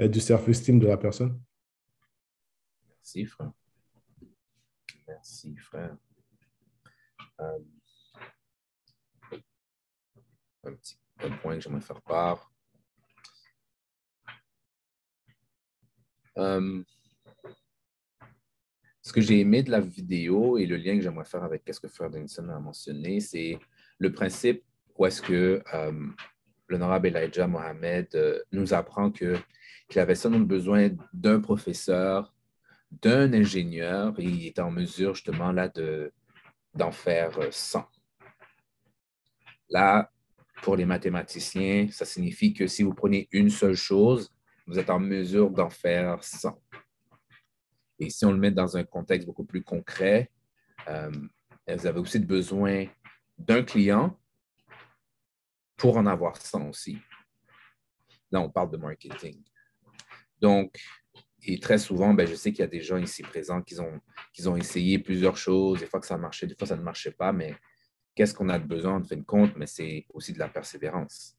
euh, 0.01 0.07
du 0.07 0.19
self-esteem 0.19 0.79
de 0.79 0.87
la 0.87 0.97
personne. 0.97 1.39
Merci, 2.87 3.25
frère. 3.25 3.51
Merci, 5.07 5.55
frère. 5.57 5.97
Euh, 7.41 7.59
un 10.67 10.73
petit 10.73 10.97
point 11.41 11.55
que 11.55 11.61
j'aimerais 11.61 11.81
faire 11.81 12.01
part. 12.01 12.51
Euh, 16.37 16.83
ce 19.01 19.13
que 19.13 19.21
j'ai 19.21 19.39
aimé 19.39 19.63
de 19.63 19.71
la 19.71 19.79
vidéo 19.79 20.57
et 20.57 20.65
le 20.65 20.77
lien 20.77 20.95
que 20.95 21.01
j'aimerais 21.01 21.25
faire 21.25 21.43
avec 21.43 21.63
ce 21.71 21.79
que 21.79 21.87
Frère 21.87 22.09
Denison 22.09 22.49
a 22.49 22.59
mentionné, 22.59 23.19
c'est 23.19 23.59
le 23.99 24.11
principe 24.11 24.63
où 24.97 25.05
est-ce 25.05 25.21
que 25.21 25.61
euh, 25.73 26.07
l'honorable 26.67 27.07
Elijah 27.07 27.47
Mohamed 27.47 28.07
euh, 28.15 28.39
nous 28.51 28.73
apprend 28.73 29.11
qu'il 29.11 29.39
avait 29.95 30.15
seulement 30.15 30.39
besoin 30.39 30.89
d'un 31.13 31.39
professeur, 31.39 32.33
d'un 32.91 33.31
ingénieur, 33.33 34.19
et 34.19 34.23
il 34.23 34.47
était 34.47 34.61
en 34.61 34.71
mesure 34.71 35.13
justement 35.13 35.51
là 35.51 35.71
d'en 36.73 36.91
faire 36.91 37.37
100. 37.51 37.87
Là, 39.69 40.11
pour 40.65 40.75
les 40.75 40.85
mathématiciens, 40.85 41.89
ça 41.91 42.05
signifie 42.05 42.51
que 42.51 42.65
si 42.65 42.81
vous 42.81 42.95
prenez 42.95 43.29
une 43.31 43.51
seule 43.51 43.75
chose, 43.75 44.33
vous 44.65 44.79
êtes 44.79 44.89
en 44.89 44.99
mesure 44.99 45.51
d'en 45.51 45.69
faire 45.69 46.23
100. 46.23 46.59
Et 47.99 48.09
si 48.09 48.25
on 48.25 48.31
le 48.31 48.39
met 48.39 48.49
dans 48.49 48.75
un 48.75 48.83
contexte 48.83 49.27
beaucoup 49.27 49.45
plus 49.45 49.63
concret, 49.63 50.31
euh, 50.87 51.11
vous 51.67 51.85
avez 51.85 51.99
aussi 51.99 52.17
besoin 52.17 52.87
d'un 53.37 53.61
client 53.61 54.19
pour 55.77 55.97
en 55.97 56.07
avoir 56.07 56.35
100 56.35 56.69
aussi. 56.69 56.97
Là, 58.31 58.41
on 58.41 58.49
parle 58.49 58.71
de 58.71 58.77
marketing. 58.77 59.43
Donc, 60.41 60.79
et 61.43 61.59
très 61.59 61.77
souvent, 61.77 62.15
ben, 62.15 62.25
je 62.25 62.33
sais 62.33 62.51
qu'il 62.51 62.61
y 62.61 62.63
a 62.63 62.67
des 62.67 62.81
gens 62.81 62.97
ici 62.97 63.21
présents 63.21 63.61
qui 63.61 63.79
ont, 63.79 64.01
qui 64.33 64.47
ont 64.47 64.57
essayé 64.57 64.97
plusieurs 64.97 65.37
choses, 65.37 65.81
des 65.81 65.85
fois 65.85 65.99
que 65.99 66.07
ça 66.07 66.17
marchait, 66.17 66.47
des 66.47 66.55
fois 66.55 66.65
ça 66.65 66.75
ne 66.75 66.81
marchait 66.81 67.11
pas, 67.11 67.31
mais 67.31 67.55
qu'est-ce 68.15 68.33
qu'on 68.33 68.49
a 68.49 68.57
de 68.57 68.65
besoin 68.65 68.95
en 68.95 69.03
fin 69.03 69.17
de 69.17 69.23
compte, 69.23 69.55
mais 69.57 69.67
c'est 69.67 70.05
aussi 70.13 70.33
de 70.33 70.39
la 70.39 70.47
persévérance. 70.47 71.37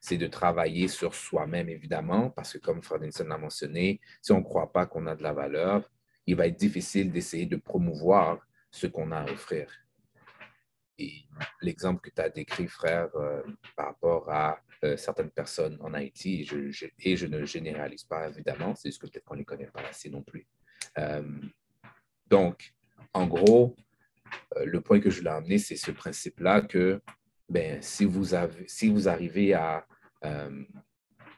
C'est 0.00 0.18
de 0.18 0.26
travailler 0.28 0.86
sur 0.86 1.14
soi-même, 1.14 1.68
évidemment, 1.68 2.30
parce 2.30 2.52
que 2.52 2.58
comme 2.58 2.82
Fredinson 2.82 3.24
l'a 3.24 3.38
mentionné, 3.38 4.00
si 4.22 4.30
on 4.32 4.38
ne 4.38 4.44
croit 4.44 4.72
pas 4.72 4.86
qu'on 4.86 5.06
a 5.06 5.16
de 5.16 5.22
la 5.22 5.32
valeur, 5.32 5.90
il 6.26 6.36
va 6.36 6.46
être 6.46 6.58
difficile 6.58 7.10
d'essayer 7.10 7.46
de 7.46 7.56
promouvoir 7.56 8.46
ce 8.70 8.86
qu'on 8.86 9.10
a 9.10 9.20
à 9.20 9.32
offrir. 9.32 9.72
Et 10.98 11.12
l'exemple 11.62 12.00
que 12.00 12.14
tu 12.14 12.20
as 12.20 12.28
décrit, 12.28 12.66
frère, 12.68 13.08
euh, 13.16 13.42
par 13.76 13.86
rapport 13.86 14.30
à 14.30 14.60
euh, 14.84 14.96
certaines 14.96 15.30
personnes 15.30 15.78
en 15.80 15.94
Haïti, 15.94 16.40
et 16.40 16.44
je, 16.44 16.86
et 16.98 17.16
je, 17.16 17.26
ne 17.26 17.44
généralise 17.44 18.04
pas, 18.04 18.28
évidemment, 18.28 18.74
c'est 18.74 18.90
juste 18.90 19.00
que 19.00 19.06
peut-être 19.06 19.24
qu'on 19.24 19.34
ne 19.34 19.40
les 19.40 19.44
connaît 19.44 19.70
pas 19.70 19.82
assez 19.88 20.10
non 20.10 20.22
plus. 20.22 20.46
Euh, 20.98 21.22
donc, 22.26 22.74
en 23.14 23.26
gros, 23.26 23.76
le 24.64 24.80
point 24.80 25.00
que 25.00 25.10
je 25.10 25.18
voulais 25.18 25.30
amener, 25.30 25.58
c'est 25.58 25.76
ce 25.76 25.90
principe-là 25.90 26.62
que 26.62 27.00
ben, 27.48 27.80
si, 27.80 28.04
vous 28.04 28.34
avez, 28.34 28.66
si 28.68 28.88
vous 28.88 29.08
arrivez 29.08 29.54
à, 29.54 29.86
euh, 30.24 30.64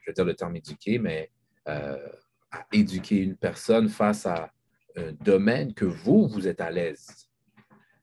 je 0.00 0.06
vais 0.06 0.12
dire 0.12 0.24
le 0.24 0.34
terme 0.34 0.56
éduquer, 0.56 0.98
mais 0.98 1.30
euh, 1.68 2.08
à 2.50 2.66
éduquer 2.72 3.22
une 3.22 3.36
personne 3.36 3.88
face 3.88 4.26
à 4.26 4.50
un 4.96 5.12
domaine 5.12 5.72
que 5.72 5.84
vous, 5.84 6.26
vous 6.26 6.48
êtes 6.48 6.60
à 6.60 6.70
l'aise, 6.70 7.30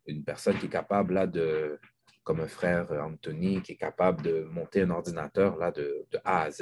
une 0.06 0.24
personne 0.24 0.58
qui 0.58 0.68
est 0.68 0.70
capable 0.70 1.16
là, 1.16 1.28
de, 1.28 1.80
comme 2.24 2.40
un 2.40 2.48
frère 2.48 2.90
Anthony, 2.92 3.62
qui 3.62 3.74
est 3.74 3.78
capable 3.78 4.22
de 4.22 4.44
monter 4.44 4.84
un 4.84 4.90
ordinateur 4.90 5.58
là, 5.58 5.72
de, 5.72 6.06
de 6.12 6.20
A 6.24 6.44
à 6.44 6.52
Z, 6.52 6.62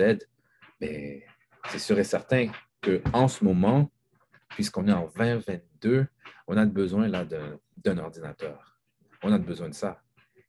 mais 0.82 1.20
ben, 1.20 1.22
c'est 1.70 1.80
sûr 1.80 2.00
et 2.00 2.04
certain 2.04 2.50
qu'en 2.82 3.28
ce 3.28 3.44
moment, 3.44 3.92
puisqu'on 4.50 4.88
est 4.88 4.94
en 4.94 5.08
2022, 5.16 6.08
on 6.48 6.58
a 6.58 6.66
besoin 6.66 7.08
là 7.08 7.26
d'un 7.26 7.98
ordinateur. 7.98 8.80
On 9.24 9.32
a 9.32 9.38
besoin 9.38 9.70
de 9.70 9.74
ça. 9.74 10.02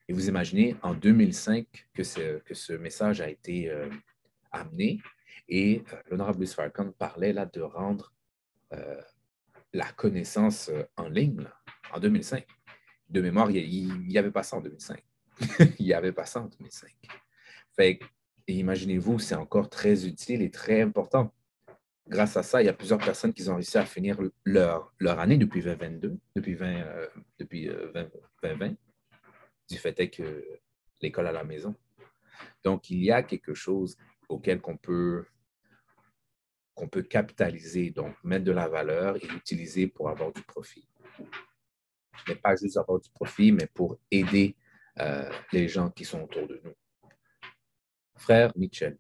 Et 0.09 0.13
vous 0.13 0.29
imaginez 0.29 0.77
en 0.83 0.95
2005 0.95 1.89
que, 1.95 2.03
ce 2.05 2.73
message 2.75 3.21
a 3.21 3.29
été 3.29 3.71
euh, 3.71 3.89
amené 4.53 5.01
et 5.49 5.83
euh, 5.93 5.97
l'honorable 6.11 6.39
Louis 6.39 6.47
Farrakhan 6.47 6.93
parlait 6.93 7.33
là 7.33 7.47
de 7.47 7.61
rendre 7.61 8.13
euh, 8.73 9.01
la 9.73 9.91
connaissance 9.93 10.71
en 10.97 11.09
ligne 11.09 11.49
en 11.93 11.99
2005. 12.01 12.47
De 13.09 13.21
mémoire, 13.21 13.51
il 13.51 14.07
n'y 14.07 14.19
avait 14.19 14.31
pas 14.31 14.43
ça 14.43 14.57
en 14.57 14.61
2005. 14.61 15.03
il 15.79 15.87
n'y 15.87 15.93
avait 15.93 16.13
pas 16.13 16.27
ça 16.27 16.41
en 16.41 16.47
2005. 16.47 16.91
Fait 17.75 17.99
imaginez-vous, 18.49 19.19
c'est 19.19 19.35
encore 19.35 19.69
très 19.69 20.07
utile 20.07 20.43
et 20.43 20.51
très 20.51 20.83
important 20.83 21.33
grâce 22.09 22.37
à 22.37 22.43
ça, 22.43 22.63
il 22.63 22.67
y 22.67 22.69
a 22.69 22.73
plusieurs 22.73 22.99
personnes 22.99 23.33
qui 23.33 23.49
ont 23.49 23.55
réussi 23.55 23.79
à 23.79 23.85
finir 23.85 24.19
leur, 24.45 24.93
année 25.19 25.37
depuis 25.37 25.63
2022, 25.63 26.19
depuis, 26.35 26.55
20, 26.55 26.67
euh, 26.67 27.09
2020, 27.39 27.95
euh, 28.45 28.71
du 29.69 29.77
fait 29.77 30.09
que 30.11 30.45
l'école 31.01 31.27
à 31.27 31.33
la 31.33 31.45
maison. 31.45 31.75
Donc, 32.65 32.91
il 32.91 33.03
y 33.03 33.11
a 33.11 33.23
quelque 33.23 33.55
chose 33.55 33.97
auquel 34.29 34.61
qu'on 34.61 34.77
peut, 34.77 35.25
qu'on 36.75 36.89
peut 36.89 37.03
capitaliser, 37.03 37.91
donc 37.91 38.15
mettre 38.25 38.45
de 38.45 38.53
la 38.53 38.69
valeur 38.69 39.17
et 39.17 39.27
l'utiliser 39.27 39.87
pour 39.87 40.09
avoir 40.09 40.33
du 40.33 40.43
profit. 40.43 40.89
Mais 42.29 42.37
pas 42.37 42.57
juste 42.57 42.77
avoir 42.77 43.01
du 43.01 43.11
profit, 43.11 43.53
mais 43.53 43.67
pour 43.67 43.99
aider 44.11 44.57
euh, 44.99 45.31
les 45.53 45.69
gens 45.69 45.91
qui 45.91 46.05
sont 46.05 46.23
autour 46.23 46.47
de 46.47 46.61
nous. 46.65 46.75
Frère 48.17 48.53
Mitchell. 48.57 48.97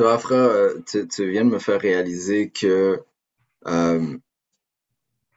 Tu 0.00 0.04
vois, 0.04 0.18
euh, 0.32 0.80
tu, 0.86 1.30
viens 1.30 1.44
de 1.44 1.50
me 1.50 1.58
faire 1.58 1.78
réaliser 1.78 2.48
que 2.48 3.02
euh, 3.66 4.16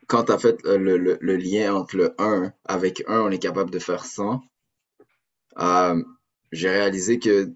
quand 0.07 0.23
tu 0.23 0.31
as 0.31 0.37
fait 0.37 0.63
le, 0.63 0.95
le, 0.97 1.35
lien 1.35 1.75
entre 1.75 1.97
le 1.97 2.15
1 2.17 2.53
avec 2.63 3.03
1, 3.05 3.23
on 3.23 3.29
est 3.29 3.39
capable 3.39 3.71
de 3.71 3.79
faire 3.79 4.05
100, 4.05 4.41
euh, 5.59 6.01
j'ai 6.53 6.69
réalisé 6.69 7.19
que, 7.19 7.47
tu 7.47 7.53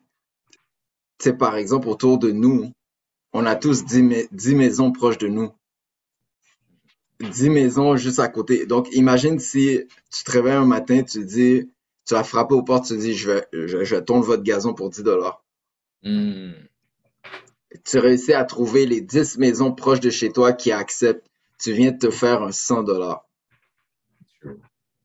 sais, 1.20 1.32
par 1.32 1.55
exemple, 1.55 1.88
autour 1.88 2.18
de 2.18 2.32
nous, 2.32 2.74
on 3.32 3.45
a 3.45 3.55
tous 3.55 3.86
10, 3.86 4.28
10 4.34 4.55
maisons 4.55 4.91
proches 4.91 5.18
de 5.18 5.30
nous. 5.30 5.53
10 7.22 7.49
maisons 7.49 7.95
juste 7.95 8.20
à 8.20 8.28
côté. 8.28 8.66
Donc, 8.66 8.89
imagine 8.91 9.39
si 9.39 9.80
tu 10.12 10.24
te 10.26 10.32
réveilles 10.32 10.55
un 10.55 10.66
matin, 10.66 11.03
tu 11.03 11.24
dis, 11.24 11.72
tu 12.05 12.16
vas 12.16 12.26
frapper 12.26 12.55
aux 12.55 12.64
portes, 12.64 12.88
tu 12.88 12.97
dis, 12.97 13.14
je 13.14 13.32
vais, 13.32 13.47
je, 13.53 13.95
tourne 13.95 14.24
votre 14.24 14.43
gazon 14.43 14.74
pour 14.74 14.89
10 14.89 15.03
dollars. 15.03 15.41
Hmm. 16.03 16.66
Tu 17.84 17.99
réussis 17.99 18.34
à 18.34 18.43
trouver 18.45 18.86
les 18.86 19.01
10 19.01 19.38
maisons 19.38 19.74
proches 19.74 19.99
de 19.99 20.09
chez 20.09 20.32
toi 20.32 20.53
qui 20.53 20.72
acceptent. 20.72 21.28
Tu 21.59 21.74
viens 21.74 21.91
de 21.91 21.97
te 21.97 22.09
faire 22.09 22.43
un 22.43 22.51
100 22.51 22.84
dollars. 22.84 23.26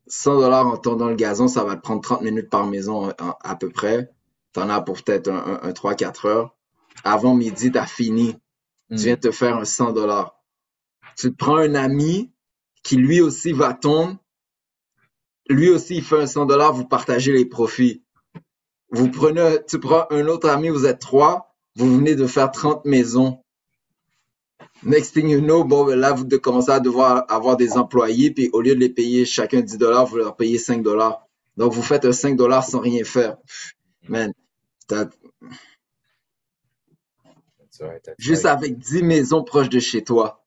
100 0.07 0.41
dollars 0.41 0.67
en 0.67 0.77
tournant 0.77 1.09
le 1.09 1.15
gazon, 1.15 1.49
ça 1.49 1.65
va 1.65 1.77
te 1.77 1.81
prendre 1.81 2.03
30 2.03 2.23
minutes 2.23 2.51
par 2.51 2.67
maison 2.67 3.13
à, 3.19 3.57
peu 3.57 3.71
près. 3.71 4.11
Tu 4.53 4.61
en 4.61 4.69
as 4.69 4.81
pour 4.81 5.03
peut-être 5.03 5.29
un, 5.29 5.71
3-4 5.71 6.27
heures. 6.29 6.57
Avant 7.05 7.35
midi, 7.35 7.73
tu 7.73 7.79
as 7.79 7.87
fini. 7.87 8.35
Tu 8.89 8.95
hmm. 8.95 8.97
viens 8.97 9.15
de 9.15 9.21
te 9.21 9.31
faire 9.31 9.57
un 9.57 9.65
100 9.65 9.93
dollars. 9.93 10.39
Tu 11.17 11.31
te 11.33 11.37
prends 11.37 11.57
un 11.57 11.75
ami 11.75 12.31
qui 12.83 12.97
lui 12.97 13.21
aussi 13.21 13.53
va 13.53 13.73
tomber 13.73 14.17
lui 15.49 15.71
aussi, 15.71 15.97
il 15.97 16.03
fait 16.03 16.21
un 16.21 16.27
100 16.27 16.47
dollars, 16.47 16.73
vous 16.73 16.87
partagez 16.87 17.33
les 17.33 17.45
profits. 17.45 18.03
Vous 18.91 19.11
prenez, 19.11 19.59
tu 19.67 19.79
prends 19.79 20.07
un 20.11 20.27
autre 20.27 20.49
ami, 20.49 20.69
vous 20.69 20.87
êtes 20.87 20.99
trois, 20.99 21.52
vous 21.77 21.97
venez 21.97 22.15
de 22.15 22.27
faire 22.27 22.51
30 22.51 22.85
maisons. 22.85 23.43
Next 24.83 25.13
thing 25.15 25.29
you 25.29 25.41
know, 25.41 25.65
bon, 25.65 25.87
là, 25.87 26.13
vous 26.13 26.27
commencez 26.41 26.71
à 26.71 26.81
devoir 26.81 27.25
avoir 27.31 27.57
des 27.57 27.77
employés, 27.77 28.33
puis 28.33 28.51
au 28.53 28.61
lieu 28.61 28.75
de 28.75 28.81
les 28.81 28.89
payer 28.89 29.25
chacun 29.25 29.61
10 29.61 29.79
dollars, 29.79 30.07
vous 30.07 30.17
leur 30.17 30.37
payez 30.37 30.59
5 30.59 30.83
dollars. 30.83 31.27
Donc, 31.57 31.73
vous 31.73 31.83
faites 31.83 32.05
un 32.05 32.13
5 32.13 32.37
dollars 32.37 32.65
sans 32.65 32.81
rien 32.81 33.05
faire. 33.05 33.37
Man, 34.09 34.33
Juste 38.19 38.47
avec 38.47 38.79
10 38.79 39.03
maisons 39.03 39.45
proches 39.45 39.69
de 39.69 39.81
chez 39.81 40.05
toi. 40.05 40.45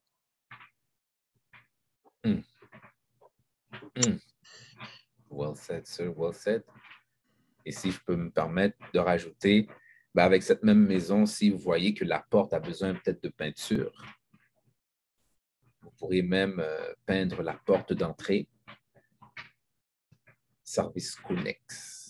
Hmm. 2.24 2.42
Hmm. 3.96 4.18
Well 5.30 5.56
said, 5.56 5.86
sir, 5.86 6.14
well 6.16 6.34
said. 6.34 6.64
Et 7.66 7.72
si 7.72 7.92
je 7.92 8.00
peux 8.06 8.16
me 8.16 8.30
permettre 8.30 8.78
de 8.94 9.00
rajouter, 9.00 9.68
ben 10.16 10.24
avec 10.24 10.44
cette 10.44 10.64
même 10.64 10.86
maison, 10.86 11.26
si 11.26 11.50
vous 11.50 11.60
voyez 11.60 11.94
que 11.94 12.06
la 12.06 12.20
porte 12.20 12.54
a 12.54 12.60
besoin 12.60 12.94
peut-être 12.94 13.22
de 13.22 13.30
peinture, 13.30 13.94
vous 15.82 15.92
pourriez 15.92 16.24
même 16.24 16.60
euh, 16.60 16.94
peindre 17.06 17.44
la 17.44 17.54
porte 17.54 17.94
d'entrée. 17.94 18.48
Service 20.64 21.16
Connex. 21.16 22.10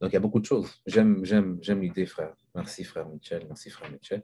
Donc, 0.00 0.10
il 0.10 0.12
y 0.12 0.16
a 0.16 0.20
beaucoup 0.20 0.40
de 0.40 0.44
choses. 0.44 0.82
J'aime, 0.86 1.24
j'aime, 1.24 1.58
j'aime 1.62 1.80
l'idée, 1.80 2.04
frère. 2.04 2.34
Merci, 2.54 2.84
frère 2.84 3.08
Michel. 3.08 3.46
Merci, 3.46 3.70
frère 3.70 3.90
Michel. 3.90 4.22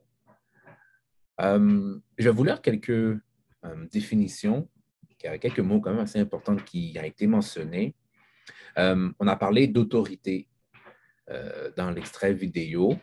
Euh, 1.41 1.99
je 2.19 2.25
vais 2.25 2.35
vous 2.35 2.45
lire 2.45 2.61
quelques 2.61 2.91
euh, 2.91 3.87
définitions 3.91 4.69
quelques 5.17 5.61
mots 5.61 5.81
quand 5.81 5.91
même 5.91 6.01
assez 6.01 6.19
importants 6.19 6.57
qui 6.57 6.97
ont 6.99 7.05
été 7.05 7.27
mentionnés. 7.27 7.95
Euh, 8.79 9.11
on 9.19 9.27
a 9.27 9.37
parlé 9.37 9.67
d'autorité 9.67 10.49
dans 11.77 11.91
l'extrait 11.91 12.33
vidéo. 12.33 12.97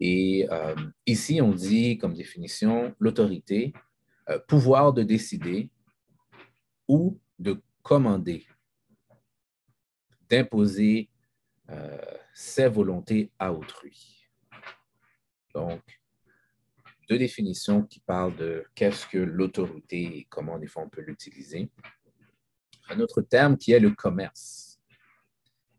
Et 0.00 0.46
euh, 0.50 0.74
ici, 1.06 1.40
on 1.40 1.52
dit 1.52 1.98
comme 1.98 2.14
définition 2.14 2.94
l'autorité, 2.98 3.72
pouvoir 4.48 4.92
de 4.92 5.02
décider 5.02 5.70
ou 6.88 7.20
de 7.38 7.62
commander, 7.82 8.46
d'imposer 10.28 11.10
ses 12.34 12.68
volontés 12.68 13.30
à 13.38 13.52
autrui. 13.52 14.26
Donc, 15.54 15.80
deux 17.08 17.18
définitions 17.18 17.82
qui 17.82 18.00
parlent 18.00 18.36
de 18.36 18.64
qu'est-ce 18.74 19.06
que 19.06 19.18
l'autorité 19.18 20.18
et 20.18 20.26
comment 20.28 20.58
des 20.58 20.66
fois 20.66 20.82
on 20.82 20.88
peut 20.88 21.02
l'utiliser. 21.02 21.70
Un 22.88 23.00
autre 23.00 23.22
terme 23.22 23.56
qui 23.56 23.72
est 23.72 23.80
le 23.80 23.90
commerce. 23.90 24.73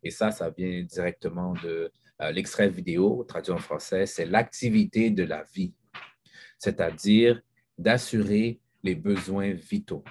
Et 0.05 0.11
ça, 0.11 0.29
ça 0.29 0.51
vient 0.51 0.83
directement 0.83 1.53
de 1.63 1.91
euh, 2.21 2.31
l'extrait 2.31 2.69
vidéo, 2.69 3.25
traduit 3.27 3.51
en 3.51 3.57
français, 3.57 4.05
c'est 4.05 4.25
l'activité 4.25 5.09
de 5.09 5.23
la 5.23 5.43
vie, 5.43 5.73
c'est-à-dire 6.59 7.41
d'assurer 7.75 8.61
les 8.83 8.93
besoins 8.93 9.51
vitaux. 9.51 10.03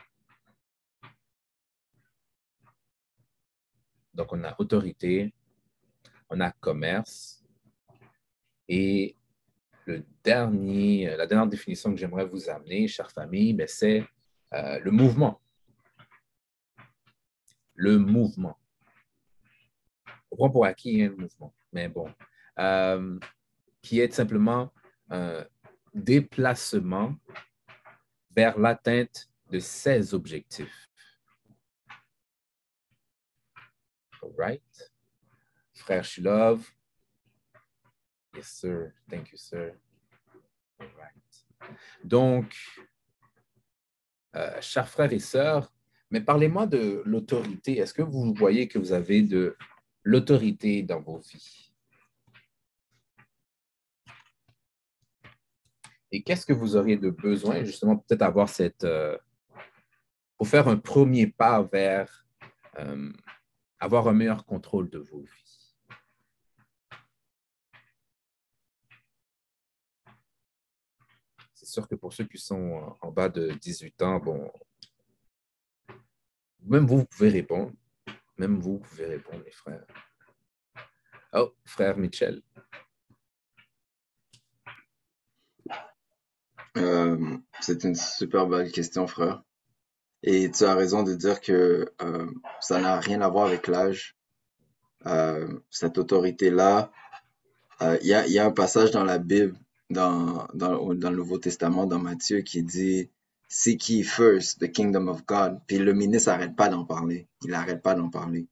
Donc, 4.12 4.32
on 4.32 4.42
a 4.42 4.57
autorité, 4.59 5.32
on 6.28 6.40
a 6.40 6.51
commerce, 6.51 7.45
et 8.68 9.16
le 9.86 10.05
dernier, 10.24 11.09
euh, 11.09 11.16
la 11.16 11.26
dernière 11.28 11.47
définition 11.47 11.92
que 11.92 12.01
j'aimerais 12.01 12.26
vous 12.26 12.51
amener, 12.51 12.88
chère 12.88 13.12
famille, 13.12 13.53
ben, 13.53 13.68
c'est 13.68 14.05
euh, 14.55 14.80
le 14.80 14.90
mouvement. 14.90 15.40
Le 17.76 17.97
mouvement. 17.97 18.59
Prend 20.37 20.51
pour 20.51 20.64
acquis 20.64 21.03
hein, 21.03 21.11
le 21.11 21.16
mouvement, 21.16 21.55
mais 21.72 21.89
bon. 21.89 22.09
Euh, 22.59 23.18
qui 23.82 24.01
est 24.01 24.12
simplement 24.12 24.72
un 25.11 25.45
déplacement 25.93 27.14
vers 28.35 28.59
l'atteinte 28.59 29.28
de 29.51 29.59
ses 29.59 30.14
objectifs. 30.14 30.89
All 34.22 34.32
right. 34.39 34.91
Frère 35.74 36.05
Shilov, 36.05 36.74
Yes, 38.35 38.49
sir. 38.49 38.93
Thank 39.09 39.30
you, 39.30 39.39
sir. 39.39 39.74
All 40.80 40.89
right. 40.99 41.78
Donc, 42.03 42.53
euh, 44.35 44.61
chers 44.61 44.89
frères 44.89 45.12
et 45.12 45.20
sœurs, 45.20 45.72
mais 46.11 46.20
parlez-moi 46.20 46.66
de 46.66 47.03
l'autorité. 47.07 47.78
Est-ce 47.78 47.95
que 47.95 48.03
vous 48.03 48.35
voyez 48.35 48.66
que 48.66 48.78
vous 48.78 48.93
avez 48.93 49.22
de 49.22 49.57
l'autorité 50.05 50.83
dans 50.83 51.01
vos 51.01 51.19
vies? 51.19 51.73
Et 56.13 56.23
qu'est-ce 56.23 56.47
que 56.47 56.53
vous 56.53 56.77
auriez 56.77 56.97
de 56.97 57.11
besoin, 57.11 57.65
justement, 57.65 57.97
peut-être 57.97 58.23
avoir 58.23 58.49
cette... 58.49 58.85
Euh, 58.85 59.19
pour 60.37 60.47
faire 60.47 60.69
un 60.69 60.77
premier 60.77 61.27
pas 61.27 61.63
vers 61.63 62.25
euh, 62.79 63.13
avoir 63.81 64.07
un 64.07 64.13
meilleur 64.13 64.45
contrôle 64.45 64.89
de 64.91 64.99
vos 64.99 65.23
vies? 65.23 65.55
c'est 71.65 71.73
sûr 71.81 71.89
que 71.89 71.95
pour 71.95 72.13
ceux 72.13 72.25
qui 72.25 72.39
sont 72.39 72.95
en 73.01 73.11
bas 73.11 73.31
de 73.31 73.51
18 73.53 74.03
ans, 74.03 74.19
bon, 74.19 74.53
même 76.61 76.87
vous, 76.87 76.99
vous 76.99 77.07
pouvez 77.07 77.31
répondre. 77.31 77.73
Même 78.39 78.59
vous, 78.59 78.78
pouvez 78.78 79.07
répondre, 79.07 79.43
les 79.45 79.53
frères. 79.53 79.85
Oh, 81.32 81.53
frère 81.64 81.97
Michel. 81.97 82.43
Euh, 86.76 87.37
c'est 87.61 87.85
une 87.85 87.95
super 87.95 88.47
belle 88.47 88.72
question, 88.72 89.07
frère. 89.07 89.43
Et 90.22 90.51
tu 90.51 90.64
as 90.64 90.74
raison 90.74 91.03
de 91.03 91.14
dire 91.14 91.41
que 91.41 91.93
euh, 92.03 92.30
ça 92.61 92.80
n'a 92.80 92.99
rien 92.99 93.20
à 93.20 93.28
voir 93.28 93.47
avec 93.47 93.68
l'âge. 93.68 94.16
Euh, 95.07 95.61
cette 95.70 95.99
autorité-là, 95.99 96.91
il 98.01 98.07
y 98.07 98.39
a, 98.39 98.47
un 98.47 98.51
passage 98.51 98.91
dans 98.93 99.05
la 99.05 99.18
Bible 99.18 99.59
dans 99.91 100.49
le 100.53 101.11
Nouveau 101.11 101.39
Testament, 101.39 101.87
dans 101.87 101.99
Matthieu, 101.99 102.41
qui 102.41 102.62
dit 102.62 103.11
Seek 103.49 103.88
ye 103.88 104.03
first 104.03 104.59
the 104.61 104.70
kingdom 104.70 105.09
of 105.09 105.26
God? 105.26 105.61
Puis 105.66 105.78
le 105.78 105.92
ministre 105.92 106.30
n'arrête 106.30 106.57
pas 106.57 106.68
d'en 106.68 106.84
parler. 106.84 107.28
Il 107.42 107.51
n'arrête 107.51 107.82
pas 107.82 107.95
d'en 107.95 108.09
parler. 108.09 108.47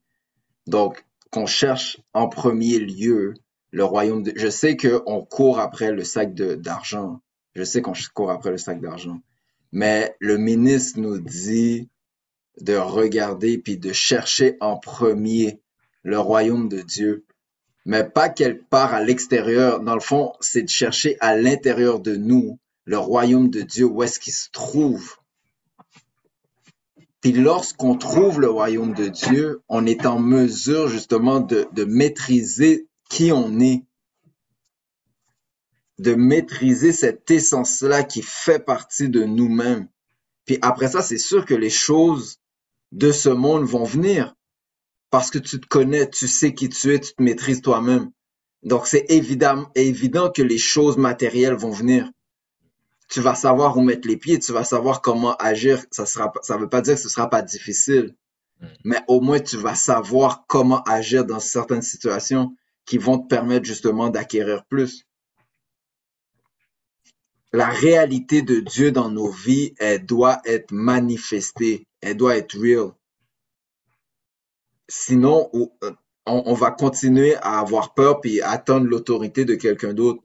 Donc, 0.66 1.04
qu'on 1.30 1.46
cherche 1.46 1.98
en 2.12 2.28
premier 2.28 2.78
lieu 2.78 3.34
le 3.70 3.84
royaume 3.84 4.22
de... 4.22 4.32
Je 4.36 4.48
sais 4.48 4.76
qu'on 4.76 5.24
court 5.24 5.58
après 5.58 5.90
le 5.90 6.04
sac 6.04 6.34
d'argent. 6.34 7.20
Je 7.54 7.64
sais 7.64 7.82
qu'on 7.82 7.94
court 8.14 8.30
après 8.30 8.50
le 8.50 8.58
sac 8.58 8.80
d'argent. 8.80 9.20
Mais 9.72 10.14
le 10.20 10.36
ministre 10.36 11.00
nous 11.00 11.18
dit 11.18 11.88
de 12.60 12.76
regarder 12.76 13.58
puis 13.58 13.78
de 13.78 13.92
chercher 13.92 14.56
en 14.60 14.76
premier 14.76 15.60
le 16.02 16.18
royaume 16.18 16.68
de 16.68 16.82
Dieu. 16.82 17.24
Mais 17.86 18.04
pas 18.04 18.28
quelque 18.28 18.68
part 18.68 18.94
à 18.94 19.02
l'extérieur. 19.02 19.80
Dans 19.80 19.94
le 19.94 20.00
fond, 20.00 20.34
c'est 20.40 20.62
de 20.62 20.68
chercher 20.68 21.16
à 21.20 21.34
l'intérieur 21.34 22.00
de 22.00 22.14
nous 22.14 22.58
le 22.84 22.98
royaume 22.98 23.48
de 23.48 23.62
Dieu, 23.62 23.84
où 23.84 24.02
est-ce 24.02 24.18
qu'il 24.18 24.32
se 24.32 24.50
trouve. 24.50 25.16
Puis 27.20 27.32
lorsqu'on 27.32 27.96
trouve 27.96 28.40
le 28.40 28.50
royaume 28.50 28.94
de 28.94 29.08
Dieu, 29.08 29.62
on 29.68 29.86
est 29.86 30.06
en 30.06 30.18
mesure 30.18 30.88
justement 30.88 31.40
de, 31.40 31.84
maîtriser 31.84 32.88
qui 33.08 33.30
on 33.30 33.60
est, 33.60 33.84
de 35.98 36.14
maîtriser 36.14 36.92
cette 36.92 37.30
essence-là 37.30 38.02
qui 38.02 38.22
fait 38.22 38.58
partie 38.58 39.08
de 39.08 39.22
nous-mêmes. 39.22 39.88
Puis 40.46 40.58
après 40.62 40.88
ça, 40.88 41.02
c'est 41.02 41.18
sûr 41.18 41.46
que 41.46 41.54
les 41.54 41.70
choses 41.70 42.40
de 42.90 43.12
ce 43.12 43.28
monde 43.28 43.64
vont 43.64 43.84
venir 43.84 44.34
parce 45.10 45.30
que 45.30 45.38
tu 45.38 45.60
te 45.60 45.66
connais, 45.66 46.10
tu 46.10 46.26
sais 46.26 46.54
qui 46.54 46.68
tu 46.68 46.92
es, 46.92 46.98
tu 46.98 47.14
te 47.14 47.22
maîtrises 47.22 47.62
toi-même. 47.62 48.10
Donc 48.64 48.88
c'est 48.88 49.06
évident, 49.10 49.70
évident 49.76 50.30
que 50.30 50.42
les 50.42 50.58
choses 50.58 50.96
matérielles 50.96 51.54
vont 51.54 51.70
venir. 51.70 52.10
Tu 53.12 53.20
vas 53.20 53.34
savoir 53.34 53.76
où 53.76 53.82
mettre 53.82 54.08
les 54.08 54.16
pieds, 54.16 54.38
tu 54.38 54.52
vas 54.52 54.64
savoir 54.64 55.02
comment 55.02 55.36
agir. 55.36 55.84
Ça 55.90 56.06
sera, 56.06 56.32
ça 56.40 56.56
veut 56.56 56.70
pas 56.70 56.80
dire 56.80 56.94
que 56.94 57.00
ce 57.02 57.10
sera 57.10 57.28
pas 57.28 57.42
difficile, 57.42 58.16
mais 58.84 59.00
au 59.06 59.20
moins 59.20 59.38
tu 59.38 59.58
vas 59.58 59.74
savoir 59.74 60.46
comment 60.46 60.82
agir 60.84 61.26
dans 61.26 61.38
certaines 61.38 61.82
situations 61.82 62.56
qui 62.86 62.96
vont 62.96 63.18
te 63.18 63.28
permettre 63.28 63.66
justement 63.66 64.08
d'acquérir 64.08 64.64
plus. 64.64 65.06
La 67.52 67.68
réalité 67.68 68.40
de 68.40 68.60
Dieu 68.60 68.92
dans 68.92 69.10
nos 69.10 69.30
vies, 69.30 69.74
elle 69.78 70.06
doit 70.06 70.40
être 70.46 70.72
manifestée, 70.72 71.86
elle 72.00 72.16
doit 72.16 72.38
être 72.38 72.58
real. 72.58 72.92
Sinon, 74.88 75.50
on, 75.52 75.70
on 76.24 76.54
va 76.54 76.70
continuer 76.70 77.34
à 77.36 77.60
avoir 77.60 77.92
peur 77.92 78.22
puis 78.22 78.40
attendre 78.40 78.86
l'autorité 78.86 79.44
de 79.44 79.54
quelqu'un 79.54 79.92
d'autre, 79.92 80.22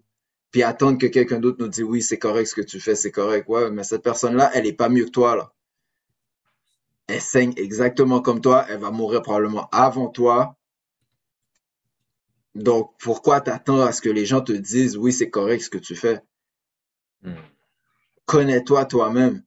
puis 0.52 0.64
attendre 0.64 0.98
que 0.98 1.08
quelqu'un 1.08 1.40
d'autre 1.40 1.58
nous 1.60 1.68
dise 1.68 1.84
oui, 1.84 2.02
c'est 2.02 2.18
correct 2.20 2.48
ce 2.48 2.56
que 2.56 2.62
tu 2.62 2.80
fais, 2.80 2.96
c'est 2.96 3.12
correct. 3.12 3.48
Ouais, 3.50 3.70
mais 3.70 3.84
cette 3.84 4.04
personne-là, 4.04 4.52
elle 4.54 4.66
est 4.66 4.74
pas 4.74 4.90
mieux 4.90 5.06
que 5.06 5.12
toi 5.12 5.36
là. 5.36 5.54
Elle 7.08 7.22
saigne 7.22 7.54
exactement 7.58 8.22
comme 8.22 8.42
toi, 8.42 8.66
elle 8.70 8.80
va 8.80 8.92
mourir 8.92 9.22
probablement 9.22 9.70
avant 9.72 10.10
toi. 10.10 10.58
Donc, 12.56 12.94
pourquoi 13.00 13.40
t'attends 13.40 13.82
à 13.82 13.92
ce 13.92 14.02
que 14.02 14.10
les 14.10 14.26
gens 14.26 14.42
te 14.42 14.52
disent 14.52 14.98
oui, 14.98 15.14
c'est 15.14 15.30
correct 15.30 15.62
ce 15.62 15.70
que 15.70 15.78
tu 15.78 15.96
fais? 15.96 16.22
Connais-toi 18.26 18.86
toi-même. 18.86 19.44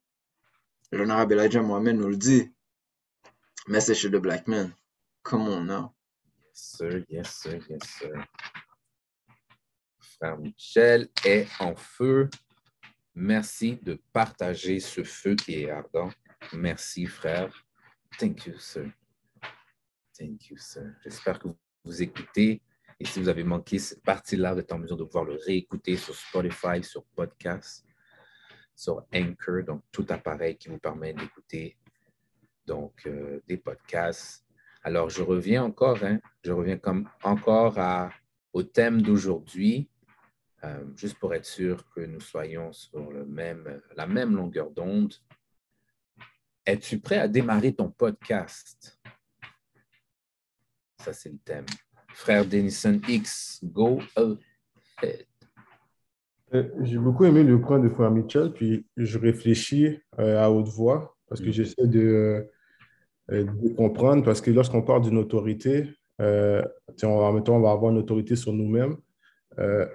L'honorable 0.92 1.34
Elijah 1.34 1.62
Mohamed 1.62 1.96
nous 1.96 2.09
le 2.09 2.16
dit. 2.16 2.51
Message 3.68 4.03
the 4.11 4.16
black 4.16 4.48
man. 4.48 4.74
Come 5.22 5.48
on 5.48 5.64
now. 5.66 5.92
Yes, 6.42 6.76
sir, 6.76 7.05
yes, 7.09 7.34
sir, 7.34 7.61
yes, 7.68 7.82
sir. 7.98 8.26
Frère 10.20 10.36
Michel 10.36 11.08
est 11.24 11.46
en 11.60 11.74
feu. 11.74 12.28
Merci 13.14 13.78
de 13.82 13.98
partager 14.12 14.78
ce 14.78 15.02
feu 15.02 15.34
qui 15.34 15.62
est 15.62 15.70
ardent. 15.70 16.10
Merci, 16.52 17.06
frère. 17.06 17.50
Thank 18.18 18.44
you, 18.44 18.58
sir. 18.58 18.90
Thank 20.18 20.50
you, 20.50 20.58
sir. 20.58 20.92
J'espère 21.02 21.38
que 21.38 21.48
vous 21.82 22.02
écoutez. 22.02 22.60
Et 22.98 23.06
si 23.06 23.18
vous 23.18 23.30
avez 23.30 23.44
manqué 23.44 23.78
cette 23.78 24.02
partie-là, 24.02 24.52
vous 24.52 24.60
êtes 24.60 24.70
en 24.72 24.78
mesure 24.78 24.98
de 24.98 25.04
pouvoir 25.04 25.24
le 25.24 25.36
réécouter 25.36 25.96
sur 25.96 26.14
Spotify, 26.14 26.84
sur 26.84 27.02
podcast, 27.16 27.86
sur 28.76 29.06
Anchor, 29.14 29.62
donc 29.66 29.82
tout 29.90 30.04
appareil 30.10 30.58
qui 30.58 30.68
vous 30.68 30.78
permet 30.78 31.14
d'écouter 31.14 31.78
donc 32.66 33.06
euh, 33.06 33.40
des 33.48 33.56
podcasts. 33.56 34.44
Alors, 34.82 35.08
je 35.08 35.22
reviens 35.22 35.64
encore, 35.64 36.04
hein, 36.04 36.20
je 36.44 36.52
reviens 36.52 36.76
comme 36.76 37.08
encore 37.22 37.78
à, 37.78 38.12
au 38.52 38.62
thème 38.62 39.00
d'aujourd'hui, 39.00 39.88
euh, 40.64 40.84
juste 40.96 41.18
pour 41.18 41.34
être 41.34 41.44
sûr 41.46 41.84
que 41.94 42.00
nous 42.00 42.20
soyons 42.20 42.72
sur 42.72 43.11
le 43.11 43.24
même, 43.24 43.80
la 43.96 44.06
même 44.06 44.34
longueur 44.36 44.70
d'onde. 44.70 45.14
Es-tu 46.66 46.98
prêt 47.00 47.18
à 47.18 47.28
démarrer 47.28 47.72
ton 47.72 47.90
podcast? 47.90 49.00
Ça, 50.98 51.12
c'est 51.12 51.30
le 51.30 51.38
thème. 51.38 51.66
Frère 52.12 52.44
Denison 52.44 53.00
X, 53.08 53.61
go 53.64 54.00
ahead. 54.16 55.26
Euh, 56.52 56.68
J'ai 56.82 56.98
beaucoup 56.98 57.24
aimé 57.24 57.42
le 57.42 57.61
point 57.61 57.78
de 57.78 57.88
Frère 57.88 58.11
Mitchell, 58.11 58.52
puis 58.52 58.86
je 58.96 59.18
réfléchis 59.18 59.98
euh, 60.18 60.42
à 60.42 60.50
haute 60.50 60.68
voix 60.68 61.16
parce 61.28 61.40
que 61.40 61.46
Mhm. 61.46 61.52
j'essaie 61.52 61.86
de, 61.86 62.50
de 63.28 63.74
comprendre, 63.76 64.24
parce 64.24 64.40
que 64.40 64.50
lorsqu'on 64.50 64.82
parle 64.82 65.02
d'une 65.02 65.16
autorité, 65.16 65.88
on, 66.18 66.62
en 67.06 67.32
même 67.32 67.44
temps, 67.44 67.56
on 67.56 67.61
va 67.61 67.70
avoir 67.70 67.92
une 67.92 67.98
autorité 67.98 68.34
sur 68.36 68.52
nous-mêmes 68.52 68.96
euh, 69.58 69.86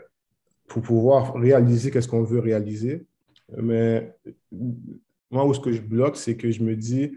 pour 0.68 0.82
pouvoir 0.82 1.34
réaliser 1.36 1.92
qu'est-ce 1.92 2.08
qu'on 2.08 2.24
veut 2.24 2.40
réaliser. 2.40 3.06
Mais 3.58 4.16
moi, 5.32 5.46
où 5.46 5.54
ce 5.54 5.60
que 5.60 5.72
je 5.72 5.82
bloque, 5.82 6.18
c'est 6.18 6.38
que 6.38 6.52
je 6.52 6.64
me 6.64 6.76
dis, 6.76 7.12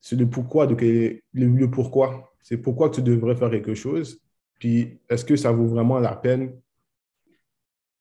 c'est 0.00 0.16
le 0.16 0.28
pourquoi, 0.28 0.66
quel- 0.76 1.20
le, 1.32 1.70
pourquoi. 1.70 2.32
C'est 2.42 2.58
pourquoi 2.58 2.90
tu 2.90 3.02
devrais 3.02 3.36
faire 3.36 3.50
quelque 3.50 3.74
chose. 3.74 4.20
Puis, 4.58 4.98
est-ce 5.08 5.24
que 5.24 5.36
ça 5.36 5.52
vaut 5.52 5.66
vraiment 5.66 5.98
la 5.98 6.14
peine? 6.16 6.52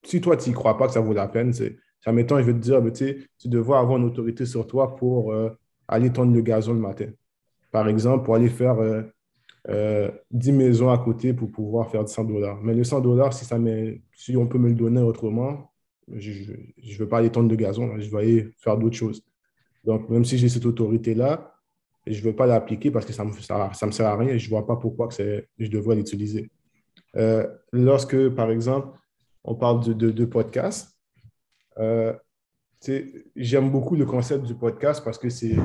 Si 0.04 0.22
toi, 0.22 0.36
tu 0.38 0.50
n'y 0.50 0.56
crois 0.56 0.78
pas 0.78 0.88
que 0.88 0.94
ça 0.94 1.00
vaut 1.02 1.14
la 1.14 1.28
peine, 1.28 1.54
c'est, 1.54 1.78
ça 2.02 2.12
m'étonne, 2.12 2.42
je 2.42 2.48
vais 2.48 2.54
te 2.54 2.60
dire, 2.60 2.82
ben, 2.82 2.92
tu 2.92 3.30
tu 3.38 3.48
devrais 3.48 3.78
avoir 3.78 3.98
une 3.98 4.06
autorité 4.06 4.46
sur 4.46 4.68
toi 4.68 4.96
pour 4.96 5.32
euh, 5.34 5.50
aller 5.88 6.12
tondre 6.12 6.34
le 6.34 6.42
gazon 6.42 6.74
le 6.74 6.80
matin. 6.80 7.08
Par 7.72 7.88
exemple, 7.90 8.26
pour 8.26 8.36
aller 8.36 8.50
faire 8.50 8.80
euh, 8.80 9.04
euh, 9.70 10.12
10 10.32 10.52
maisons 10.52 10.90
à 10.90 10.98
côté 10.98 11.34
pour 11.34 11.52
pouvoir 11.52 11.90
faire 11.90 12.08
100 12.08 12.26
dollars. 12.26 12.62
Mais 12.62 12.74
le 12.74 12.84
100 12.84 13.02
dollars, 13.02 13.34
si, 13.34 13.46
ça 13.46 13.58
si 14.14 14.36
on 14.36 14.48
peut 14.48 14.58
me 14.58 14.70
le 14.70 14.76
donner 14.76 15.02
autrement, 15.02 15.72
je 16.12 16.52
ne 16.52 16.98
veux 16.98 17.08
pas 17.08 17.20
aller 17.20 17.30
tondre 17.30 17.50
le 17.50 17.56
gazon, 17.56 17.88
là, 17.88 18.00
je 18.00 18.10
vais 18.10 18.18
aller 18.18 18.50
faire 18.58 18.78
d'autres 18.78 18.98
choses. 18.98 19.24
Donc, 19.86 20.10
même 20.10 20.26
si 20.26 20.38
j'ai 20.38 20.50
cette 20.50 20.66
autorité-là, 20.66 21.56
je 22.06 22.20
ne 22.20 22.26
veux 22.26 22.36
pas 22.36 22.46
l'appliquer 22.46 22.92
parce 22.92 23.06
que 23.06 23.14
ça 23.14 23.24
ne 23.24 23.30
me, 23.30 23.40
ça, 23.40 23.72
ça 23.74 23.86
me 23.86 23.92
sert 23.92 24.08
à 24.08 24.18
rien 24.18 24.30
et 24.30 24.40
je 24.40 24.46
ne 24.46 24.50
vois 24.50 24.66
pas 24.66 24.76
pourquoi 24.76 25.08
que 25.08 25.46
je 25.58 25.68
devrais 25.70 25.96
l'utiliser. 25.96 26.52
Euh, 27.16 27.48
lorsque, 27.72 28.30
par 28.30 28.52
exemple, 28.52 28.98
on 29.46 29.56
parle 29.56 29.84
de, 29.86 29.94
de, 29.94 30.12
de 30.12 30.26
podcast, 30.26 30.98
euh, 31.78 32.14
j'aime 33.36 33.72
beaucoup 33.72 33.96
le 33.96 34.06
concept 34.06 34.44
du 34.44 34.56
podcast 34.56 35.04
parce 35.04 35.18
que 35.18 35.30
c'est, 35.30 35.56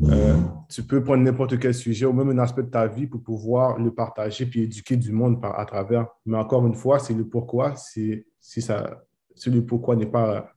euh, 0.00 0.36
tu 0.68 0.82
peux 0.82 1.02
prendre 1.02 1.22
n'importe 1.22 1.58
quel 1.58 1.74
sujet 1.74 2.06
ou 2.06 2.12
même 2.12 2.30
un 2.30 2.38
aspect 2.38 2.62
de 2.62 2.70
ta 2.70 2.86
vie 2.86 3.06
pour 3.06 3.22
pouvoir 3.22 3.78
le 3.78 3.92
partager 3.92 4.46
puis 4.46 4.62
éduquer 4.62 4.96
du 4.96 5.12
monde 5.12 5.40
par, 5.40 5.58
à 5.58 5.66
travers. 5.66 6.06
Mais 6.24 6.36
encore 6.36 6.66
une 6.66 6.74
fois, 6.74 6.98
c'est 6.98 7.14
le 7.14 7.26
pourquoi. 7.26 7.76
Si, 7.76 8.24
si, 8.40 8.62
ça, 8.62 9.04
si 9.34 9.50
le 9.50 9.64
pourquoi 9.64 9.94
n'est 9.96 10.06
pas 10.06 10.52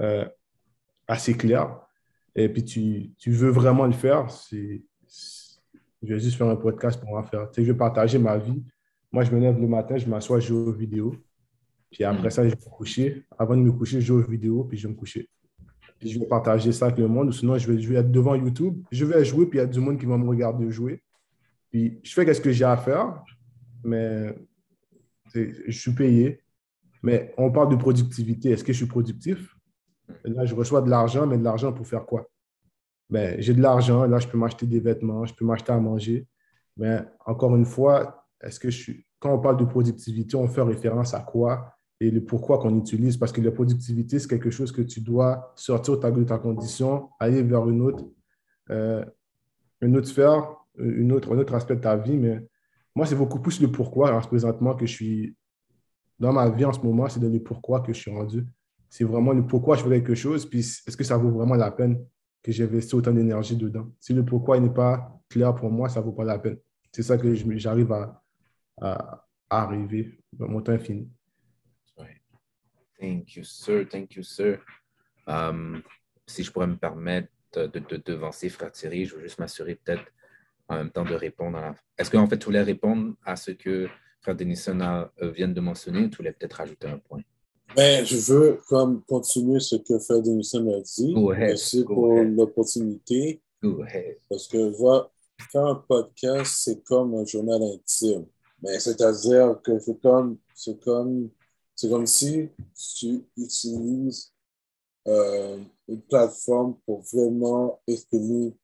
euh, 0.00 0.24
assez 1.08 1.34
clair 1.34 1.80
et 2.34 2.48
puis 2.48 2.64
tu, 2.64 3.10
tu 3.18 3.32
veux 3.32 3.50
vraiment 3.50 3.86
le 3.86 3.92
faire, 3.92 4.30
c'est, 4.30 4.82
je 6.02 6.14
vais 6.14 6.20
juste 6.20 6.36
faire 6.36 6.48
un 6.48 6.56
podcast 6.56 7.00
pour 7.00 7.16
en 7.16 7.22
faire. 7.22 7.50
Tu 7.50 7.56
sais, 7.56 7.66
je 7.66 7.72
vais 7.72 7.78
partager 7.78 8.18
ma 8.18 8.38
vie. 8.38 8.62
Moi, 9.12 9.24
je 9.24 9.32
me 9.32 9.40
lève 9.40 9.60
le 9.60 9.66
matin, 9.66 9.96
je 9.96 10.06
m'assois, 10.08 10.38
je 10.40 10.48
joue 10.48 10.68
aux 10.68 10.72
vidéos. 10.72 11.14
Puis 11.90 12.04
après 12.04 12.28
Mm. 12.28 12.30
ça, 12.30 12.44
je 12.44 12.50
vais 12.50 12.56
me 12.56 12.70
coucher. 12.70 13.26
Avant 13.36 13.56
de 13.56 13.62
me 13.62 13.72
coucher, 13.72 14.00
je 14.00 14.06
joue 14.06 14.18
aux 14.20 14.26
vidéos, 14.26 14.64
puis 14.64 14.78
je 14.78 14.86
vais 14.86 14.94
me 14.94 14.98
coucher. 14.98 15.28
Je 16.02 16.18
vais 16.18 16.26
partager 16.26 16.72
ça 16.72 16.86
avec 16.86 16.98
le 16.98 17.08
monde. 17.08 17.28
Ou 17.28 17.32
sinon, 17.32 17.58
je 17.58 17.70
vais, 17.70 17.96
être 17.96 18.10
devant 18.10 18.34
YouTube. 18.34 18.82
Je 18.90 19.04
vais 19.04 19.24
jouer, 19.24 19.46
puis 19.46 19.58
il 19.58 19.62
y 19.62 19.64
a 19.64 19.66
du 19.66 19.80
monde 19.80 19.98
qui 19.98 20.06
va 20.06 20.16
me 20.16 20.26
regarder 20.26 20.70
jouer. 20.70 21.02
Puis 21.70 22.00
je 22.02 22.12
fais 22.12 22.32
ce 22.32 22.40
que 22.40 22.50
j'ai 22.50 22.64
à 22.64 22.76
faire, 22.76 23.22
mais 23.84 24.34
je 25.34 25.70
suis 25.70 25.92
payé. 25.92 26.40
Mais 27.02 27.34
on 27.38 27.50
parle 27.50 27.70
de 27.70 27.76
productivité. 27.76 28.50
Est-ce 28.50 28.64
que 28.64 28.72
je 28.72 28.78
suis 28.78 28.86
productif? 28.86 29.56
Là, 30.24 30.44
je 30.44 30.54
reçois 30.54 30.82
de 30.82 30.90
l'argent, 30.90 31.26
mais 31.26 31.38
de 31.38 31.44
l'argent 31.44 31.72
pour 31.72 31.86
faire 31.86 32.04
quoi? 32.04 32.28
Ben, 33.08 33.40
j'ai 33.40 33.54
de 33.54 33.60
l'argent, 33.60 34.06
là, 34.06 34.18
je 34.18 34.28
peux 34.28 34.38
m'acheter 34.38 34.66
des 34.66 34.80
vêtements, 34.80 35.24
je 35.26 35.34
peux 35.34 35.44
m'acheter 35.44 35.72
à 35.72 35.78
manger. 35.78 36.26
Mais 36.76 37.02
encore 37.26 37.56
une 37.56 37.64
fois, 37.64 38.26
est-ce 38.40 38.60
que 38.60 38.70
je 38.70 38.82
suis... 38.82 39.06
quand 39.18 39.34
on 39.34 39.40
parle 39.40 39.56
de 39.56 39.64
productivité, 39.64 40.36
on 40.36 40.46
fait 40.46 40.62
référence 40.62 41.12
à 41.14 41.20
quoi? 41.20 41.74
Et 42.00 42.10
le 42.10 42.24
pourquoi 42.24 42.58
qu'on 42.58 42.76
utilise? 42.78 43.16
Parce 43.16 43.30
que 43.30 43.40
la 43.40 43.50
productivité, 43.50 44.18
c'est 44.18 44.28
quelque 44.28 44.50
chose 44.50 44.72
que 44.72 44.82
tu 44.82 45.00
dois 45.00 45.52
sortir 45.54 45.96
de 45.96 46.00
ta, 46.00 46.10
de 46.10 46.42
condition, 46.42 47.10
aller 47.20 47.42
vers 47.42 47.68
une 47.68 47.82
autre, 47.82 48.04
euh, 48.70 49.04
une 49.82 49.96
autre 49.96 50.08
sphère, 50.08 50.56
une 50.78 51.12
autre, 51.12 51.32
un 51.32 51.38
autre 51.38 51.54
aspect 51.54 51.76
de 51.76 51.80
ta 51.80 51.96
vie. 51.96 52.16
Mais 52.16 52.42
moi, 52.94 53.06
c'est 53.06 53.16
beaucoup 53.16 53.40
plus 53.40 53.60
le 53.60 53.70
pourquoi, 53.70 54.08
alors, 54.08 54.26
présentement, 54.26 54.74
que 54.74 54.86
je 54.86 54.92
suis 54.92 55.36
dans 56.18 56.32
ma 56.32 56.48
vie 56.50 56.64
en 56.64 56.72
ce 56.72 56.80
moment, 56.80 57.08
c'est 57.08 57.20
dans 57.20 57.28
le 57.28 57.42
pourquoi 57.42 57.80
que 57.80 57.92
je 57.92 57.98
suis 57.98 58.10
rendu. 58.10 58.46
C'est 58.88 59.04
vraiment 59.04 59.32
le 59.32 59.46
pourquoi 59.46 59.76
je 59.76 59.82
fais 59.82 59.88
quelque 59.88 60.14
chose, 60.14 60.46
puis 60.46 60.60
est-ce 60.60 60.96
que 60.96 61.04
ça 61.04 61.16
vaut 61.16 61.30
vraiment 61.30 61.54
la 61.54 61.70
peine 61.70 62.04
que 62.42 62.50
j'investisse 62.50 62.94
autant 62.94 63.12
d'énergie 63.12 63.56
dedans? 63.56 63.88
Si 64.00 64.12
le 64.12 64.24
pourquoi 64.24 64.58
n'est 64.58 64.70
pas 64.70 65.20
clair 65.28 65.54
pour 65.54 65.70
moi, 65.70 65.88
ça 65.88 66.00
ne 66.00 66.04
vaut 66.04 66.12
pas 66.12 66.24
la 66.24 66.38
peine. 66.38 66.58
C'est 66.92 67.02
ça 67.02 67.16
que 67.16 67.32
j'arrive 67.56 67.92
à, 67.92 69.26
arriver. 69.48 70.20
Mon 70.38 70.60
temps 70.60 70.78
fini. 70.78 71.08
Thank 73.00 73.36
you, 73.36 73.44
sir. 73.44 73.86
Thank 73.90 74.16
you, 74.16 74.22
sir. 74.22 74.60
Um, 75.26 75.82
si 76.26 76.42
je 76.42 76.52
pourrais 76.52 76.66
me 76.66 76.76
permettre, 76.76 77.28
de, 77.52 77.66
de, 77.66 77.96
devancer 78.04 78.48
Frère 78.48 78.72
Thierry. 78.72 79.06
Je 79.06 79.16
veux 79.16 79.22
juste 79.22 79.38
m'assurer 79.38 79.74
peut-être 79.74 80.04
en 80.68 80.76
même 80.76 80.90
temps 80.90 81.04
de 81.04 81.14
répondre 81.14 81.58
à 81.58 81.60
la... 81.60 81.74
Est-ce 81.98 82.10
qu'en 82.10 82.26
fait, 82.26 82.38
tu 82.38 82.46
voulais 82.46 82.62
répondre 82.62 83.14
à 83.24 83.36
ce 83.36 83.50
que 83.50 83.88
Frère 84.20 84.36
Denison 84.36 84.78
euh, 84.80 85.30
vient 85.30 85.48
de 85.48 85.60
mentionner 85.60 86.00
ou 86.00 86.08
tu 86.08 86.18
voulais 86.18 86.32
peut-être 86.32 86.54
rajouter 86.54 86.86
un 86.88 86.98
point? 86.98 87.20
Ben, 87.76 88.04
je 88.04 88.16
veux 88.16 88.60
comme 88.68 89.02
continuer 89.04 89.60
ce 89.60 89.76
que 89.76 89.98
Frère 89.98 90.22
Denison 90.22 90.66
a 90.72 90.80
dit. 90.80 91.14
Merci 91.14 91.84
pour 91.84 92.14
l'opportunité. 92.14 93.40
Parce 94.28 94.48
que 94.48 94.76
voir, 94.76 95.10
faire 95.52 95.66
un 95.66 95.74
podcast, 95.74 96.52
c'est 96.64 96.82
comme 96.84 97.14
un 97.14 97.24
journal 97.24 97.62
intime. 97.62 98.26
Mais 98.62 98.78
c'est-à-dire 98.78 99.56
que 99.64 99.78
c'est 99.78 100.00
comme, 100.00 100.38
c'est 100.54 100.82
comme, 100.82 101.30
c'est 101.80 101.88
comme 101.88 102.06
si 102.06 102.50
tu 102.74 103.24
utilises 103.38 104.34
euh, 105.08 105.64
une 105.88 106.02
plateforme 106.02 106.76
pour 106.84 107.00
vraiment 107.10 107.80
exprimer 107.86 108.54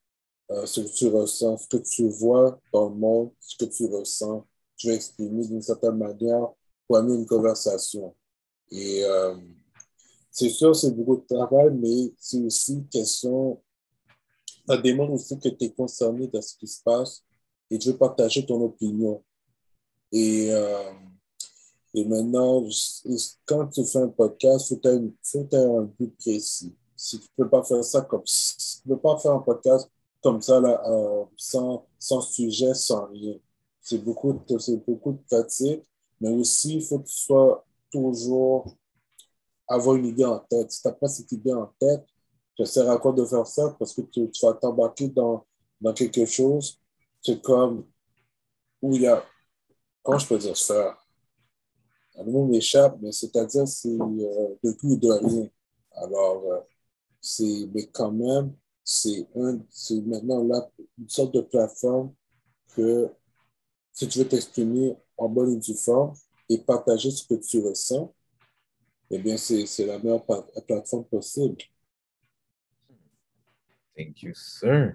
euh, 0.51 0.67
ce 0.67 0.83
que 0.83 0.89
tu 0.89 1.09
ressens, 1.09 1.57
ce 1.57 1.67
que 1.67 1.83
tu 1.83 2.11
vois 2.11 2.61
dans 2.75 2.91
le 2.91 2.95
monde, 2.95 3.31
ce 3.41 3.57
que 3.57 3.71
tu 3.71 3.87
ressens, 3.87 4.47
tu 4.77 4.89
veux 4.89 4.93
exprimer 4.93 5.47
d'une 5.47 5.63
certaine 5.63 5.97
manière 5.97 6.47
pour 6.87 6.99
amener 6.99 7.15
une 7.15 7.25
conversation. 7.25 8.15
Et 8.71 9.03
euh, 9.03 9.35
c'est 10.31 10.51
sûr, 10.51 10.77
c'est 10.77 10.91
beaucoup 10.91 11.17
de 11.17 11.35
travail, 11.35 11.71
mais 11.73 12.13
c'est 12.19 12.43
aussi 12.43 12.85
question, 12.93 13.63
ça 14.69 14.77
démontre 14.77 15.13
aussi 15.15 15.39
que 15.39 15.49
tu 15.49 15.65
es 15.65 15.73
concerné 15.73 16.27
dans 16.27 16.43
ce 16.43 16.55
qui 16.55 16.67
se 16.67 16.83
passe 16.83 17.25
et 17.71 17.79
tu 17.79 17.89
veux 17.93 17.97
partager 17.97 18.45
ton 18.45 18.63
opinion. 18.63 19.25
Et, 20.13 20.51
et 21.97 22.05
maintenant, 22.05 22.63
quand 23.47 23.69
tu 23.69 23.83
fais 23.87 24.01
un 24.01 24.09
podcast, 24.09 24.71
il 24.71 25.15
faut 25.23 25.45
que 25.45 25.57
un 25.57 25.91
but 25.99 26.15
précis. 26.19 26.77
Si 26.95 27.19
tu 27.19 27.27
ne 27.39 27.45
peux 27.45 27.49
pas 27.49 27.63
faire 27.63 27.83
ça 27.83 28.03
comme 28.03 28.21
si 28.27 28.83
pas 29.03 29.17
faire 29.17 29.33
un 29.33 29.39
podcast 29.39 29.91
comme 30.23 30.43
ça, 30.43 30.61
là, 30.61 30.79
euh, 30.87 31.25
sans, 31.39 31.87
sans 31.99 32.21
sujet, 32.21 32.75
sans 32.75 33.07
rien. 33.07 33.37
C'est 33.81 33.97
beaucoup, 34.05 34.35
beaucoup 34.87 35.13
de 35.13 35.23
fatigue, 35.27 35.85
mais 36.21 36.29
aussi, 36.35 36.75
il 36.77 36.85
faut 36.85 36.99
que 36.99 37.07
tu 37.07 37.17
sois 37.17 37.65
toujours 37.91 38.77
avoir 39.67 39.97
une 39.97 40.07
idée 40.07 40.27
en 40.27 40.39
tête. 40.41 40.71
Si 40.73 40.83
tu 40.83 40.89
n'as 40.89 40.95
pas 40.95 41.09
cette 41.09 41.33
idée 41.33 41.55
en 41.55 41.73
tête, 41.81 42.05
ça 42.59 42.67
sert 42.67 42.91
à 42.91 42.99
quoi 42.99 43.13
de 43.13 43.25
faire 43.25 43.47
ça? 43.47 43.75
Parce 43.79 43.95
que 43.95 44.03
tu, 44.03 44.31
tu 44.31 44.45
vas 44.45 44.53
t'embarquer 44.53 45.09
dans, 45.09 45.47
dans 45.81 45.95
quelque 45.95 46.27
chose, 46.27 46.79
c'est 47.23 47.41
comme 47.41 47.87
où 48.83 48.93
il 48.95 49.01
y 49.03 49.07
a 49.07 49.25
comment 50.03 50.19
je 50.19 50.27
peux 50.29 50.39
dire 50.39 50.57
ça? 50.59 50.99
Le 52.19 52.33
mot 52.33 52.47
m'échappe, 52.47 52.97
mais 53.01 53.13
c'est-à-dire 53.13 53.69
c'est 53.69 53.89
euh, 53.89 54.55
de 54.63 54.73
tout 54.73 54.93
et 54.93 54.97
de 54.97 55.11
rien. 55.11 55.49
Alors, 55.93 56.53
euh, 56.53 56.61
c'est, 57.21 57.69
mais 57.75 57.87
quand 57.87 58.13
même, 58.13 58.55
c'est 58.83 59.27
un, 59.35 59.61
c'est 59.71 60.01
maintenant 60.03 60.43
là 60.45 60.71
une 60.99 61.09
sorte 61.09 61.35
de 61.35 61.41
plateforme 61.41 62.15
que 62.75 63.11
si 63.93 64.09
tu 64.09 64.19
veux 64.19 64.29
t'exprimer 64.29 64.97
en 65.17 65.29
bonne 65.29 65.53
et 65.53 65.57
due 65.57 65.75
forme 65.75 66.15
et 66.49 66.59
partager 66.59 67.11
ce 67.11 67.27
que 67.27 67.35
tu 67.35 67.61
ressens, 67.61 68.15
eh 69.11 69.19
bien, 69.19 69.37
c'est, 69.37 69.67
c'est 69.67 69.87
la 69.87 69.99
meilleure 69.99 70.25
plateforme 70.67 71.05
possible. 71.05 71.57
Thank 73.97 74.23
you, 74.23 74.35
sir. 74.35 74.95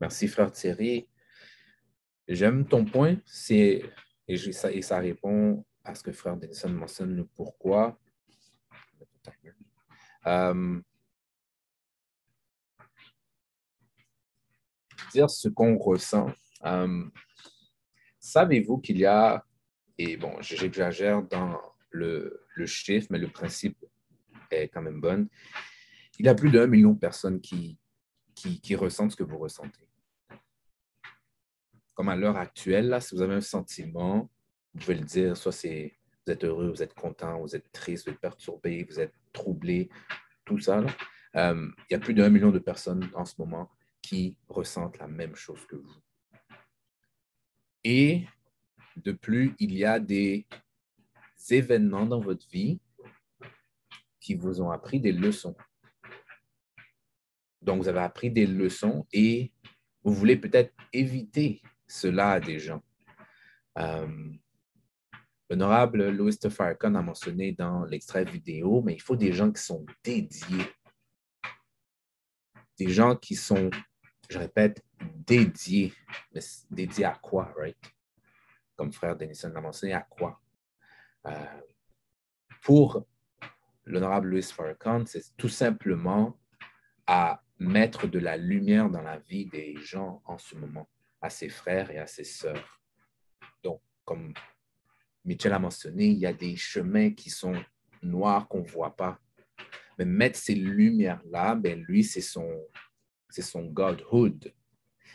Merci, 0.00 0.26
frère 0.26 0.50
Thierry. 0.50 1.08
J'aime 2.26 2.66
ton 2.66 2.84
point. 2.84 3.16
C'est 3.24 3.82
et, 4.26 4.52
ça, 4.52 4.72
et 4.72 4.82
ça 4.82 4.98
répond 4.98 5.64
à 5.84 5.94
ce 5.94 6.02
que 6.02 6.12
Frère 6.12 6.36
Denison 6.36 6.68
mentionne, 6.70 7.14
le 7.14 7.24
pourquoi. 7.24 7.98
Euh, 10.26 10.80
dire 15.12 15.28
ce 15.28 15.48
qu'on 15.48 15.76
ressent. 15.76 16.30
Euh, 16.64 17.04
savez-vous 18.20 18.78
qu'il 18.78 18.98
y 18.98 19.06
a, 19.06 19.44
et 19.98 20.16
bon, 20.16 20.40
j'exagère 20.40 21.22
dans 21.22 21.60
le, 21.90 22.46
le, 22.54 22.66
chiffre, 22.66 23.08
mais 23.10 23.18
le 23.18 23.28
principe 23.28 23.84
est 24.50 24.68
quand 24.68 24.82
même 24.82 25.00
bon, 25.00 25.28
il 26.18 26.26
y 26.26 26.28
a 26.28 26.34
plus 26.34 26.50
d'un 26.50 26.66
million 26.66 26.92
de 26.92 26.98
personnes 26.98 27.40
qui, 27.40 27.78
qui, 28.34 28.60
qui 28.60 28.76
ressentent 28.76 29.10
ce 29.10 29.16
que 29.16 29.24
vous 29.24 29.38
ressentez 29.38 29.88
comme 31.94 32.08
à 32.08 32.16
l'heure 32.16 32.36
actuelle, 32.36 32.88
là, 32.88 33.00
si 33.00 33.14
vous 33.14 33.22
avez 33.22 33.34
un 33.34 33.40
sentiment, 33.40 34.30
vous 34.74 34.80
pouvez 34.80 34.94
le 34.94 35.04
dire, 35.04 35.36
soit 35.36 35.52
c'est 35.52 35.96
vous 36.26 36.32
êtes 36.32 36.44
heureux, 36.44 36.70
vous 36.70 36.82
êtes 36.82 36.94
content, 36.94 37.40
vous 37.40 37.56
êtes 37.56 37.70
triste, 37.72 38.06
vous 38.06 38.12
êtes 38.12 38.20
perturbé, 38.20 38.84
vous 38.84 39.00
êtes 39.00 39.14
troublé, 39.32 39.90
tout 40.44 40.58
ça. 40.58 40.84
Euh, 41.36 41.70
il 41.90 41.92
y 41.92 41.96
a 41.96 41.98
plus 41.98 42.14
d'un 42.14 42.28
million 42.28 42.50
de 42.50 42.58
personnes 42.58 43.10
en 43.14 43.24
ce 43.24 43.34
moment 43.38 43.70
qui 44.00 44.36
ressentent 44.48 44.98
la 44.98 45.08
même 45.08 45.34
chose 45.34 45.64
que 45.66 45.76
vous. 45.76 46.02
Et 47.84 48.26
de 48.96 49.12
plus, 49.12 49.54
il 49.58 49.74
y 49.74 49.84
a 49.84 49.98
des 49.98 50.46
événements 51.50 52.06
dans 52.06 52.20
votre 52.20 52.48
vie 52.48 52.80
qui 54.20 54.34
vous 54.34 54.60
ont 54.60 54.70
appris 54.70 55.00
des 55.00 55.12
leçons. 55.12 55.56
Donc, 57.60 57.82
vous 57.82 57.88
avez 57.88 58.00
appris 58.00 58.30
des 58.30 58.46
leçons 58.46 59.06
et 59.12 59.52
vous 60.04 60.12
voulez 60.12 60.36
peut-être 60.36 60.72
éviter 60.92 61.62
cela 61.86 62.32
à 62.32 62.40
des 62.40 62.58
gens. 62.58 62.82
Euh, 63.78 64.32
L'honorable 65.52 66.08
Louis 66.08 66.38
de 66.42 66.96
a 66.96 67.02
mentionné 67.02 67.52
dans 67.52 67.84
l'extrait 67.84 68.24
vidéo, 68.24 68.80
mais 68.80 68.94
il 68.94 69.02
faut 69.02 69.16
des 69.16 69.34
gens 69.34 69.52
qui 69.52 69.62
sont 69.62 69.84
dédiés. 70.02 70.64
Des 72.78 72.88
gens 72.88 73.16
qui 73.16 73.34
sont, 73.34 73.68
je 74.30 74.38
répète, 74.38 74.82
dédiés. 74.98 75.92
Mais 76.32 76.40
dédiés 76.70 77.04
à 77.04 77.18
quoi, 77.20 77.52
right? 77.54 77.76
Comme 78.76 78.94
frère 78.94 79.14
Denison 79.14 79.50
l'a 79.50 79.60
mentionné, 79.60 79.92
à 79.92 80.00
quoi? 80.00 80.40
Euh, 81.26 81.60
pour 82.62 83.04
l'honorable 83.84 84.28
Louis 84.28 84.42
Farrakhan, 84.44 85.04
c'est 85.04 85.36
tout 85.36 85.50
simplement 85.50 86.40
à 87.06 87.42
mettre 87.58 88.06
de 88.06 88.18
la 88.18 88.38
lumière 88.38 88.88
dans 88.88 89.02
la 89.02 89.18
vie 89.18 89.44
des 89.44 89.76
gens 89.76 90.22
en 90.24 90.38
ce 90.38 90.56
moment 90.56 90.88
à 91.20 91.28
ses 91.28 91.50
frères 91.50 91.90
et 91.90 91.98
à 91.98 92.06
ses 92.06 92.24
sœurs. 92.24 92.80
Donc, 93.62 93.82
comme 94.06 94.32
Michel 95.24 95.52
a 95.52 95.58
mentionné, 95.58 96.06
il 96.06 96.18
y 96.18 96.26
a 96.26 96.32
des 96.32 96.56
chemins 96.56 97.10
qui 97.10 97.30
sont 97.30 97.54
noirs 98.02 98.48
qu'on 98.48 98.62
ne 98.62 98.68
voit 98.68 98.96
pas. 98.96 99.18
Mais 99.98 100.04
mettre 100.04 100.38
ces 100.38 100.54
lumières-là, 100.54 101.54
ben 101.54 101.82
lui, 101.82 102.02
c'est 102.02 102.20
son, 102.20 102.48
c'est 103.28 103.42
son 103.42 103.66
Godhood. 103.66 104.52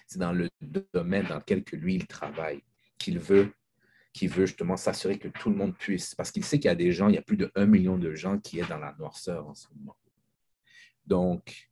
C'est 0.07 0.19
dans 0.19 0.31
le 0.31 0.49
domaine 0.93 1.25
dans 1.25 1.37
lequel 1.37 1.63
que 1.63 1.75
lui, 1.75 1.95
il 1.95 2.07
travaille, 2.07 2.63
qu'il 2.97 3.19
veut, 3.19 3.51
qu'il 4.13 4.29
veut 4.29 4.45
justement 4.45 4.77
s'assurer 4.77 5.17
que 5.17 5.27
tout 5.27 5.49
le 5.49 5.55
monde 5.55 5.75
puisse. 5.75 6.15
Parce 6.15 6.31
qu'il 6.31 6.45
sait 6.45 6.59
qu'il 6.59 6.69
y 6.69 6.71
a 6.71 6.75
des 6.75 6.91
gens, 6.91 7.09
il 7.09 7.15
y 7.15 7.17
a 7.17 7.21
plus 7.21 7.37
de 7.37 7.51
un 7.55 7.65
million 7.65 7.97
de 7.97 8.13
gens 8.13 8.39
qui 8.39 8.59
est 8.59 8.69
dans 8.69 8.77
la 8.77 8.95
noirceur 8.97 9.47
en 9.47 9.55
ce 9.55 9.67
moment. 9.75 9.97
Donc, 11.05 11.69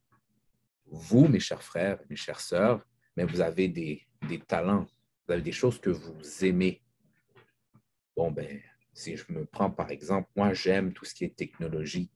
vous, 0.86 1.28
mes 1.28 1.40
chers 1.40 1.62
frères, 1.62 1.98
mes 2.08 2.16
chères 2.16 2.40
sœurs, 2.40 2.86
mais 3.16 3.24
vous 3.24 3.40
avez 3.40 3.68
des, 3.68 4.06
des 4.28 4.38
talents, 4.38 4.86
vous 5.26 5.32
avez 5.32 5.42
des 5.42 5.52
choses 5.52 5.80
que 5.80 5.90
vous 5.90 6.44
aimez. 6.44 6.82
Bon, 8.16 8.30
ben, 8.30 8.60
si 8.94 9.16
je 9.16 9.30
me 9.32 9.44
prends 9.44 9.70
par 9.70 9.90
exemple, 9.90 10.28
moi, 10.36 10.54
j'aime 10.54 10.92
tout 10.92 11.04
ce 11.04 11.14
qui 11.14 11.24
est 11.24 11.36
technologie. 11.36 12.10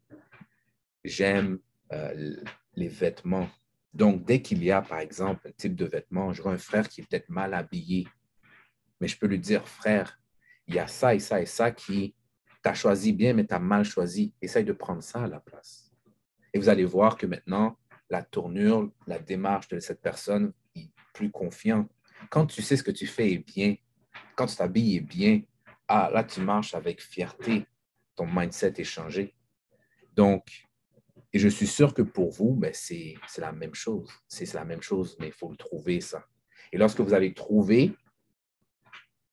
J'aime 1.05 1.59
euh, 1.93 2.37
les 2.75 2.89
vêtements. 2.89 3.49
Donc, 3.93 4.25
dès 4.25 4.41
qu'il 4.41 4.63
y 4.65 4.71
a, 4.71 4.83
par 4.83 5.01
exemple, 5.01 5.49
un 5.49 5.53
type 5.53 5.75
de 5.75 5.85
vêtement, 5.85 6.31
vois 6.33 6.53
un 6.53 6.59
frère 6.59 6.89
qui 6.89 7.01
est 7.01 7.05
peut-être 7.05 7.29
mal 7.29 7.55
habillé, 7.55 8.07
mais 9.01 9.09
je 9.09 9.19
peux 9.19 9.27
lui 9.27 9.39
dire, 9.39 9.67
frère, 9.67 10.21
il 10.67 10.75
y 10.75 10.79
a 10.79 10.87
ça 10.87 11.15
et 11.15 11.19
ça 11.19 11.41
et 11.41 11.47
ça 11.47 11.71
qui 11.71 12.15
t'as 12.63 12.75
choisi 12.75 13.13
bien, 13.13 13.35
mais 13.35 13.47
tu 13.47 13.55
as 13.55 13.59
mal 13.59 13.85
choisi. 13.85 14.35
Essaye 14.41 14.65
de 14.65 14.73
prendre 14.73 15.03
ça 15.03 15.25
à 15.25 15.27
la 15.27 15.41
place. 15.41 15.91
Et 16.53 16.59
vous 16.59 16.69
allez 16.69 16.85
voir 16.85 17.17
que 17.17 17.27
maintenant, 17.27 17.79
la 18.09 18.23
tournure, 18.23 18.93
la 19.07 19.19
démarche 19.19 19.69
de 19.69 19.81
cette 19.81 20.01
personne 20.01 20.53
est 20.75 20.91
plus 21.13 21.31
confiante 21.31 21.91
quand 22.29 22.47
tu 22.47 22.63
sais 22.63 22.77
ce 22.77 22.83
que 22.83 22.91
tu 22.91 23.07
fais 23.07 23.33
est 23.33 23.39
bien, 23.39 23.77
quand 24.37 24.47
tu 24.47 24.57
t'habilles 24.57 24.97
est 24.97 25.01
bien, 25.01 25.41
ah, 25.93 26.09
là, 26.13 26.23
tu 26.23 26.41
marches 26.41 26.77
avec 26.77 27.03
fierté. 27.03 27.67
Ton 28.15 28.27
mindset 28.27 28.75
est 28.79 28.85
changé. 28.85 29.35
Donc, 30.15 30.69
et 31.33 31.39
je 31.41 31.49
suis 31.49 31.67
sûr 31.67 31.95
que 31.95 32.03
pour 32.03 32.31
vous, 32.31 32.55
ben, 32.55 32.71
c'est 32.73 33.17
la 33.39 33.51
même 33.51 33.75
chose. 33.75 34.09
C'est 34.29 34.55
la 34.55 34.65
même 34.65 34.83
chose, 34.83 35.17
mais 35.19 35.27
il 35.27 35.33
faut 35.33 35.51
le 35.51 35.57
trouver, 35.57 36.01
ça. 36.01 36.25
Et 36.73 36.79
lorsque 36.79 37.01
vous 37.01 37.13
avez 37.13 37.35
trouvé 37.35 37.93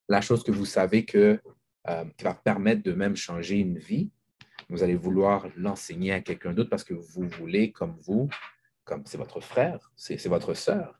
la 0.08 0.20
chose 0.20 0.42
que 0.42 0.50
vous 0.50 0.64
savez 0.64 1.04
que, 1.04 1.40
euh, 1.88 2.04
qui 2.16 2.24
va 2.24 2.34
permettre 2.34 2.82
de 2.82 2.92
même 2.92 3.14
changer 3.14 3.58
une 3.58 3.78
vie, 3.78 4.10
vous 4.68 4.82
allez 4.82 4.96
vouloir 4.96 5.46
l'enseigner 5.56 6.12
à 6.12 6.20
quelqu'un 6.20 6.52
d'autre 6.52 6.70
parce 6.70 6.82
que 6.82 6.94
vous 6.94 7.28
voulez, 7.28 7.70
comme 7.70 7.96
vous, 8.00 8.28
comme 8.84 9.06
c'est 9.06 9.18
votre 9.18 9.40
frère, 9.40 9.92
c'est 9.94 10.26
votre 10.26 10.54
sœur, 10.54 10.97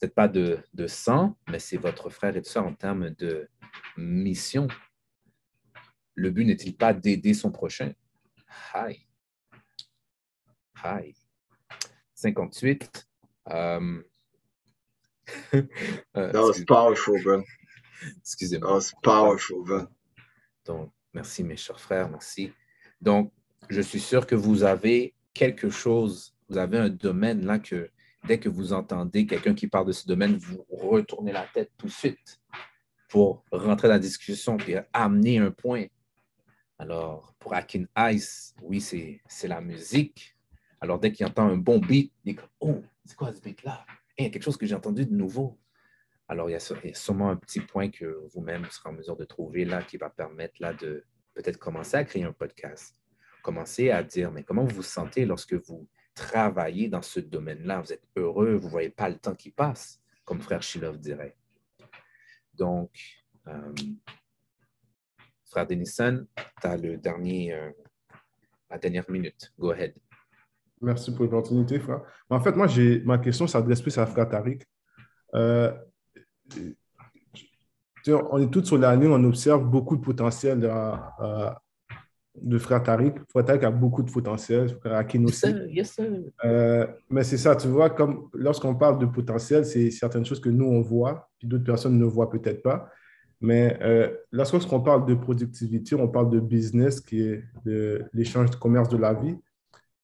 peut-être 0.00 0.14
pas 0.14 0.28
de, 0.28 0.58
de 0.72 0.86
sang, 0.86 1.36
mais 1.48 1.58
c'est 1.58 1.76
votre 1.76 2.08
frère 2.08 2.36
et 2.36 2.42
sœur 2.42 2.66
en 2.66 2.74
termes 2.74 3.10
de 3.10 3.48
mission. 3.96 4.66
Le 6.14 6.30
but 6.30 6.44
n'est-il 6.44 6.76
pas 6.76 6.94
d'aider 6.94 7.34
son 7.34 7.50
prochain? 7.50 7.92
Hi. 8.74 9.06
Hi. 10.82 11.14
58. 12.14 13.06
Um, 13.46 14.04
That 16.14 16.34
was 16.34 16.64
powerful, 16.66 17.22
bro. 17.22 17.42
Excusez-moi. 18.20 18.68
That 18.68 18.74
was 18.74 18.92
powerful, 19.02 19.62
bro. 19.64 19.86
Donc, 20.64 20.92
merci 21.12 21.44
mes 21.44 21.56
chers 21.56 21.80
frères, 21.80 22.08
merci. 22.08 22.52
Donc, 23.00 23.32
je 23.68 23.80
suis 23.80 24.00
sûr 24.00 24.26
que 24.26 24.34
vous 24.34 24.64
avez 24.64 25.14
quelque 25.34 25.70
chose, 25.70 26.34
vous 26.48 26.58
avez 26.58 26.78
un 26.78 26.88
domaine 26.88 27.44
là 27.44 27.58
que 27.58 27.90
dès 28.26 28.38
que 28.38 28.48
vous 28.48 28.72
entendez 28.72 29.26
quelqu'un 29.26 29.54
qui 29.54 29.68
parle 29.68 29.86
de 29.86 29.92
ce 29.92 30.06
domaine, 30.06 30.36
vous 30.36 30.64
retournez 30.70 31.32
la 31.32 31.46
tête 31.52 31.70
tout 31.76 31.86
de 31.86 31.92
suite 31.92 32.40
pour 33.08 33.44
rentrer 33.50 33.88
dans 33.88 33.94
la 33.94 34.00
discussion 34.00 34.56
et 34.68 34.78
amener 34.92 35.38
un 35.38 35.50
point. 35.50 35.86
Alors, 36.78 37.34
pour 37.38 37.54
Akin 37.54 37.84
Ice, 38.12 38.54
oui, 38.62 38.80
c'est 38.80 39.48
la 39.48 39.60
musique. 39.60 40.36
Alors, 40.80 40.98
dès 40.98 41.12
qu'il 41.12 41.26
entend 41.26 41.46
un 41.46 41.56
bon 41.56 41.78
beat, 41.78 42.12
il 42.24 42.34
dit 42.34 42.40
Oh, 42.60 42.82
c'est 43.04 43.16
quoi 43.16 43.32
ce 43.32 43.40
beat-là? 43.40 43.84
il 44.20 44.24
y 44.24 44.26
a 44.26 44.30
quelque 44.30 44.42
chose 44.42 44.56
que 44.56 44.66
j'ai 44.66 44.74
entendu 44.74 45.06
de 45.06 45.14
nouveau. 45.14 45.58
Alors, 46.28 46.48
il 46.48 46.52
y, 46.52 46.56
a, 46.56 46.94
sûrement 46.94 47.30
un 47.30 47.36
petit 47.36 47.60
point 47.60 47.90
que 47.90 48.22
vous-même 48.32 48.64
serez 48.70 48.90
en 48.90 48.92
mesure 48.92 49.16
de 49.16 49.24
trouver 49.24 49.64
là 49.64 49.82
qui 49.82 49.96
va 49.96 50.10
permettre 50.10 50.54
là 50.60 50.74
de 50.74 51.04
peut-être 51.34 51.58
commencer 51.58 51.96
à 51.96 52.04
créer 52.04 52.24
un 52.24 52.32
podcast. 52.32 52.94
Commencer 53.42 53.90
à 53.90 54.02
dire, 54.02 54.30
mais 54.30 54.44
comment 54.44 54.64
vous 54.64 54.76
vous 54.76 54.82
sentez 54.82 55.24
lorsque 55.24 55.54
vous 55.54 55.88
travaillez 56.20 56.88
dans 56.88 57.02
ce 57.02 57.20
domaine-là? 57.20 57.80
Vous 57.80 57.92
êtes 57.92 58.06
heureux, 58.16 58.54
vous 58.54 58.66
ne 58.66 58.70
voyez 58.70 58.90
pas 58.90 59.08
le 59.08 59.16
temps 59.16 59.34
qui 59.34 59.50
passe, 59.50 60.00
comme 60.24 60.40
frère 60.40 60.62
Shilov 60.62 60.98
dirait. 60.98 61.36
Donc, 62.54 62.90
euh, 63.48 63.72
frère 65.46 65.66
Denison, 65.66 66.26
tu 66.60 66.66
as 66.66 66.76
le 66.76 66.98
dernier, 66.98 67.54
euh, 67.54 67.70
la 68.70 68.78
dernière 68.78 69.10
minute. 69.10 69.52
Go 69.58 69.70
ahead. 69.70 69.94
Merci 70.82 71.14
pour 71.14 71.24
l'opportunité, 71.24 71.80
frère. 71.80 72.02
En 72.28 72.40
fait, 72.40 72.52
moi, 72.52 72.66
j'ai 72.66 73.00
ma 73.02 73.18
question 73.18 73.46
s'adresse 73.46 73.82
plus 73.82 73.96
à 73.98 74.06
frère 74.06 74.28
Tariq. 74.28 74.64
Euh, 75.34 75.72
on 78.06 78.38
est 78.42 78.50
tous 78.50 78.64
sur 78.64 78.78
l'année, 78.78 79.06
on 79.06 79.24
observe 79.24 79.64
beaucoup 79.64 79.96
de 79.96 80.02
potentiel 80.02 80.60
de 80.60 80.68
frère 80.68 81.60
Tariq. 82.84 83.14
Frère 83.28 83.44
Tariq 83.44 83.64
a 83.64 83.70
beaucoup 83.70 84.02
de 84.02 84.10
potentiel, 84.10 84.68
frère 84.68 84.94
Akin 84.94 85.24
aussi. 85.24 85.40
Euh, 86.44 86.86
mais 87.10 87.24
c'est 87.24 87.36
ça, 87.36 87.56
tu 87.56 87.68
vois, 87.68 87.90
comme 87.90 88.28
lorsqu'on 88.34 88.74
parle 88.74 88.98
de 88.98 89.06
potentiel, 89.06 89.64
c'est 89.64 89.90
certaines 89.90 90.24
choses 90.24 90.40
que 90.40 90.48
nous, 90.48 90.66
on 90.66 90.80
voit, 90.80 91.28
puis 91.38 91.48
d'autres 91.48 91.64
personnes 91.64 91.98
ne 91.98 92.04
voient 92.04 92.30
peut-être 92.30 92.62
pas. 92.62 92.88
Mais 93.40 93.78
euh, 93.82 94.10
lorsqu'on 94.30 94.80
parle 94.80 95.06
de 95.06 95.14
productivité, 95.14 95.94
on 95.94 96.08
parle 96.08 96.30
de 96.30 96.40
business, 96.40 97.00
qui 97.00 97.22
est 97.22 97.42
l'échange 98.12 98.50
de 98.50 98.56
commerce 98.56 98.88
de 98.88 98.98
la 98.98 99.14
vie 99.14 99.36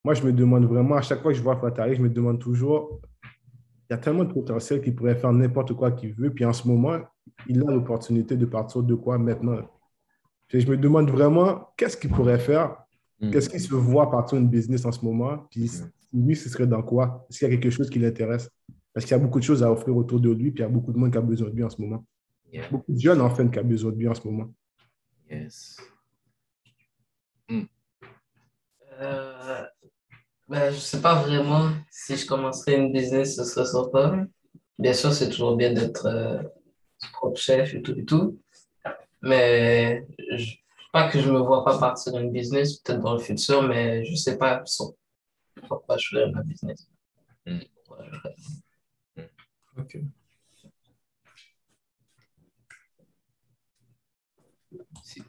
moi, 0.06 0.14
je 0.14 0.22
me 0.22 0.32
demande 0.32 0.66
vraiment, 0.66 0.94
à 0.94 1.02
chaque 1.02 1.20
fois 1.20 1.32
que 1.32 1.36
je 1.36 1.42
vois 1.42 1.56
Fatari, 1.56 1.96
je 1.96 2.00
me 2.00 2.08
demande 2.08 2.38
toujours, 2.38 3.00
il 3.24 3.92
y 3.92 3.94
a 3.94 3.98
tellement 3.98 4.22
de 4.22 4.32
potentiel 4.32 4.80
qu'il 4.80 4.94
pourrait 4.94 5.16
faire 5.16 5.32
n'importe 5.32 5.72
quoi 5.74 5.90
qu'il 5.90 6.12
veut. 6.12 6.30
Puis 6.30 6.44
en 6.44 6.52
ce 6.52 6.68
moment, 6.68 7.00
il 7.48 7.60
a 7.60 7.72
l'opportunité 7.72 8.36
de 8.36 8.46
partir 8.46 8.84
de 8.84 8.94
quoi 8.94 9.18
maintenant? 9.18 9.68
Je 10.48 10.66
me 10.66 10.76
demande 10.76 11.10
vraiment, 11.10 11.72
qu'est-ce 11.76 11.96
qu'il 11.96 12.10
pourrait 12.10 12.38
faire? 12.38 12.76
Hmm. 13.20 13.30
Qu'est-ce 13.30 13.48
qu'il 13.48 13.60
se 13.60 13.74
voit 13.74 14.10
partir 14.10 14.38
d'une 14.38 14.48
business 14.48 14.84
en 14.84 14.92
ce 14.92 15.04
moment? 15.04 15.46
Puis 15.50 15.70
hmm. 16.12 16.26
lui, 16.26 16.36
ce 16.36 16.48
serait 16.48 16.66
dans 16.66 16.82
quoi? 16.82 17.26
Est-ce 17.28 17.38
qu'il 17.38 17.48
y 17.48 17.52
a 17.52 17.56
quelque 17.56 17.70
chose 17.70 17.90
qui 17.90 17.98
l'intéresse? 17.98 18.50
Parce 18.92 19.04
qu'il 19.04 19.16
y 19.16 19.20
a 19.20 19.22
beaucoup 19.22 19.38
de 19.38 19.44
choses 19.44 19.62
à 19.62 19.70
offrir 19.70 19.96
autour 19.96 20.20
de 20.20 20.30
lui, 20.30 20.50
puis 20.50 20.62
il 20.62 20.66
y 20.66 20.68
a 20.68 20.70
beaucoup 20.70 20.92
de 20.92 20.98
monde 20.98 21.12
qui 21.12 21.18
a 21.18 21.20
besoin 21.20 21.50
de 21.50 21.54
lui 21.54 21.64
en 21.64 21.70
ce 21.70 21.80
moment. 21.80 22.04
Beaucoup 22.70 22.92
de 22.92 22.98
jeunes, 22.98 23.20
en 23.20 23.28
fait, 23.28 23.50
qui 23.50 23.58
ont 23.58 23.64
besoin 23.64 23.92
de 23.92 23.98
lui 23.98 24.08
en 24.08 24.14
ce 24.14 24.26
moment. 24.26 24.50
Yes. 25.30 25.76
Hmm. 27.48 27.64
Euh, 29.00 29.64
ben, 30.48 30.72
je 30.72 30.78
sais 30.78 31.00
pas 31.00 31.22
vraiment 31.22 31.70
si 31.90 32.16
je 32.16 32.26
commencerais 32.26 32.76
une 32.76 32.92
business, 32.92 33.36
ce 33.36 33.44
serait 33.44 33.66
sur 33.66 33.90
quoi. 33.90 34.24
Bien 34.78 34.92
sûr, 34.92 35.12
c'est 35.12 35.28
toujours 35.28 35.56
bien 35.56 35.72
d'être 35.72 36.06
euh, 36.06 36.42
propre 37.12 37.38
chef 37.38 37.74
et 37.74 37.82
tout 37.82 37.98
et 37.98 38.04
tout. 38.04 38.40
Mais 39.26 40.06
je, 40.36 40.54
pas 40.92 41.10
que 41.10 41.20
je 41.20 41.30
me 41.30 41.40
vois 41.40 41.64
pas 41.64 41.78
partir 41.78 42.12
d'une 42.12 42.30
business, 42.30 42.78
peut-être 42.78 43.00
dans 43.00 43.14
le 43.14 43.18
futur, 43.18 43.62
mais 43.62 44.04
je 44.04 44.14
sais 44.14 44.38
pas 44.38 44.62
pourquoi 45.68 45.96
je 45.96 46.08
ferais 46.08 46.30
ma 46.30 46.42
business. 46.42 46.88
Hmm. 47.44 47.58
Hmm. 49.16 49.22
Ok. 49.78 49.98
Si, 55.02 55.22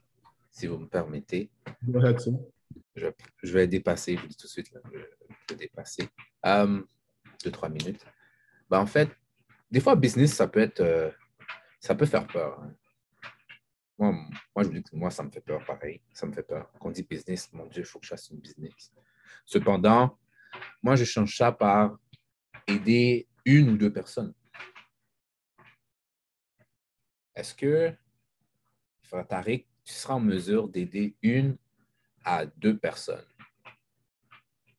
si 0.52 0.68
vous 0.68 0.78
me 0.78 0.88
permettez 0.88 1.50
je, 2.95 3.54
vais 3.54 3.68
dépasser, 3.68 4.16
je 4.16 4.22
vous 4.22 4.28
dis 4.28 4.36
tout 4.36 4.48
de 4.48 4.52
suite, 4.52 4.72
je, 4.93 5.00
vais 5.50 5.56
dépasser. 5.56 6.10
Um, 6.43 6.86
deux, 7.43 7.52
trois 7.52 7.70
minutes. 7.70 8.06
Ben, 8.70 8.80
en 8.80 8.86
fait, 8.86 9.10
des 9.70 9.80
fois, 9.80 9.95
business, 9.95 10.34
ça 10.34 10.48
peut 10.48 10.60
être, 10.60 10.82
euh, 10.82 11.12
ça 11.80 11.95
peut 11.95 12.06
faire 12.06 12.26
peur. 12.26 12.60
Hein. 12.60 12.74
Moi, 13.98 14.12
moi, 14.56 14.64
je 14.64 14.70
dis 14.70 14.84
que 14.84 14.95
moi, 14.95 15.10
ça 15.10 15.24
me 15.24 15.32
fait 15.32 15.41
peur 15.41 15.66
pareil. 15.66 16.02
Ça 16.14 16.28
me 16.28 16.34
fait 16.34 16.43
peur. 16.43 16.72
Quand 16.80 16.89
on 16.89 16.91
dit 16.91 17.04
business, 17.04 17.52
mon 17.52 17.66
Dieu, 17.66 17.82
il 17.82 17.86
faut 17.86 18.00
que 18.00 18.06
je 18.06 18.10
fasse 18.10 18.30
une 18.30 18.39
business. 18.39 18.93
Cependant, 19.45 20.18
moi, 20.84 20.95
je 20.95 21.04
change 21.04 21.36
ça 21.36 21.52
par 21.52 21.98
aider 22.68 23.28
une 23.45 23.70
ou 23.72 23.78
deux 23.78 23.91
personnes. 23.91 24.34
Est-ce 27.36 27.56
que, 27.56 27.93
Frère 29.04 29.28
Tariq, 29.28 29.68
tu 29.84 29.93
seras 29.93 30.16
en 30.16 30.20
mesure 30.20 30.68
d'aider 30.68 31.16
une 31.22 31.58
à 32.24 32.45
deux 32.45 32.78
personnes 32.78 33.28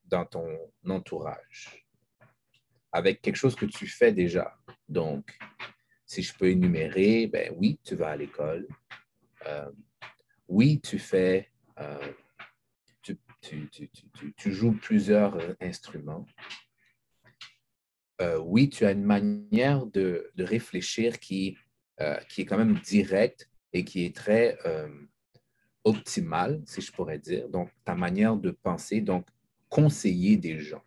dans 0.04 0.24
ton 0.24 0.46
entourage? 0.88 1.86
Avec 2.92 3.20
quelque 3.22 3.36
chose 3.36 3.54
que 3.54 3.66
tu 3.66 3.86
fais 3.86 4.12
déjà. 4.12 4.58
Donc, 4.88 5.38
si 6.04 6.22
je 6.22 6.34
peux 6.34 6.50
énumérer, 6.50 7.26
ben 7.26 7.54
oui, 7.56 7.78
tu 7.84 7.94
vas 7.94 8.10
à 8.10 8.16
l'école. 8.16 8.66
Euh, 9.48 9.70
oui, 10.48 10.80
tu 10.80 10.98
fais, 10.98 11.50
euh, 11.78 12.12
tu, 13.02 14.52
joues 14.52 14.72
plusieurs 14.72 15.36
euh, 15.36 15.54
instruments. 15.60 16.26
oui, 18.40 18.68
tu 18.68 18.84
as 18.84 18.92
une 18.92 19.04
manière 19.04 19.86
de, 19.86 20.30
de 20.34 20.44
réfléchir 20.44 21.20
qui, 21.20 21.56
qui 22.28 22.40
est 22.40 22.46
quand 22.46 22.58
même 22.58 22.78
directe 22.80 23.48
et 23.72 23.84
qui 23.84 24.04
est 24.04 24.14
très 24.14 24.58
optimale, 25.84 26.62
si 26.66 26.80
je 26.80 26.90
pourrais 26.92 27.20
dire, 27.20 27.48
donc 27.48 27.70
ta 27.84 27.94
manière 27.94 28.36
de 28.36 28.50
penser, 28.50 29.00
donc 29.00 29.26
conseiller 29.68 30.36
des 30.36 30.58
gens. 30.58 30.82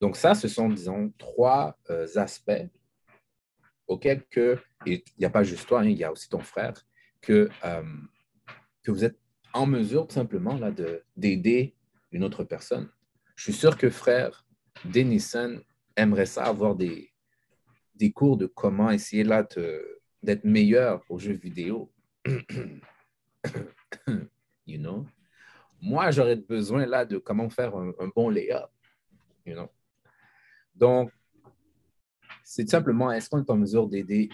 Donc 0.00 0.16
ça, 0.16 0.34
ce 0.34 0.48
sont, 0.48 0.68
disons, 0.68 1.12
trois 1.16 1.78
aspects 2.16 2.68
auxquels 3.86 4.24
que, 4.26 4.58
il 4.86 5.02
n'y 5.18 5.26
a 5.26 5.30
pas 5.30 5.44
juste 5.44 5.68
toi, 5.68 5.82
hein, 5.82 5.88
il 5.88 5.96
y 5.96 6.04
a 6.04 6.10
aussi 6.10 6.28
ton 6.28 6.40
frère, 6.40 6.74
que, 7.24 7.48
euh, 7.64 7.82
que 8.82 8.90
vous 8.90 9.04
êtes 9.04 9.18
en 9.52 9.66
mesure 9.66 10.06
tout 10.06 10.14
simplement 10.14 10.56
là, 10.56 10.70
d'aider 11.16 11.74
une 12.10 12.24
autre 12.24 12.44
personne. 12.44 12.90
Je 13.36 13.44
suis 13.44 13.52
sûr 13.52 13.76
que 13.76 13.90
frère 13.90 14.46
Denison 14.84 15.60
aimerait 15.96 16.26
ça 16.26 16.44
avoir 16.44 16.74
des, 16.74 17.12
des 17.94 18.12
cours 18.12 18.36
de 18.36 18.46
comment 18.46 18.90
essayer 18.90 19.24
là 19.24 19.46
d'être 20.22 20.44
meilleur 20.44 21.04
aux 21.08 21.18
jeux 21.18 21.34
vidéo. 21.34 21.90
you 24.66 24.78
know? 24.78 25.06
Moi, 25.80 26.10
j'aurais 26.10 26.36
besoin 26.36 26.86
là 26.86 27.04
de 27.04 27.18
comment 27.18 27.50
faire 27.50 27.76
un, 27.76 27.92
bon 28.14 28.28
layup, 28.30 28.70
you 29.44 29.54
know? 29.54 29.68
Donc, 30.74 31.12
c'est 32.42 32.68
simplement, 32.68 33.12
est-ce 33.12 33.28
qu'on 33.30 33.42
est 33.42 33.50
en 33.50 33.56
mesure 33.56 33.88
d'aider, 33.88 34.30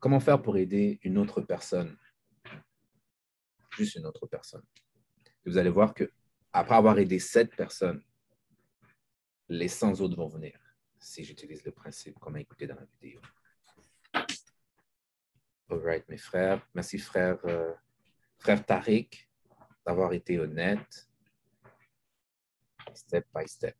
comment 0.00 0.20
faire 0.20 0.40
pour 0.40 0.56
aider 0.56 0.98
une 1.02 1.18
autre 1.18 1.40
personne? 1.40 1.96
Juste 3.78 3.94
une 3.94 4.06
autre 4.06 4.26
personne. 4.26 4.64
vous 5.46 5.56
allez 5.56 5.70
voir 5.70 5.94
que 5.94 6.10
après 6.52 6.74
avoir 6.74 6.98
aidé 6.98 7.20
sept 7.20 7.54
personnes, 7.54 8.02
les 9.48 9.68
100 9.68 10.00
autres 10.00 10.16
vont 10.16 10.26
venir 10.26 10.58
si 10.98 11.22
j'utilise 11.22 11.64
le 11.64 11.70
principe 11.70 12.18
qu'on 12.18 12.34
a 12.34 12.40
écouté 12.40 12.66
dans 12.66 12.74
la 12.74 12.84
vidéo. 13.00 13.20
All 15.70 15.78
right, 15.84 16.08
mes 16.08 16.18
frères. 16.18 16.66
Merci, 16.74 16.98
frère. 16.98 17.38
Euh, 17.44 17.72
frère 18.38 18.64
Tariq, 18.66 19.28
d'avoir 19.86 20.12
été 20.12 20.40
honnête, 20.40 21.08
step 22.94 23.24
by 23.32 23.46
step. 23.46 23.76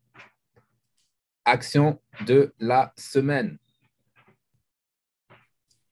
Action 1.43 2.01
de 2.25 2.53
la 2.57 2.93
semaine. 2.95 3.59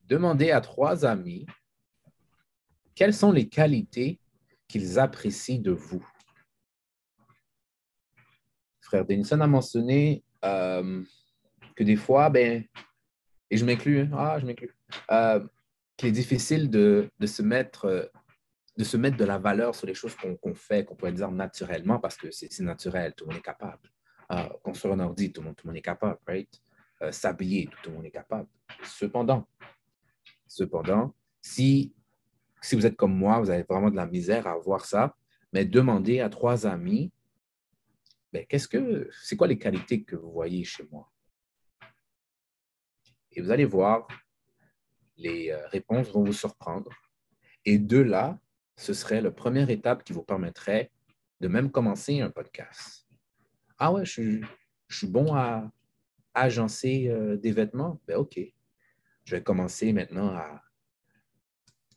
Demandez 0.06 0.52
à 0.52 0.62
trois 0.62 1.06
amis 1.06 1.46
quelles 2.98 3.14
sont 3.14 3.32
les 3.32 3.48
qualités 3.48 4.20
qu'ils 4.68 4.98
apprécient 4.98 5.62
de 5.62 5.72
vous? 5.72 6.04
Frère 8.82 9.06
Denison 9.06 9.40
a 9.40 9.48
mentionné 9.48 10.24
euh, 10.44 11.04
que 11.76 11.84
des 11.84 11.96
fois, 11.96 12.32
ben, 12.32 12.66
et 13.52 13.58
je 13.58 13.64
m'inclus, 13.66 14.00
hein, 14.00 14.10
ah, 14.14 14.40
je 14.40 14.48
m'inclus, 14.48 14.76
euh, 15.12 15.46
qu'il 15.96 16.10
est 16.10 16.12
difficile 16.12 16.72
de, 16.72 17.12
de 17.20 17.28
se 17.28 17.44
mettre 17.44 18.12
de 18.78 18.84
se 18.84 18.96
mettre 18.96 19.18
de 19.18 19.26
la 19.26 19.40
valeur 19.40 19.74
sur 19.74 19.88
les 19.88 19.96
choses 19.96 20.16
qu'on 20.16 20.54
fait, 20.54 20.86
qu'on 20.86 20.96
pourrait 20.96 21.12
dire 21.12 21.32
naturellement, 21.32 22.00
parce 22.00 22.16
que 22.16 22.30
c'est 22.30 22.60
naturel, 22.60 23.14
tout 23.16 23.26
le 23.26 23.32
monde 23.32 23.40
est 23.40 23.44
capable. 23.44 23.92
Euh, 24.32 24.44
construire 24.62 24.94
un 24.94 25.00
ordi, 25.00 25.32
tout 25.32 25.42
le 25.42 25.48
monde, 25.48 25.56
tout 25.56 25.66
le 25.66 25.72
monde 25.72 25.78
est 25.78 25.82
capable, 25.82 26.20
right? 26.28 26.62
Euh, 27.02 27.12
s'habiller, 27.12 27.70
tout 27.82 27.90
le 27.90 27.96
monde 27.96 28.06
est 28.06 28.12
capable. 28.12 28.48
Cependant, 28.84 29.48
cependant, 30.46 31.16
si, 31.42 31.96
si 32.62 32.76
vous 32.76 32.86
êtes 32.86 32.96
comme 32.96 33.16
moi, 33.16 33.40
vous 33.40 33.50
avez 33.50 33.64
vraiment 33.64 33.90
de 33.90 33.96
la 33.96 34.06
misère 34.06 34.48
à 34.48 34.58
voir 34.58 34.86
ça, 34.86 35.16
mais 35.54 35.66
demandez 35.66 36.20
à 36.20 36.30
trois 36.30 36.68
amis, 36.68 37.12
ben, 38.34 38.46
qu'est-ce 38.46 38.68
que, 38.68 39.10
c'est 39.24 39.36
quoi 39.36 39.48
les 39.48 39.58
qualités 39.58 40.04
que 40.04 40.16
vous 40.16 40.32
voyez 40.32 40.64
chez 40.64 40.88
moi? 40.92 41.12
Et 43.32 43.42
vous 43.42 43.52
allez 43.52 43.66
voir, 43.66 44.08
les 45.18 45.52
euh, 45.52 45.68
réponses 45.68 46.12
vont 46.12 46.24
vous 46.24 46.34
surprendre. 46.34 46.92
Et 47.66 47.78
de 47.78 47.98
là, 47.98 48.40
ce 48.76 48.94
serait 48.94 49.22
la 49.22 49.32
première 49.32 49.70
étape 49.70 50.04
qui 50.04 50.14
vous 50.14 50.24
permettrait 50.24 50.92
de 51.40 51.48
même 51.48 51.72
commencer 51.72 52.22
un 52.22 52.30
podcast. 52.30 53.08
Ah 53.78 53.92
ouais, 53.92 54.06
je, 54.06 54.42
suis 54.90 55.08
bon 55.08 55.36
à, 55.36 55.72
agencer 56.34 57.08
euh, 57.08 57.38
des 57.38 57.52
vêtements? 57.52 58.00
Ben 58.08 58.18
OK. 58.18 58.40
Je 59.24 59.36
vais 59.36 59.44
commencer 59.44 59.94
maintenant 59.94 60.30
à, 60.30 60.62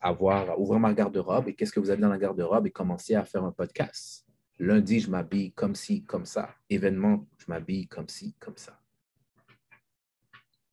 avoir, 0.01 0.59
ouvrir 0.59 0.79
ma 0.79 0.93
garde-robe 0.93 1.47
et 1.47 1.55
qu'est-ce 1.55 1.71
que 1.71 1.79
vous 1.79 1.91
avez 1.91 2.01
dans 2.01 2.09
la 2.09 2.17
garde-robe 2.17 2.67
et 2.67 2.71
commencer 2.71 3.15
à 3.15 3.23
faire 3.23 3.43
un 3.43 3.51
podcast. 3.51 4.25
Lundi, 4.59 4.99
je 4.99 5.09
m'habille 5.09 5.53
comme 5.53 5.75
ci, 5.75 6.03
comme 6.03 6.25
ça. 6.25 6.53
Événement, 6.69 7.27
je 7.37 7.45
m'habille 7.47 7.87
comme 7.87 8.09
ci, 8.09 8.35
comme 8.39 8.57
ça. 8.57 8.79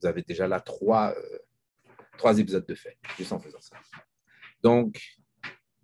Vous 0.00 0.06
avez 0.06 0.22
déjà 0.22 0.48
là 0.48 0.60
trois, 0.60 1.14
euh, 1.16 1.38
trois 2.16 2.38
épisodes 2.38 2.66
de 2.66 2.74
fait, 2.74 2.96
juste 3.16 3.32
en 3.32 3.38
faisant 3.38 3.60
ça. 3.60 3.76
Donc, 4.62 5.00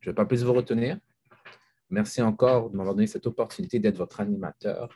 je 0.00 0.08
ne 0.08 0.12
vais 0.12 0.14
pas 0.14 0.24
plus 0.24 0.42
vous 0.42 0.52
retenir. 0.52 0.98
Merci 1.90 2.22
encore 2.22 2.70
de 2.70 2.76
m'avoir 2.76 2.94
donné 2.94 3.06
cette 3.06 3.26
opportunité 3.26 3.78
d'être 3.78 3.96
votre 3.96 4.20
animateur. 4.20 4.88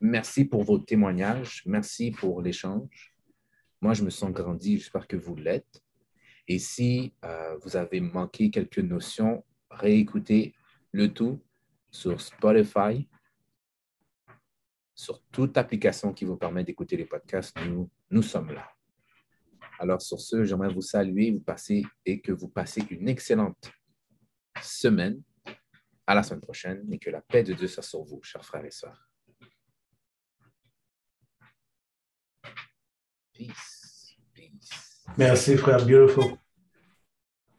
Merci 0.00 0.44
pour 0.44 0.62
vos 0.62 0.78
témoignages. 0.78 1.62
Merci 1.66 2.10
pour 2.10 2.40
l'échange. 2.40 3.14
Moi, 3.80 3.94
je 3.94 4.02
me 4.02 4.10
sens 4.10 4.30
grandi. 4.32 4.78
J'espère 4.78 5.06
que 5.06 5.16
vous 5.16 5.36
l'êtes. 5.36 5.82
Et 6.50 6.58
si 6.58 7.14
euh, 7.24 7.56
vous 7.58 7.76
avez 7.76 8.00
manqué 8.00 8.50
quelques 8.50 8.80
notions, 8.80 9.44
réécoutez 9.70 10.52
le 10.90 11.14
tout 11.14 11.40
sur 11.92 12.20
Spotify, 12.20 13.08
sur 14.96 15.22
toute 15.30 15.56
application 15.56 16.12
qui 16.12 16.24
vous 16.24 16.36
permet 16.36 16.64
d'écouter 16.64 16.96
les 16.96 17.04
podcasts. 17.04 17.56
Nous, 17.66 17.88
nous 18.10 18.22
sommes 18.22 18.50
là. 18.50 18.68
Alors, 19.78 20.02
sur 20.02 20.18
ce, 20.20 20.42
j'aimerais 20.42 20.74
vous 20.74 20.82
saluer 20.82 21.30
vous 21.30 21.38
passez, 21.38 21.84
et 22.04 22.20
que 22.20 22.32
vous 22.32 22.48
passez 22.48 22.82
une 22.90 23.08
excellente 23.08 23.70
semaine. 24.60 25.22
À 26.04 26.16
la 26.16 26.24
semaine 26.24 26.40
prochaine 26.40 26.92
et 26.92 26.98
que 26.98 27.10
la 27.10 27.20
paix 27.20 27.44
de 27.44 27.52
Dieu 27.52 27.68
soit 27.68 27.84
sur 27.84 28.02
vous, 28.02 28.20
chers 28.24 28.44
frères 28.44 28.64
et 28.64 28.72
sœurs. 28.72 29.08
Peace. 33.32 34.16
Peace. 34.34 35.04
Merci, 35.16 35.56
frère. 35.56 35.86
Beautiful. 35.86 36.39